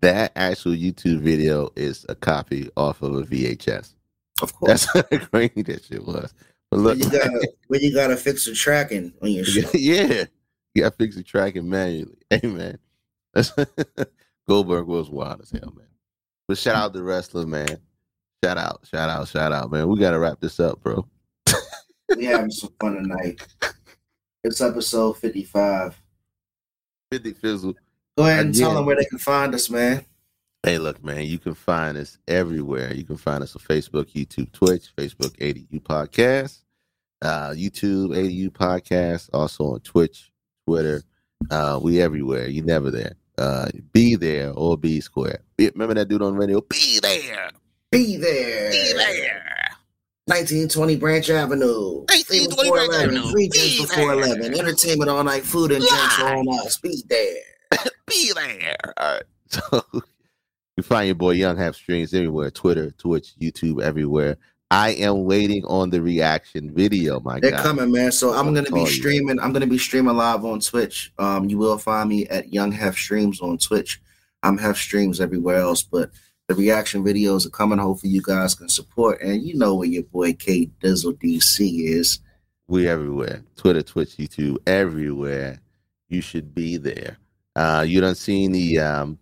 that 0.00 0.30
actual 0.36 0.72
YouTube 0.72 1.18
video 1.20 1.70
is 1.74 2.06
a 2.08 2.14
copy 2.14 2.70
off 2.76 3.02
of 3.02 3.14
a 3.14 3.22
VHS. 3.22 3.94
Of 4.40 4.54
course, 4.54 4.86
That's 4.86 5.10
how 5.10 5.18
grainy 5.30 5.62
that 5.62 5.84
shit 5.84 6.04
was. 6.06 6.32
But 6.70 6.78
look, 6.80 6.98
when 7.00 7.10
you 7.10 7.18
gotta 7.18 7.48
when 7.68 7.80
you 7.80 7.92
gotta 7.94 8.16
fix 8.16 8.44
the 8.44 8.54
tracking 8.54 9.12
on 9.22 9.30
your 9.32 9.44
shit. 9.44 9.74
yeah, 9.74 10.24
you 10.74 10.82
got 10.82 10.92
to 10.92 10.96
fix 10.96 11.16
the 11.16 11.22
tracking 11.22 11.68
manually. 11.68 12.18
Hey, 12.30 12.48
man. 12.48 12.78
Goldberg 14.48 14.86
was 14.86 15.08
wild 15.08 15.40
as 15.40 15.50
hell, 15.50 15.72
man. 15.76 15.86
But 16.48 16.58
shout 16.58 16.76
out 16.76 16.92
the 16.92 17.02
wrestler, 17.02 17.46
man. 17.46 17.78
Shout 18.44 18.58
out, 18.58 18.86
shout 18.90 19.08
out, 19.08 19.28
shout 19.28 19.52
out, 19.52 19.70
man. 19.70 19.88
We 19.88 19.98
got 19.98 20.10
to 20.10 20.18
wrap 20.18 20.40
this 20.40 20.60
up, 20.60 20.82
bro. 20.82 21.06
We 22.16 22.26
having 22.26 22.50
some 22.50 22.72
fun 22.78 22.94
tonight. 22.94 23.40
It's 24.42 24.60
episode 24.60 25.16
fifty 25.18 25.42
five. 25.42 25.98
50 27.10 27.32
Fizzle. 27.34 27.74
Go 28.18 28.26
ahead 28.26 28.46
and 28.46 28.54
tell 28.54 28.74
them 28.74 28.86
where 28.86 28.96
they 28.96 29.04
can 29.04 29.18
find 29.18 29.54
us, 29.54 29.70
man. 29.70 30.04
Hey, 30.62 30.78
look, 30.78 31.04
man, 31.04 31.24
you 31.26 31.38
can 31.38 31.54
find 31.54 31.96
us 31.96 32.18
everywhere. 32.26 32.92
You 32.92 33.04
can 33.04 33.16
find 33.16 33.42
us 33.42 33.54
on 33.54 33.62
Facebook, 33.62 34.12
YouTube, 34.12 34.50
Twitch, 34.52 34.94
Facebook, 34.96 35.36
ADU 35.38 35.80
Podcast, 35.82 36.62
uh, 37.22 37.50
YouTube, 37.50 38.16
ADU 38.16 38.50
Podcast, 38.50 39.30
also 39.32 39.74
on 39.74 39.80
Twitch, 39.80 40.32
Twitter. 40.66 41.02
Uh, 41.50 41.78
we 41.82 42.00
everywhere. 42.00 42.46
You 42.48 42.62
never 42.62 42.90
there. 42.90 43.14
Uh, 43.36 43.68
be 43.92 44.14
there 44.16 44.52
or 44.52 44.78
be 44.78 45.00
square. 45.00 45.40
Be- 45.56 45.70
Remember 45.70 45.94
that 45.94 46.08
dude 46.08 46.22
on 46.22 46.34
radio? 46.36 46.60
Be 46.62 46.98
there. 47.02 47.50
Be 47.90 48.16
there. 48.16 48.70
Be 48.70 48.92
there. 48.94 49.42
1920 50.26 50.96
Branch 50.96 51.28
Avenue. 51.30 52.04
1920 52.08 52.70
Branch 52.70 52.88
11, 52.88 53.16
Avenue. 53.16 53.30
Free 53.32 53.48
drinks 53.48 53.80
before 53.82 54.16
there. 54.16 54.24
11. 54.36 54.54
Entertainment 54.58 55.10
all 55.10 55.22
night. 55.24 55.42
Food 55.42 55.72
and 55.72 55.84
drinks 55.84 56.20
all 56.20 56.44
night. 56.44 56.78
Be 56.82 57.02
there. 57.08 57.78
Be 58.06 58.32
there. 58.34 58.76
All 58.96 59.12
right. 59.14 59.22
So 59.50 59.84
you 60.76 60.82
find 60.82 61.06
your 61.06 61.14
boy 61.14 61.32
Young 61.32 61.56
Hef 61.56 61.76
Streams 61.76 62.12
everywhere 62.12 62.50
Twitter, 62.50 62.90
Twitch, 62.92 63.34
YouTube, 63.40 63.80
everywhere. 63.80 64.36
I 64.74 64.90
am 64.94 65.22
waiting 65.24 65.64
on 65.66 65.90
the 65.90 66.02
reaction 66.02 66.74
video, 66.74 67.20
my 67.20 67.38
They're 67.38 67.52
God. 67.52 67.62
coming, 67.62 67.92
man. 67.92 68.10
So 68.10 68.32
I'm 68.32 68.48
I'm 68.48 68.54
gonna 68.54 68.64
be 68.64 68.70
telling 68.70 68.86
you. 68.86 68.92
streaming. 68.92 69.38
I'm 69.38 69.52
gonna 69.52 69.68
be 69.68 69.78
streaming 69.78 70.16
live 70.16 70.44
on 70.44 70.58
Twitch. 70.58 71.12
Um, 71.16 71.48
you 71.48 71.58
will 71.58 71.78
find 71.78 72.08
me 72.08 72.26
at 72.26 72.52
Young 72.52 72.72
Hef 72.72 72.96
Streams 72.96 73.40
on 73.40 73.56
Twitch. 73.58 74.00
I'm 74.42 74.58
Hef 74.58 74.76
Streams 74.76 75.20
everywhere 75.20 75.60
else, 75.60 75.84
but 75.84 76.10
the 76.48 76.56
reaction 76.56 77.04
videos 77.04 77.46
are 77.46 77.50
coming. 77.50 77.78
Hopefully, 77.78 78.12
you 78.12 78.20
guys 78.20 78.56
can 78.56 78.68
support. 78.68 79.22
And 79.22 79.44
you 79.44 79.54
know 79.54 79.76
where 79.76 79.86
your 79.86 80.02
boy 80.02 80.32
K 80.32 80.68
Dizzle 80.82 81.12
DC 81.22 81.84
is. 81.84 82.18
We 82.66 82.88
everywhere. 82.88 83.44
Twitter, 83.54 83.82
Twitch, 83.82 84.16
YouTube, 84.16 84.56
everywhere. 84.66 85.60
You 86.08 86.20
should 86.20 86.52
be 86.52 86.78
there. 86.78 87.18
Uh 87.54 87.84
you 87.86 88.00
done 88.00 88.16
seen 88.16 88.50
the 88.50 88.80
um 88.80 89.18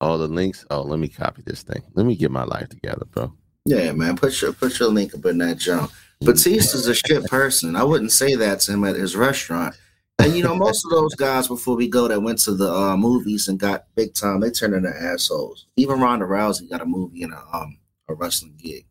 all 0.00 0.18
the 0.18 0.28
links? 0.28 0.64
Oh, 0.70 0.82
let 0.82 1.00
me 1.00 1.08
copy 1.08 1.42
this 1.44 1.64
thing. 1.64 1.82
Let 1.94 2.06
me 2.06 2.14
get 2.14 2.30
my 2.30 2.44
life 2.44 2.68
together, 2.68 3.06
bro. 3.10 3.32
Yeah, 3.64 3.92
man. 3.92 4.16
Put 4.16 4.40
your 4.40 4.52
put 4.52 4.78
your 4.78 4.88
link 4.88 5.14
up 5.14 5.24
in 5.26 5.38
that 5.38 5.58
jump. 5.58 5.92
Batista's 6.20 6.86
a 6.86 6.94
shit 6.94 7.24
person. 7.26 7.76
I 7.76 7.84
wouldn't 7.84 8.12
say 8.12 8.34
that 8.36 8.60
to 8.60 8.72
him 8.72 8.84
at 8.84 8.96
his 8.96 9.16
restaurant. 9.16 9.76
And 10.18 10.36
you 10.36 10.42
know, 10.42 10.54
most 10.54 10.84
of 10.84 10.90
those 10.90 11.14
guys 11.14 11.48
before 11.48 11.74
we 11.74 11.88
go 11.88 12.06
that 12.06 12.20
went 12.20 12.38
to 12.40 12.54
the 12.54 12.72
uh, 12.72 12.96
movies 12.96 13.48
and 13.48 13.58
got 13.58 13.86
big 13.96 14.14
time, 14.14 14.40
they 14.40 14.50
turned 14.50 14.74
into 14.74 14.94
assholes. 14.94 15.66
Even 15.76 16.00
Ronda 16.00 16.26
Rousey 16.26 16.70
got 16.70 16.80
a 16.80 16.86
movie 16.86 17.22
and 17.22 17.32
a 17.32 17.44
um 17.52 17.78
a 18.08 18.14
wrestling 18.14 18.54
gig. 18.56 18.86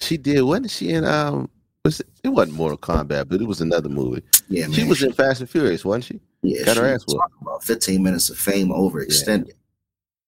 She 0.00 0.16
did, 0.16 0.42
wasn't 0.42 0.70
she 0.70 0.90
in 0.90 1.04
um 1.04 1.48
was 1.84 2.00
it, 2.00 2.08
it 2.24 2.28
wasn't 2.28 2.56
Mortal 2.56 2.78
Kombat, 2.78 3.28
but 3.28 3.40
it 3.40 3.46
was 3.46 3.60
another 3.60 3.88
movie. 3.88 4.22
Yeah, 4.48 4.66
man. 4.66 4.72
She 4.72 4.84
was 4.84 5.02
in 5.02 5.12
Fast 5.12 5.40
and 5.40 5.50
Furious, 5.50 5.84
wasn't 5.84 6.04
she? 6.04 6.20
yeah, 6.42 6.64
got 6.64 6.76
her 6.76 6.86
ass 6.86 7.04
whooped. 7.06 7.32
about 7.40 7.64
15 7.64 8.02
minutes 8.02 8.30
of 8.30 8.38
fame 8.38 8.68
overextended. 8.68 9.52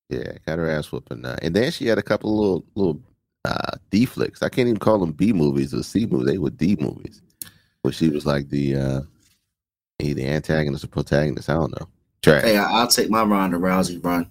Yeah, 0.08 0.32
got 0.46 0.58
her 0.58 0.68
ass 0.68 0.90
whooping. 0.90 1.24
Uh, 1.24 1.38
and 1.42 1.54
then 1.54 1.70
she 1.70 1.86
had 1.86 1.98
a 1.98 2.02
couple 2.02 2.36
little 2.36 2.64
little 2.74 3.00
uh, 3.44 3.76
D 3.90 4.04
flicks. 4.04 4.42
I 4.42 4.48
can't 4.48 4.68
even 4.68 4.78
call 4.78 4.98
them 4.98 5.12
B 5.12 5.32
movies 5.32 5.74
or 5.74 5.82
C 5.82 6.06
movies. 6.06 6.26
They 6.26 6.38
were 6.38 6.50
D 6.50 6.76
movies. 6.78 7.22
Where 7.82 7.92
she 7.92 8.10
was 8.10 8.26
like 8.26 8.50
the 8.50 8.76
uh, 8.76 9.00
either 10.00 10.22
antagonist 10.22 10.84
or 10.84 10.88
protagonist. 10.88 11.48
I 11.48 11.54
don't 11.54 11.78
know. 11.78 11.88
Trash. 12.22 12.42
Hey, 12.42 12.58
I'll 12.58 12.86
take 12.86 13.08
my 13.08 13.22
Ronda 13.22 13.56
Rousey 13.56 14.04
run. 14.04 14.30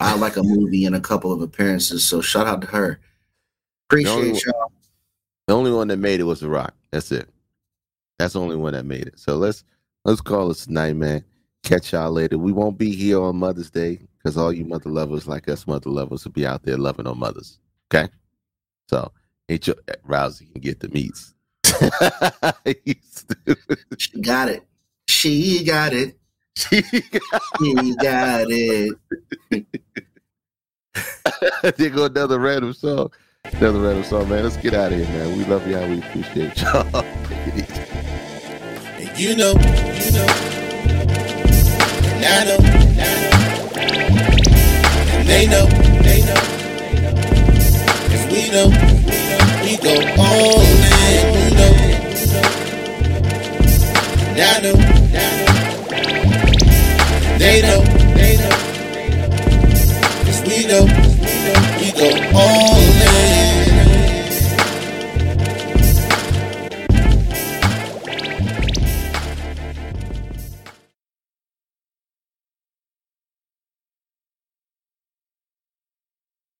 I 0.00 0.16
like 0.16 0.36
a 0.36 0.42
movie 0.42 0.84
and 0.86 0.96
a 0.96 1.00
couple 1.00 1.32
of 1.32 1.40
appearances, 1.40 2.04
so 2.04 2.20
shout 2.20 2.48
out 2.48 2.60
to 2.62 2.66
her. 2.68 3.00
The 3.90 4.00
Appreciate 4.02 4.44
y'all. 4.44 4.72
The 5.46 5.54
only 5.54 5.70
one 5.70 5.88
that 5.88 5.98
made 5.98 6.20
it 6.20 6.24
was 6.24 6.40
The 6.40 6.48
Rock. 6.48 6.74
That's 6.90 7.12
it. 7.12 7.28
That's 8.18 8.32
the 8.32 8.40
only 8.40 8.56
one 8.56 8.72
that 8.72 8.86
made 8.86 9.06
it. 9.06 9.18
So 9.18 9.36
let's 9.36 9.62
let's 10.04 10.20
call 10.20 10.50
it 10.50 10.56
tonight, 10.56 10.96
man. 10.96 11.24
Catch 11.62 11.92
y'all 11.92 12.10
later. 12.10 12.38
We 12.38 12.52
won't 12.52 12.76
be 12.76 12.94
here 12.94 13.22
on 13.22 13.36
Mother's 13.36 13.70
Day 13.70 14.00
because 14.24 14.38
all 14.38 14.52
you 14.52 14.64
mother 14.64 14.88
lovers 14.88 15.28
like 15.28 15.48
us 15.48 15.66
mother 15.66 15.90
lovers 15.90 16.24
will 16.24 16.32
be 16.32 16.46
out 16.46 16.62
there 16.62 16.78
loving 16.78 17.06
on 17.06 17.18
mothers. 17.18 17.58
Okay, 17.92 18.08
so 18.88 19.12
ain't 19.48 19.66
your 19.66 19.76
eh, 19.88 19.94
Rousey 20.08 20.50
can 20.50 20.62
get 20.62 20.80
the 20.80 20.88
meats. 20.88 21.34
She 23.98 24.20
got 24.20 24.48
it. 24.48 24.64
She 25.06 25.64
got 25.64 25.92
it. 25.92 26.16
She 26.56 26.82
She 26.82 27.94
got 27.96 28.46
it. 28.48 28.96
there 31.76 31.90
go 31.90 32.06
another 32.06 32.38
random 32.38 32.72
song. 32.72 33.12
Another 33.44 33.80
random 33.80 34.04
song, 34.04 34.28
man. 34.28 34.44
Let's 34.44 34.56
get 34.56 34.72
out 34.74 34.92
of 34.92 34.98
here, 34.98 35.08
man. 35.08 35.36
We 35.36 35.44
love 35.44 35.66
y'all. 35.68 35.88
We 35.88 35.98
appreciate 35.98 36.60
y'all. 36.60 36.84
Take 37.24 37.48
it 37.48 37.54
easy. 37.54 37.82
And 39.08 39.18
you 39.18 39.36
know, 39.36 39.52
you 39.52 40.12
know, 40.12 40.26
and 42.14 42.24
I 42.24 42.44
know, 42.44 42.58
and 42.62 43.00
I 43.00 43.22
know, 43.22 43.28
and 43.28 43.33
they 45.34 45.46
know, 45.48 45.66
they 45.66 46.20
know, 46.22 46.40
cause 48.08 48.24
we 48.30 48.50
know, 48.54 48.68
we 49.64 49.76
go 49.78 49.94
all 50.16 50.62
in, 50.62 51.26
you 51.34 51.50
know, 51.58 51.72
and 54.30 54.40
I 54.40 54.60
know, 54.62 54.76
they 57.36 57.62
know, 57.62 57.80
they 58.14 58.36
know, 58.36 58.54
cause 60.24 60.40
we 60.46 60.58
know, 60.70 60.84
we 61.80 61.88
go 61.90 62.08
all 62.38 63.03